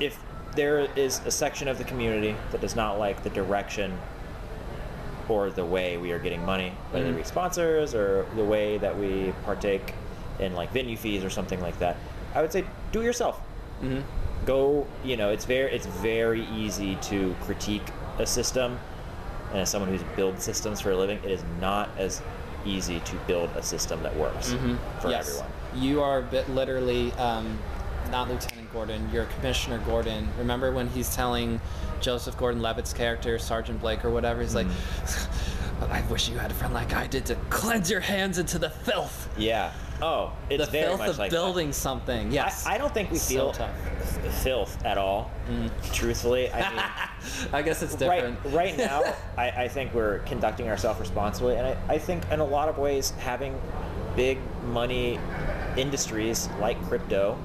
if 0.00 0.18
there 0.54 0.80
is 0.96 1.20
a 1.26 1.30
section 1.30 1.68
of 1.68 1.78
the 1.78 1.84
community 1.84 2.34
that 2.50 2.60
does 2.60 2.74
not 2.74 2.98
like 2.98 3.22
the 3.22 3.30
direction 3.30 3.96
or 5.30 5.50
the 5.50 5.64
way 5.64 5.96
we 5.98 6.12
are 6.12 6.18
getting 6.18 6.44
money, 6.44 6.72
whether 6.90 7.06
it 7.06 7.12
be 7.12 7.18
mm-hmm. 7.18 7.28
sponsors 7.28 7.94
or 7.94 8.26
the 8.36 8.44
way 8.44 8.78
that 8.78 8.96
we 8.96 9.32
partake 9.44 9.94
in 10.38 10.54
like 10.54 10.72
venue 10.72 10.96
fees 10.96 11.24
or 11.24 11.30
something 11.30 11.60
like 11.60 11.78
that, 11.78 11.96
I 12.34 12.42
would 12.42 12.52
say 12.52 12.64
do 12.92 13.00
it 13.00 13.04
yourself. 13.04 13.40
Mm-hmm. 13.82 14.00
Go, 14.46 14.86
you 15.04 15.16
know, 15.16 15.30
it's 15.30 15.44
very 15.44 15.72
it's 15.72 15.86
very 15.86 16.46
easy 16.46 16.96
to 17.02 17.34
critique 17.42 17.82
a 18.18 18.26
system, 18.26 18.78
and 19.50 19.60
as 19.60 19.70
someone 19.70 19.90
who's 19.90 20.02
built 20.16 20.40
systems 20.40 20.80
for 20.80 20.92
a 20.92 20.96
living, 20.96 21.18
it 21.24 21.30
is 21.30 21.42
not 21.60 21.90
as 21.98 22.22
easy 22.64 23.00
to 23.00 23.16
build 23.26 23.50
a 23.56 23.62
system 23.62 24.02
that 24.02 24.16
works 24.16 24.52
mm-hmm. 24.52 24.76
for 25.00 25.10
yes. 25.10 25.28
everyone. 25.28 25.52
You 25.74 26.02
are 26.02 26.24
literally 26.48 27.12
um, 27.12 27.58
not 28.10 28.28
Lieutenant 28.28 28.72
Gordon. 28.72 29.08
You're 29.12 29.24
Commissioner 29.26 29.78
Gordon. 29.86 30.28
Remember 30.38 30.72
when 30.72 30.88
he's 30.88 31.14
telling 31.14 31.60
Joseph 32.00 32.36
Gordon-Levitt's 32.36 32.92
character, 32.92 33.38
Sergeant 33.38 33.80
Blake 33.80 34.04
or 34.04 34.10
whatever, 34.10 34.40
he's 34.42 34.54
like, 34.54 34.66
Mm-hmm. 34.66 35.92
"I 35.92 36.02
wish 36.10 36.28
you 36.28 36.36
had 36.38 36.50
a 36.50 36.54
friend 36.54 36.74
like 36.74 36.92
I 36.92 37.06
did 37.06 37.24
to 37.26 37.34
cleanse 37.50 37.88
your 37.90 38.00
hands 38.00 38.38
into 38.38 38.58
the 38.58 38.70
filth, 38.70 39.28
Yeah. 39.38 39.72
Oh, 40.00 40.32
it's 40.50 40.64
the 40.66 40.70
very 40.70 40.86
filth 40.88 40.98
much 41.00 41.08
of 41.10 41.18
like 41.18 41.30
that. 41.30 41.36
building 41.36 41.72
something." 41.72 42.32
Yes. 42.32 42.66
I, 42.66 42.74
I 42.74 42.78
don't 42.78 42.92
think 42.92 43.10
we 43.12 43.18
feel 43.18 43.52
tough. 43.52 43.70
filth 44.42 44.84
at 44.84 44.98
all. 44.98 45.30
Truthfully, 45.92 46.50
I 46.52 46.70
mean. 46.70 46.82
I 47.52 47.62
guess 47.62 47.82
it's 47.82 47.94
right, 48.02 48.20
different. 48.22 48.54
right 48.54 48.76
now, 48.88 49.02
I, 49.36 49.50
I 49.50 49.68
think 49.68 49.92
we're 49.94 50.18
conducting 50.20 50.68
ourselves 50.68 50.98
responsibly, 51.00 51.56
and 51.56 51.66
I, 51.66 51.76
I 51.94 51.98
think 51.98 52.28
in 52.32 52.40
a 52.40 52.44
lot 52.44 52.68
of 52.68 52.78
ways, 52.78 53.10
having 53.18 53.60
big 54.16 54.38
money 54.64 55.18
industries 55.76 56.48
like 56.60 56.80
crypto 56.88 57.38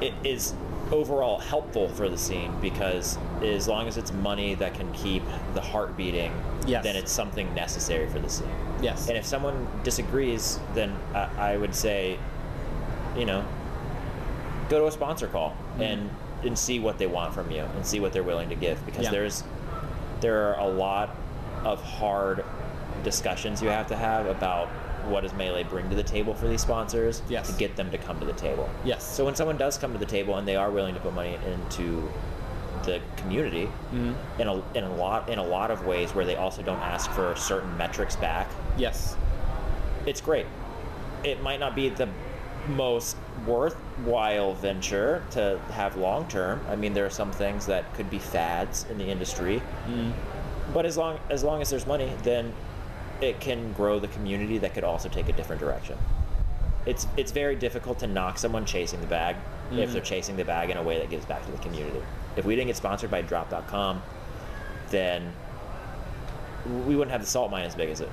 it 0.00 0.14
is 0.24 0.54
overall 0.90 1.38
helpful 1.38 1.88
for 1.90 2.08
the 2.08 2.16
scene 2.16 2.52
because 2.62 3.18
as 3.42 3.68
long 3.68 3.86
as 3.86 3.96
it's 3.98 4.12
money 4.12 4.54
that 4.54 4.74
can 4.74 4.90
keep 4.92 5.22
the 5.54 5.60
heart 5.60 5.96
beating, 5.96 6.32
Yes. 6.66 6.82
then 6.84 6.96
it's 6.96 7.12
something 7.12 7.52
necessary 7.54 8.08
for 8.08 8.18
the 8.18 8.28
scene. 8.28 8.48
Yes. 8.82 9.08
And 9.08 9.16
if 9.16 9.24
someone 9.26 9.66
disagrees, 9.84 10.58
then 10.74 10.94
I, 11.14 11.52
I 11.52 11.56
would 11.56 11.74
say, 11.74 12.18
you 13.16 13.24
know, 13.26 13.44
go 14.68 14.78
to 14.80 14.86
a 14.86 14.92
sponsor 14.92 15.26
call 15.28 15.50
Mm-hmm. 15.72 15.82
and 15.82 16.10
and 16.44 16.56
see 16.58 16.78
what 16.78 16.98
they 16.98 17.06
want 17.08 17.34
from 17.34 17.50
you 17.50 17.62
and 17.62 17.84
see 17.84 17.98
what 17.98 18.12
they're 18.12 18.22
willing 18.22 18.48
to 18.48 18.54
give 18.54 18.84
because 18.86 19.04
Yeah. 19.06 19.10
there's 19.10 19.42
there 20.20 20.54
are 20.54 20.60
a 20.60 20.68
lot 20.68 21.10
of 21.64 21.82
hard 21.82 22.44
discussions 23.02 23.60
you 23.60 23.68
have 23.70 23.88
to 23.88 23.96
have 23.96 24.26
about 24.26 24.68
what 25.08 25.22
does 25.22 25.32
melee 25.32 25.62
bring 25.64 25.88
to 25.90 25.96
the 25.96 26.02
table 26.02 26.34
for 26.34 26.46
these 26.48 26.60
sponsors 26.62 27.22
Yes. 27.28 27.50
to 27.50 27.58
get 27.58 27.76
them 27.76 27.90
to 27.90 27.98
come 27.98 28.18
to 28.20 28.26
the 28.26 28.32
table. 28.34 28.68
Yes. 28.84 29.04
So 29.04 29.24
when 29.24 29.34
someone 29.34 29.56
does 29.56 29.78
come 29.78 29.92
to 29.92 29.98
the 29.98 30.06
table 30.06 30.36
and 30.36 30.46
they 30.46 30.56
are 30.56 30.70
willing 30.70 30.94
to 30.94 31.00
put 31.00 31.14
money 31.14 31.38
into 31.46 32.08
the 32.84 33.00
community 33.16 33.66
Mm-hmm. 33.92 34.40
in 34.40 34.48
a 34.48 34.62
in 34.78 34.84
a 34.84 34.94
lot 34.94 35.28
in 35.28 35.38
a 35.38 35.44
lot 35.44 35.70
of 35.70 35.84
ways 35.84 36.14
where 36.14 36.24
they 36.24 36.36
also 36.36 36.62
don't 36.62 36.78
ask 36.80 37.10
for 37.10 37.34
certain 37.36 37.76
metrics 37.76 38.16
back, 38.16 38.48
yes. 38.76 39.16
it's 40.06 40.20
great. 40.20 40.46
It 41.24 41.42
might 41.42 41.58
not 41.60 41.74
be 41.74 41.88
the 41.88 42.08
most 42.68 43.16
worthwhile 43.46 44.54
venture 44.54 45.22
to 45.32 45.58
have 45.72 45.96
long 45.96 46.26
term. 46.28 46.60
I 46.68 46.76
mean, 46.76 46.92
there 46.94 47.06
are 47.06 47.10
some 47.10 47.30
things 47.32 47.66
that 47.66 47.92
could 47.94 48.10
be 48.10 48.18
fads 48.18 48.84
in 48.90 48.98
the 48.98 49.06
industry, 49.06 49.60
but 50.72 50.84
as 50.86 50.96
long 50.96 51.18
as 51.30 51.42
long 51.44 51.60
as 51.62 51.70
there's 51.70 51.86
money, 51.86 52.12
then 52.22 52.52
it 53.20 53.40
can 53.40 53.72
grow 53.72 53.98
the 53.98 54.08
community 54.08 54.58
that 54.58 54.74
could 54.74 54.84
also 54.84 55.08
take 55.08 55.28
a 55.28 55.32
different 55.32 55.60
direction. 55.60 55.98
It's 56.86 57.06
it's 57.16 57.32
very 57.32 57.56
difficult 57.56 57.98
to 58.00 58.06
knock 58.06 58.38
someone 58.38 58.64
chasing 58.64 59.00
the 59.00 59.06
bag 59.06 59.36
if 59.70 59.76
mm-hmm. 59.78 59.92
they're 59.92 60.02
chasing 60.02 60.36
the 60.36 60.44
bag 60.44 60.70
in 60.70 60.76
a 60.76 60.82
way 60.82 60.98
that 60.98 61.10
gives 61.10 61.26
back 61.26 61.44
to 61.44 61.52
the 61.52 61.58
community. 61.58 62.00
If 62.36 62.44
we 62.44 62.54
didn't 62.54 62.68
get 62.68 62.76
sponsored 62.76 63.10
by 63.10 63.22
Drop.com, 63.22 64.02
then 64.90 65.32
we 66.86 66.96
wouldn't 66.96 67.10
have 67.10 67.20
the 67.20 67.26
salt 67.26 67.50
mine 67.50 67.64
as 67.64 67.74
big 67.74 67.90
as 67.90 68.00
it 68.00 68.08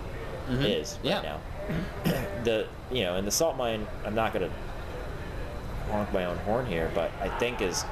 mm-hmm. 0.49 0.63
is 0.63 0.97
Yeah. 1.03 1.15
right 1.15 1.23
now. 1.23 1.39
the 2.43 2.67
you 2.91 3.03
know, 3.03 3.15
and 3.15 3.25
the 3.25 3.31
salt 3.31 3.55
mine, 3.55 3.87
I'm 4.05 4.15
not 4.15 4.33
gonna 4.33 4.49
honk 5.89 6.11
my 6.11 6.25
own 6.25 6.37
horn 6.39 6.65
here, 6.65 6.91
but 6.93 7.11
I 7.21 7.29
think 7.29 7.61
is 7.61 7.85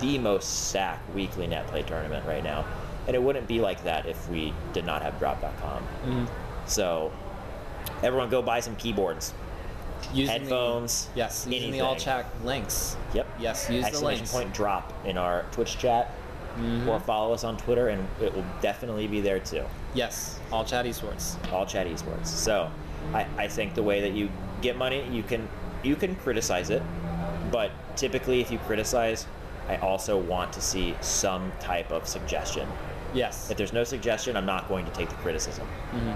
the 0.00 0.18
most 0.18 0.70
sack 0.70 1.00
weekly 1.14 1.46
net 1.46 1.66
play 1.68 1.82
tournament 1.82 2.26
right 2.26 2.42
now, 2.42 2.64
and 3.06 3.14
it 3.14 3.22
wouldn't 3.22 3.46
be 3.46 3.60
like 3.60 3.82
that 3.84 4.06
if 4.06 4.28
we 4.28 4.52
did 4.72 4.84
not 4.84 5.02
have 5.02 5.18
Drop.com. 5.18 5.82
So, 6.66 7.12
everyone, 8.02 8.28
go 8.28 8.42
buy 8.42 8.60
some 8.60 8.76
keyboards, 8.76 9.32
Using 10.12 10.40
headphones, 10.40 11.06
The, 11.06 11.18
yes. 11.18 11.46
Using 11.48 11.70
the 11.72 11.80
all 11.80 11.96
chat 11.96 12.26
links. 12.44 12.96
Yep. 13.14 13.26
Yes. 13.38 13.70
Use 13.70 13.82
the 13.82 13.88
Exclamation 13.88 14.18
links. 14.20 14.32
point 14.32 14.54
drop 14.54 14.92
in 15.04 15.18
our 15.18 15.44
Twitch 15.52 15.78
chat, 15.78 16.12
mm-hmm. 16.56 16.88
or 16.88 17.00
follow 17.00 17.32
us 17.32 17.44
on 17.44 17.56
Twitter, 17.56 17.88
and 17.88 18.06
it 18.20 18.34
will 18.34 18.44
definitely 18.60 19.06
be 19.06 19.20
there 19.20 19.40
too. 19.40 19.64
Yes. 19.94 20.38
All 20.52 20.64
chat 20.64 20.84
esports. 20.86 21.36
all 21.52 21.66
chat 21.66 21.86
esports. 21.86 22.26
So 22.26 22.70
I, 23.12 23.26
I 23.36 23.48
think 23.48 23.74
the 23.74 23.82
way 23.82 24.00
that 24.00 24.12
you 24.12 24.30
get 24.62 24.76
money, 24.76 25.06
you 25.10 25.22
can 25.22 25.48
you 25.82 25.96
can 25.96 26.16
criticize 26.16 26.70
it, 26.70 26.82
but 27.50 27.70
typically 27.96 28.40
if 28.40 28.50
you 28.50 28.58
criticize, 28.58 29.26
I 29.68 29.76
also 29.76 30.18
want 30.18 30.52
to 30.54 30.60
see 30.60 30.94
some 31.00 31.52
type 31.60 31.90
of 31.90 32.06
suggestion. 32.06 32.68
Yes. 33.14 33.50
If 33.50 33.56
there's 33.56 33.72
no 33.72 33.84
suggestion, 33.84 34.36
I'm 34.36 34.46
not 34.46 34.68
going 34.68 34.84
to 34.84 34.92
take 34.92 35.08
the 35.08 35.14
criticism. 35.16 35.66
Mm-hmm. 35.92 36.12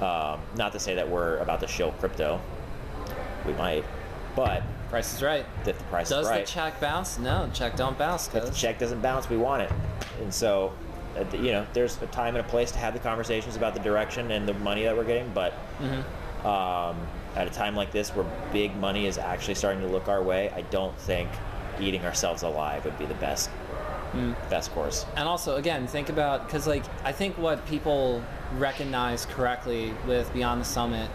Um, 0.00 0.40
not 0.56 0.72
to 0.72 0.80
say 0.80 0.94
that 0.94 1.08
we're 1.08 1.38
about 1.38 1.60
to 1.60 1.66
shill 1.66 1.92
crypto. 1.92 2.40
We 3.46 3.52
might, 3.54 3.84
but 4.34 4.62
Price 4.94 5.14
is 5.14 5.22
right. 5.22 5.44
if 5.66 5.76
the 5.78 5.84
price 5.84 6.08
Does 6.08 6.26
is 6.26 6.30
right, 6.30 6.46
the 6.46 6.52
check 6.52 6.80
bounce? 6.80 7.18
No, 7.18 7.50
check 7.52 7.76
don't 7.76 7.98
bounce. 7.98 8.32
if 8.32 8.44
the 8.44 8.50
check 8.50 8.78
doesn't 8.78 9.00
bounce, 9.00 9.28
we 9.28 9.36
want 9.36 9.62
it. 9.62 9.72
And 10.20 10.32
so, 10.32 10.72
uh, 11.18 11.24
you 11.36 11.50
know, 11.52 11.66
there's 11.72 12.00
a 12.00 12.06
time 12.06 12.36
and 12.36 12.46
a 12.46 12.48
place 12.48 12.70
to 12.72 12.78
have 12.78 12.94
the 12.94 13.00
conversations 13.00 13.56
about 13.56 13.74
the 13.74 13.80
direction 13.80 14.30
and 14.30 14.46
the 14.46 14.54
money 14.54 14.84
that 14.84 14.96
we're 14.96 15.04
getting. 15.04 15.32
But 15.32 15.54
um, 16.44 16.96
at 17.34 17.46
a 17.48 17.50
time 17.50 17.74
like 17.74 17.90
this, 17.90 18.10
where 18.10 18.24
big 18.52 18.76
money 18.76 19.06
is 19.06 19.18
actually 19.18 19.56
starting 19.56 19.80
to 19.82 19.88
look 19.88 20.06
our 20.08 20.22
way, 20.22 20.50
I 20.50 20.60
don't 20.62 20.96
think 20.98 21.28
eating 21.80 22.04
ourselves 22.04 22.42
alive 22.42 22.84
would 22.84 22.96
be 22.98 23.06
the 23.06 23.14
best 23.14 23.50
Mm. 24.14 24.34
best 24.48 24.70
course. 24.72 25.06
and 25.16 25.28
also 25.28 25.56
again 25.56 25.86
think 25.88 26.08
about 26.08 26.46
because 26.46 26.66
like 26.68 26.84
i 27.04 27.10
think 27.10 27.36
what 27.36 27.66
people 27.66 28.22
recognize 28.58 29.26
correctly 29.26 29.92
with 30.06 30.32
beyond 30.32 30.60
the 30.60 30.64
summit 30.64 31.10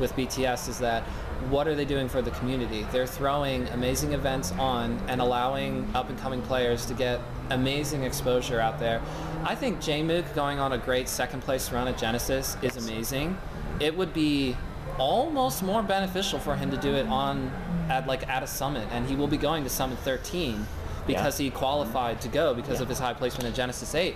with 0.00 0.16
BTS 0.16 0.68
is 0.68 0.78
that 0.78 1.02
what 1.48 1.68
are 1.68 1.74
they 1.74 1.84
doing 1.84 2.08
for 2.08 2.20
the 2.20 2.30
community? 2.32 2.86
They're 2.90 3.06
throwing 3.06 3.68
amazing 3.68 4.12
events 4.12 4.52
on 4.52 4.98
and 5.08 5.20
allowing 5.20 5.88
up 5.94 6.10
and 6.10 6.18
coming 6.18 6.42
players 6.42 6.84
to 6.86 6.94
get 6.94 7.20
amazing 7.50 8.02
exposure 8.02 8.60
out 8.60 8.78
there. 8.78 9.00
I 9.44 9.54
think 9.54 9.78
Jmook 9.78 10.34
going 10.34 10.58
on 10.58 10.72
a 10.72 10.78
great 10.78 11.08
second 11.08 11.42
place 11.42 11.70
run 11.72 11.88
at 11.88 11.96
Genesis 11.96 12.56
is 12.62 12.76
amazing. 12.76 13.38
It 13.78 13.96
would 13.96 14.12
be 14.12 14.56
almost 14.98 15.62
more 15.62 15.82
beneficial 15.82 16.38
for 16.38 16.56
him 16.56 16.70
to 16.70 16.76
do 16.76 16.94
it 16.94 17.06
on 17.06 17.50
at 17.88 18.06
like 18.06 18.28
at 18.28 18.42
a 18.42 18.46
summit 18.46 18.86
and 18.90 19.06
he 19.06 19.16
will 19.16 19.26
be 19.26 19.38
going 19.38 19.64
to 19.64 19.70
summit 19.70 19.98
13 20.00 20.66
because 21.14 21.38
Yeah. 21.40 21.44
he 21.44 21.50
qualified 21.50 22.20
to 22.22 22.28
go 22.28 22.54
because 22.54 22.80
of 22.80 22.88
his 22.88 22.98
high 22.98 23.14
placement 23.14 23.46
in 23.48 23.54
Genesis 23.54 23.94
8 23.94 24.14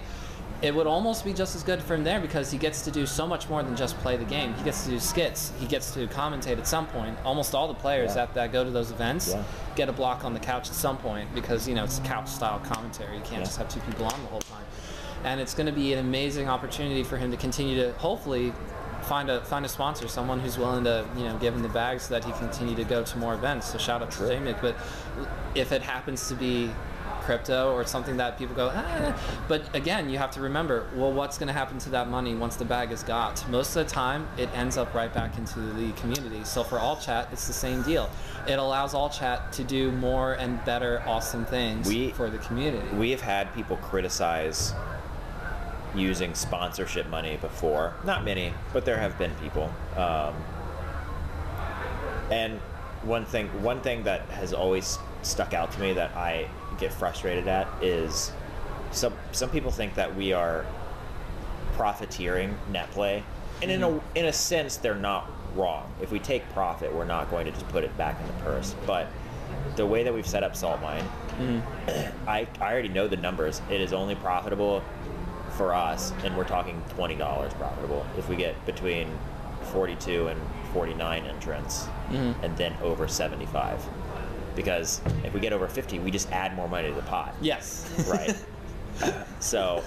it 0.62 0.74
would 0.74 0.86
almost 0.86 1.24
be 1.26 1.32
just 1.34 1.54
as 1.54 1.62
good 1.62 1.82
for 1.82 1.94
him 1.94 2.04
there 2.04 2.20
because 2.20 2.50
he 2.50 2.56
gets 2.56 2.82
to 2.82 2.90
do 2.90 3.04
so 3.04 3.26
much 3.26 3.50
more 3.50 3.62
than 3.62 3.76
just 3.76 3.98
play 3.98 4.16
the 4.16 4.24
game. 4.24 4.54
He 4.54 4.62
gets 4.64 4.84
to 4.84 4.90
do 4.90 4.98
skits. 5.00 5.52
He 5.60 5.66
gets 5.66 5.92
to 5.92 6.06
commentate 6.06 6.56
at 6.56 6.66
some 6.66 6.86
point. 6.86 7.18
Almost 7.22 7.54
all 7.54 7.68
the 7.68 7.74
players 7.74 8.10
Yeah. 8.10 8.26
that, 8.26 8.34
that 8.34 8.52
go 8.52 8.64
to 8.64 8.70
those 8.70 8.90
events 8.90 9.28
Yeah. 9.30 9.42
get 9.74 9.88
a 9.90 9.92
block 9.92 10.24
on 10.24 10.32
the 10.32 10.40
couch 10.40 10.68
at 10.70 10.74
some 10.74 10.96
point 10.96 11.34
because 11.34 11.68
you 11.68 11.74
know 11.74 11.84
it's 11.84 11.98
couch 12.04 12.28
style 12.28 12.60
commentary. 12.60 13.16
You 13.16 13.22
can't 13.22 13.38
Yeah. 13.40 13.44
just 13.44 13.58
have 13.58 13.68
two 13.68 13.80
people 13.80 14.06
on 14.06 14.18
the 14.22 14.28
whole 14.28 14.40
time. 14.40 14.64
And 15.24 15.38
it's 15.40 15.54
going 15.54 15.66
to 15.66 15.72
be 15.72 15.92
an 15.92 15.98
amazing 15.98 16.48
opportunity 16.48 17.02
for 17.02 17.18
him 17.18 17.30
to 17.30 17.36
continue 17.36 17.76
to 17.82 17.92
hopefully 17.98 18.52
find 19.04 19.30
a 19.30 19.40
find 19.42 19.64
a 19.64 19.68
sponsor, 19.68 20.08
someone 20.08 20.40
who's 20.40 20.58
willing 20.58 20.84
to 20.84 21.06
you 21.16 21.24
know 21.24 21.36
give 21.38 21.54
him 21.54 21.62
the 21.62 21.68
bag 21.68 22.00
so 22.00 22.14
that 22.14 22.24
he 22.24 22.32
can 22.32 22.48
continue 22.48 22.74
to 22.76 22.84
go 22.84 23.02
to 23.04 23.18
more 23.18 23.34
events. 23.34 23.70
So 23.70 23.78
shout 23.78 24.02
out 24.02 24.10
to 24.12 24.22
Jmook. 24.22 24.60
But 24.60 24.76
if 25.54 25.72
it 25.72 25.82
happens 25.82 26.28
to 26.28 26.34
be 26.34 26.70
crypto 27.24 27.72
or 27.72 27.84
something 27.86 28.16
that 28.18 28.38
people 28.38 28.54
go, 28.54 28.70
ah. 28.72 29.18
but 29.48 29.62
again, 29.74 30.08
you 30.08 30.18
have 30.18 30.30
to 30.30 30.40
remember, 30.40 30.86
well, 30.94 31.12
what's 31.12 31.38
going 31.38 31.46
to 31.46 31.52
happen 31.52 31.78
to 31.78 31.90
that 31.90 32.08
money 32.08 32.34
once 32.34 32.56
the 32.56 32.64
bag 32.64 32.92
is 32.92 33.02
got? 33.02 33.48
Most 33.48 33.74
of 33.76 33.86
the 33.86 33.92
time, 33.92 34.28
it 34.36 34.48
ends 34.54 34.76
up 34.76 34.92
right 34.94 35.12
back 35.12 35.38
into 35.38 35.60
the 35.60 35.92
community. 35.92 36.44
So 36.44 36.62
for 36.62 36.78
all 36.78 36.96
chat, 36.96 37.28
it's 37.32 37.46
the 37.46 37.52
same 37.52 37.82
deal. 37.82 38.10
It 38.46 38.58
allows 38.58 38.94
all 38.94 39.08
chat 39.08 39.52
to 39.52 39.64
do 39.64 39.90
more 39.92 40.34
and 40.34 40.62
better, 40.64 41.02
awesome 41.06 41.44
things 41.46 41.88
We- 41.88 42.10
for 42.10 42.28
the 42.30 42.38
community. 42.38 42.86
We 42.94 43.10
have 43.10 43.22
had 43.22 43.52
people 43.54 43.76
criticize 43.78 44.74
using 45.94 46.34
sponsorship 46.34 47.08
money 47.08 47.36
before. 47.36 47.94
Not 48.04 48.24
many, 48.24 48.52
but 48.72 48.84
there 48.84 48.98
have 48.98 49.18
been 49.18 49.34
people. 49.36 49.72
Um, 49.96 50.34
and 52.30 52.58
one 53.02 53.24
thing, 53.24 53.48
one 53.62 53.80
thing 53.80 54.04
that 54.04 54.22
has 54.30 54.52
always 54.52 54.98
stuck 55.22 55.54
out 55.54 55.72
to 55.72 55.80
me 55.80 55.92
that 55.92 56.14
I 56.16 56.48
get 56.78 56.92
frustrated 56.92 57.48
at 57.48 57.68
is 57.82 58.32
some 58.90 59.14
some 59.32 59.50
people 59.50 59.70
think 59.70 59.94
that 59.94 60.14
we 60.14 60.32
are 60.32 60.64
profiteering 61.74 62.56
netplay, 62.70 63.22
and 63.62 63.70
in 63.70 63.82
a 63.82 64.00
in 64.14 64.26
a 64.26 64.32
sense 64.32 64.76
they're 64.76 64.94
not 64.94 65.30
wrong. 65.54 65.92
If 66.00 66.10
we 66.10 66.18
take 66.18 66.48
profit, 66.50 66.94
we're 66.94 67.04
not 67.04 67.30
going 67.30 67.46
to 67.46 67.52
just 67.52 67.68
put 67.68 67.84
it 67.84 67.96
back 67.96 68.20
in 68.20 68.26
the 68.26 68.44
purse, 68.44 68.74
but 68.86 69.08
the 69.76 69.86
way 69.86 70.02
that 70.02 70.12
we've 70.12 70.26
set 70.26 70.42
up 70.42 70.56
Salt 70.56 70.80
Mine, 70.80 71.04
I, 72.26 72.46
I 72.60 72.72
already 72.72 72.88
know 72.88 73.08
the 73.08 73.16
numbers. 73.16 73.60
It 73.70 73.80
is 73.80 73.92
only 73.92 74.14
profitable 74.14 74.82
for 75.54 75.74
us, 75.74 76.12
and 76.24 76.36
we're 76.36 76.44
talking 76.44 76.82
twenty 76.90 77.14
dollars 77.14 77.52
profitable 77.54 78.06
if 78.18 78.28
we 78.28 78.36
get 78.36 78.64
between 78.66 79.08
forty-two 79.72 80.28
and 80.28 80.40
forty-nine 80.72 81.24
entrants, 81.24 81.84
mm-hmm. 82.08 82.44
and 82.44 82.56
then 82.56 82.74
over 82.82 83.08
seventy-five. 83.08 83.82
Because 84.56 85.00
if 85.24 85.34
we 85.34 85.40
get 85.40 85.52
over 85.52 85.66
fifty, 85.68 85.98
we 85.98 86.10
just 86.10 86.30
add 86.30 86.54
more 86.54 86.68
money 86.68 86.88
to 86.88 86.94
the 86.94 87.02
pot. 87.02 87.34
yes. 87.40 88.04
Right. 88.08 88.36
so, 89.40 89.82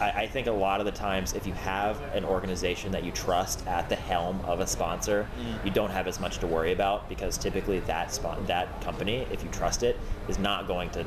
I, 0.00 0.10
I 0.10 0.26
think 0.26 0.46
a 0.46 0.52
lot 0.52 0.80
of 0.80 0.86
the 0.86 0.92
times, 0.92 1.32
if 1.34 1.46
you 1.46 1.52
have 1.54 2.00
an 2.14 2.24
organization 2.24 2.92
that 2.92 3.04
you 3.04 3.12
trust 3.12 3.66
at 3.66 3.88
the 3.88 3.96
helm 3.96 4.40
of 4.44 4.60
a 4.60 4.66
sponsor, 4.66 5.28
mm. 5.40 5.64
you 5.64 5.70
don't 5.70 5.90
have 5.90 6.06
as 6.06 6.20
much 6.20 6.38
to 6.38 6.46
worry 6.46 6.72
about 6.72 7.08
because 7.08 7.36
typically 7.36 7.80
that 7.80 8.12
spot, 8.12 8.46
that 8.46 8.80
company, 8.80 9.26
if 9.32 9.42
you 9.42 9.50
trust 9.50 9.82
it, 9.82 9.98
is 10.28 10.38
not 10.38 10.66
going 10.66 10.90
to 10.90 11.04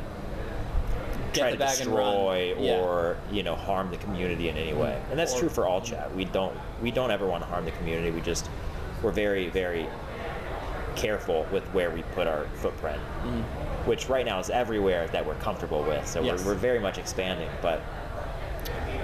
try 1.33 1.51
to 1.51 1.57
bag 1.57 1.79
and 1.81 1.89
run. 1.89 1.97
destroy 2.05 2.55
Yeah. 2.59 2.79
or 2.79 3.17
you 3.31 3.43
know 3.43 3.55
harm 3.55 3.91
the 3.91 3.97
community 3.97 4.49
in 4.49 4.57
any 4.57 4.73
way. 4.73 4.99
And 5.09 5.19
that's 5.19 5.35
Or- 5.35 5.39
true 5.39 5.49
for 5.49 5.65
all 5.67 5.81
chat. 5.81 6.13
We 6.15 6.25
don't 6.25 6.55
we 6.81 6.91
don't 6.91 7.11
ever 7.11 7.25
want 7.27 7.43
to 7.43 7.49
harm 7.49 7.65
the 7.65 7.71
community. 7.71 8.11
We 8.11 8.21
just 8.21 8.49
we're 9.01 9.11
very 9.11 9.49
very 9.49 9.87
careful 10.95 11.45
with 11.51 11.63
where 11.73 11.89
we 11.89 12.03
put 12.13 12.27
our 12.27 12.45
footprint, 12.55 12.99
which 13.85 14.09
right 14.09 14.25
now 14.25 14.39
is 14.39 14.49
everywhere 14.49 15.07
that 15.07 15.25
we're 15.25 15.33
comfortable 15.35 15.83
with. 15.83 16.07
So 16.07 16.19
Mm-hmm. 16.19 16.27
Yes. 16.27 16.43
we're, 16.45 16.51
we're 16.53 16.57
very 16.59 16.79
much 16.79 16.97
expanding, 16.99 17.49
but 17.61 17.81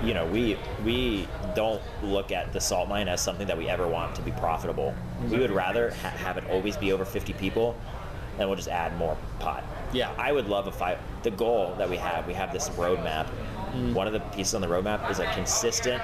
you 0.03 0.13
know 0.13 0.25
we 0.27 0.57
we 0.85 1.27
don't 1.55 1.81
look 2.03 2.31
at 2.31 2.53
the 2.53 2.61
salt 2.61 2.87
mine 2.87 3.07
as 3.09 3.19
something 3.21 3.47
that 3.47 3.57
we 3.57 3.67
ever 3.67 3.87
want 3.87 4.15
to 4.15 4.21
be 4.21 4.31
profitable. 4.31 4.93
We 5.29 5.39
would 5.39 5.51
rather 5.51 5.91
ha- 6.01 6.09
have 6.09 6.37
it 6.37 6.43
always 6.49 6.77
be 6.77 6.93
over 6.93 7.03
50 7.05 7.33
people, 7.33 7.75
and 8.39 8.47
we'll 8.47 8.55
just 8.55 8.69
add 8.69 8.97
more 8.97 9.17
pot. 9.39 9.63
Yeah. 9.93 10.13
I 10.17 10.31
would 10.31 10.47
love 10.47 10.67
if 10.67 10.81
I 10.81 10.97
the 11.23 11.31
goal 11.31 11.75
that 11.77 11.89
we 11.89 11.97
have. 11.97 12.25
We 12.25 12.33
have 12.33 12.53
this 12.53 12.69
roadmap. 12.69 13.27
Mm. 13.71 13.93
One 13.93 14.07
of 14.07 14.13
the 14.13 14.19
pieces 14.19 14.55
on 14.55 14.61
the 14.61 14.67
roadmap 14.67 15.09
is 15.11 15.19
a 15.19 15.31
consistent, 15.33 16.01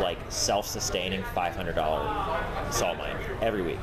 like 0.00 0.18
self-sustaining 0.30 1.22
$500 1.22 2.72
salt 2.72 2.98
mine 2.98 3.16
every 3.40 3.62
week. 3.62 3.80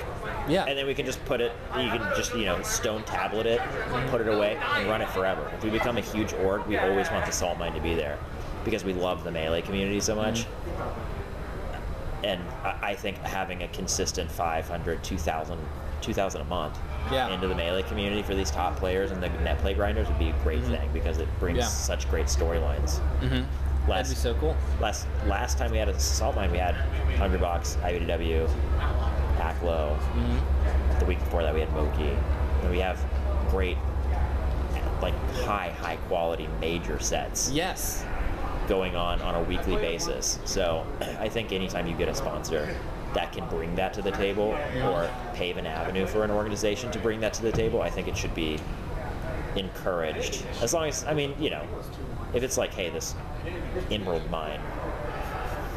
Yeah. 0.48 0.66
And 0.66 0.78
then 0.78 0.88
we 0.88 0.96
can 0.96 1.06
just 1.06 1.24
put 1.26 1.42
it, 1.42 1.52
you 1.78 1.90
can 1.90 2.00
just, 2.16 2.34
you 2.34 2.46
know, 2.46 2.62
stone 2.64 3.04
tablet 3.04 3.46
it, 3.46 3.62
put 4.08 4.22
it 4.22 4.28
away, 4.28 4.58
and 4.76 4.90
run 4.90 5.02
it 5.02 5.10
forever. 5.10 5.52
If 5.56 5.64
we 5.64 5.70
become 5.70 5.98
a 5.98 6.02
huge 6.02 6.34
org, 6.34 6.66
we 6.66 6.78
always 6.78 7.12
want 7.12 7.26
the 7.26 7.32
salt 7.32 7.60
mine 7.60 7.74
to 7.74 7.82
be 7.82 7.94
there 7.94 8.18
because 8.66 8.84
we 8.84 8.94
love 8.94 9.24
the 9.24 9.32
melee 9.32 9.62
community 9.62 10.00
so 10.00 10.16
much. 10.16 10.46
And 12.24 12.42
I 12.64 12.90
I 12.90 12.96
think 12.96 13.18
having 13.20 13.62
a 13.62 13.68
consistent 13.68 14.32
500, 14.32 15.04
2,000, 15.04 15.60
2,000 16.02 16.42
a 16.42 16.44
month 16.46 16.80
Yeah. 17.12 17.30
into 17.34 17.48
the 17.48 17.56
melee 17.56 17.84
community 17.84 18.22
for 18.22 18.36
these 18.36 18.52
top 18.52 18.76
players 18.76 19.12
and 19.12 19.22
the 19.22 19.30
net 19.42 19.58
play 19.60 19.74
grinders 19.74 20.08
would 20.08 20.20
be 20.20 20.30
a 20.30 20.36
great 20.44 20.64
thing 20.64 20.90
because 20.94 21.18
it 21.18 21.28
brings 21.40 21.58
Yeah. 21.60 21.66
such 21.66 22.10
great 22.10 22.28
storylines. 22.28 23.00
Mm-hmm. 23.22 23.30
That'd 23.30 23.46
be 23.86 23.92
Last, 23.92 24.18
so 24.18 24.34
cool. 24.36 24.56
last 24.80 25.08
last 25.26 25.58
time 25.58 25.72
we 25.72 25.78
had 25.78 25.90
a 25.90 26.00
salt 26.00 26.36
mine, 26.36 26.52
we 26.52 26.58
had 26.60 26.76
Hungrybox, 27.18 27.78
IBDW, 27.82 28.48
Aklo. 29.40 29.98
Mm-hmm. 29.98 31.00
The 31.00 31.06
week 31.06 31.20
before 31.20 31.42
that, 31.44 31.54
we 31.54 31.62
had 31.62 31.72
Moky. 31.74 32.16
And 32.62 32.70
we 32.72 32.80
have 32.80 33.04
great, 33.50 33.78
like 35.02 35.16
high, 35.46 35.70
high 35.80 35.96
quality 36.08 36.48
major 36.60 37.00
sets 37.00 37.50
Yes. 37.52 38.04
going 38.68 38.96
on 38.96 39.22
on 39.22 39.34
a 39.36 39.42
weekly 39.44 39.78
basis. 39.78 40.38
So 40.46 40.86
I 41.20 41.30
think 41.30 41.52
anytime 41.52 41.88
you 41.88 41.96
get 41.96 42.10
a 42.10 42.14
sponsor 42.16 42.68
that 43.14 43.32
can 43.32 43.48
bring 43.50 43.76
that 43.76 43.94
to 43.96 44.02
the 44.02 44.12
table 44.12 44.56
or 44.84 45.10
pave 45.34 45.58
an 45.58 45.66
avenue 45.66 46.06
for 46.06 46.24
an 46.24 46.32
organization 46.32 46.92
to 46.92 47.00
bring 47.00 47.20
that 47.22 47.34
to 47.36 47.42
the 47.42 47.52
table, 47.52 47.82
I 47.82 47.90
think 47.90 48.08
it 48.08 48.16
should 48.18 48.36
be 48.36 48.60
encouraged. 49.56 50.46
As 50.62 50.74
long 50.74 50.88
as, 50.88 51.04
I 51.06 51.14
mean, 51.14 51.34
you 51.40 51.50
know, 51.50 51.66
if 52.34 52.44
it's 52.44 52.58
like, 52.58 52.74
hey, 52.74 52.90
this 52.90 53.16
Emerald 53.90 54.30
Mine 54.30 54.60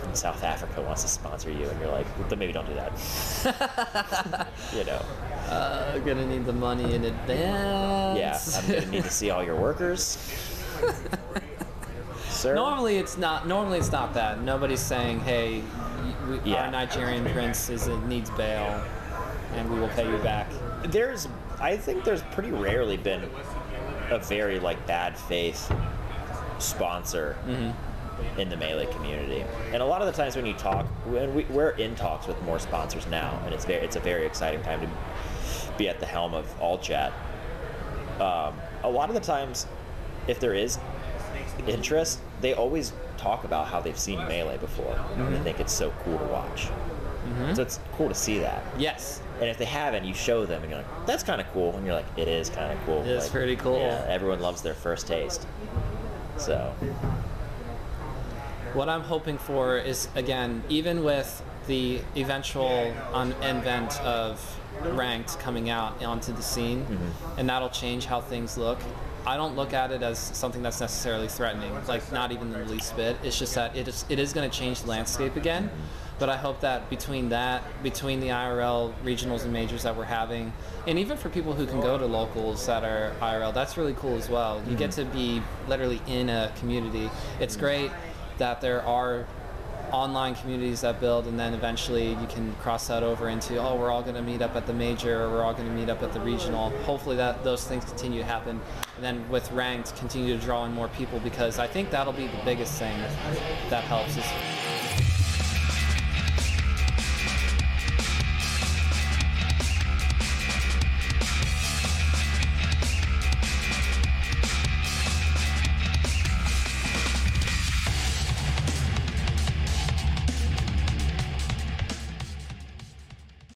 in 0.04 0.14
South 0.14 0.44
Africa 0.44 0.82
wants 0.82 1.02
to 1.02 1.08
sponsor 1.08 1.50
you, 1.50 1.66
and 1.68 1.80
you're 1.80 1.90
like, 1.90 2.06
then 2.28 2.38
maybe 2.38 2.52
don't 2.52 2.66
do 2.66 2.74
that. 2.74 4.48
you 4.74 4.84
know, 4.84 5.00
Uh, 5.48 5.98
gonna 5.98 6.26
need 6.26 6.44
the 6.46 6.52
money 6.52 6.94
in 6.94 7.04
advance. 7.04 8.18
yeah, 8.18 8.38
I'm 8.60 8.66
gonna 8.80 8.90
need 8.90 9.04
to 9.04 9.10
see 9.10 9.30
all 9.30 9.42
your 9.42 9.56
workers. 9.56 10.18
Sir? 12.42 12.56
Normally 12.56 12.96
it's 12.98 13.16
not. 13.16 13.46
Normally 13.46 13.78
it's 13.78 13.92
not 13.92 14.14
that. 14.14 14.42
Nobody's 14.42 14.80
saying, 14.80 15.20
"Hey, 15.20 15.62
we, 16.28 16.40
Yeah. 16.50 16.64
our 16.64 16.70
Nigerian 16.72 17.24
prince 17.26 17.70
is 17.70 17.86
needs 18.08 18.30
bail, 18.30 18.82
and 19.54 19.70
we 19.72 19.78
will 19.78 19.88
pay 19.90 20.10
you 20.10 20.18
back." 20.18 20.48
there's 20.86 21.28
I 21.60 21.76
think 21.76 22.02
there's 22.02 22.22
pretty 22.32 22.50
rarely 22.50 22.96
been 22.96 23.22
a 24.10 24.18
very 24.18 24.58
like 24.58 24.84
bad 24.88 25.16
faith 25.16 25.72
sponsor 26.58 27.36
in 28.36 28.48
the 28.48 28.56
melee 28.56 28.86
community. 28.86 29.44
And 29.72 29.80
a 29.80 29.86
lot 29.86 30.00
of 30.02 30.08
the 30.08 30.12
times 30.12 30.34
when 30.34 30.44
you 30.44 30.54
talk, 30.54 30.86
when 31.06 31.32
we, 31.36 31.44
we're 31.44 31.70
in 31.70 31.94
talks 31.94 32.26
with 32.26 32.40
more 32.42 32.58
sponsors 32.58 33.06
now, 33.06 33.40
and 33.44 33.54
it's 33.54 33.64
very 33.64 33.84
it's 33.84 33.94
a 33.94 34.00
very 34.00 34.26
exciting 34.26 34.62
time 34.62 34.80
to 34.80 34.88
be 35.78 35.88
at 35.88 36.00
the 36.00 36.06
helm 36.06 36.34
of 36.34 36.52
all 36.60 36.78
chat. 36.78 37.12
Um, 38.18 38.54
a 38.82 38.90
lot 38.90 39.10
of 39.10 39.14
the 39.14 39.20
times, 39.20 39.66
if 40.26 40.40
there 40.40 40.54
is 40.54 40.80
interest, 41.68 42.18
they 42.42 42.52
always 42.52 42.92
talk 43.16 43.44
about 43.44 43.68
how 43.68 43.80
they've 43.80 43.98
seen 43.98 44.18
melee 44.28 44.58
before, 44.58 44.92
and 44.92 45.20
they 45.28 45.32
mm-hmm. 45.32 45.44
think 45.44 45.60
it's 45.60 45.72
so 45.72 45.92
cool 46.04 46.18
to 46.18 46.24
watch. 46.24 46.66
Mm-hmm. 46.66 47.54
So 47.54 47.62
it's 47.62 47.80
cool 47.92 48.08
to 48.08 48.14
see 48.14 48.38
that. 48.40 48.62
Yes. 48.76 49.22
And 49.40 49.48
if 49.48 49.56
they 49.56 49.64
haven't, 49.64 50.04
you 50.04 50.12
show 50.12 50.44
them, 50.44 50.60
and 50.62 50.70
you're 50.70 50.80
like, 50.80 51.06
"That's 51.06 51.22
kind 51.22 51.40
of 51.40 51.50
cool," 51.52 51.74
and 51.76 51.86
you're 51.86 51.94
like, 51.94 52.06
"It 52.16 52.28
is 52.28 52.50
kind 52.50 52.72
of 52.72 52.84
cool." 52.84 53.00
It 53.00 53.06
is 53.06 53.24
Like, 53.24 53.32
pretty 53.32 53.56
cool. 53.56 53.78
Yeah, 53.78 54.04
everyone 54.08 54.40
loves 54.40 54.60
their 54.62 54.74
first 54.74 55.06
taste. 55.06 55.46
So 56.36 56.74
What 58.74 58.88
I'm 58.88 59.02
hoping 59.02 59.38
for 59.38 59.76
is 59.76 60.08
again, 60.14 60.62
even 60.68 61.04
with 61.04 61.42
the 61.66 62.00
eventual 62.16 62.92
un- 63.12 63.34
invent 63.42 64.00
of 64.00 64.40
ranked 64.80 65.38
coming 65.38 65.70
out 65.70 66.02
onto 66.02 66.32
the 66.32 66.42
scene, 66.42 66.84
mm-hmm. 66.84 67.38
and 67.38 67.48
that'll 67.48 67.68
change 67.68 68.06
how 68.06 68.20
things 68.20 68.56
look. 68.56 68.78
I 69.26 69.36
don't 69.36 69.54
look 69.54 69.72
at 69.72 69.92
it 69.92 70.02
as 70.02 70.18
something 70.18 70.62
that's 70.62 70.80
necessarily 70.80 71.28
threatening, 71.28 71.72
like 71.86 72.10
not 72.12 72.32
even 72.32 72.50
the 72.50 72.64
least 72.64 72.96
bit. 72.96 73.16
It's 73.22 73.38
just 73.38 73.54
that 73.54 73.76
it 73.76 73.88
is 73.88 74.04
it 74.08 74.18
is 74.18 74.32
going 74.32 74.50
to 74.50 74.56
change 74.56 74.82
the 74.82 74.88
landscape 74.88 75.36
again. 75.36 75.70
But 76.18 76.28
I 76.28 76.36
hope 76.36 76.60
that 76.60 76.88
between 76.88 77.30
that, 77.30 77.82
between 77.82 78.20
the 78.20 78.28
IRL 78.28 78.92
regionals 79.02 79.42
and 79.42 79.52
majors 79.52 79.82
that 79.82 79.96
we're 79.96 80.04
having, 80.04 80.52
and 80.86 80.98
even 80.98 81.16
for 81.16 81.28
people 81.28 81.52
who 81.52 81.66
can 81.66 81.80
go 81.80 81.98
to 81.98 82.06
locals 82.06 82.66
that 82.66 82.84
are 82.84 83.12
IRL, 83.20 83.52
that's 83.52 83.76
really 83.76 83.94
cool 83.94 84.16
as 84.16 84.28
well. 84.28 84.62
You 84.68 84.76
get 84.76 84.90
mm-hmm. 84.90 85.10
to 85.10 85.16
be 85.16 85.42
literally 85.66 86.00
in 86.06 86.28
a 86.28 86.52
community. 86.60 87.10
It's 87.40 87.56
great 87.56 87.90
that 88.38 88.60
there 88.60 88.82
are 88.82 89.26
online 89.92 90.34
communities 90.34 90.80
that 90.80 91.00
build 91.00 91.26
and 91.26 91.38
then 91.38 91.54
eventually 91.54 92.10
you 92.10 92.26
can 92.28 92.54
cross 92.56 92.88
that 92.88 93.02
over 93.02 93.28
into 93.28 93.58
oh 93.58 93.76
we're 93.76 93.90
all 93.90 94.02
going 94.02 94.14
to 94.14 94.22
meet 94.22 94.40
up 94.40 94.56
at 94.56 94.66
the 94.66 94.72
major 94.72 95.22
or 95.22 95.30
we're 95.30 95.42
all 95.42 95.52
going 95.52 95.68
to 95.68 95.74
meet 95.74 95.88
up 95.88 96.02
at 96.02 96.12
the 96.12 96.20
regional. 96.20 96.70
Hopefully 96.84 97.16
that 97.16 97.44
those 97.44 97.66
things 97.66 97.84
continue 97.84 98.20
to 98.20 98.26
happen. 98.26 98.60
And 98.96 99.04
then 99.04 99.28
with 99.28 99.50
ranked 99.52 99.94
continue 99.96 100.36
to 100.36 100.42
draw 100.42 100.64
in 100.64 100.72
more 100.72 100.88
people 100.88 101.18
because 101.20 101.58
i 101.58 101.66
think 101.66 101.90
that'll 101.90 102.12
be 102.12 102.26
the 102.26 102.42
biggest 102.44 102.78
thing 102.78 102.98
that 103.70 103.84
helps 103.84 104.16
is 104.16 104.71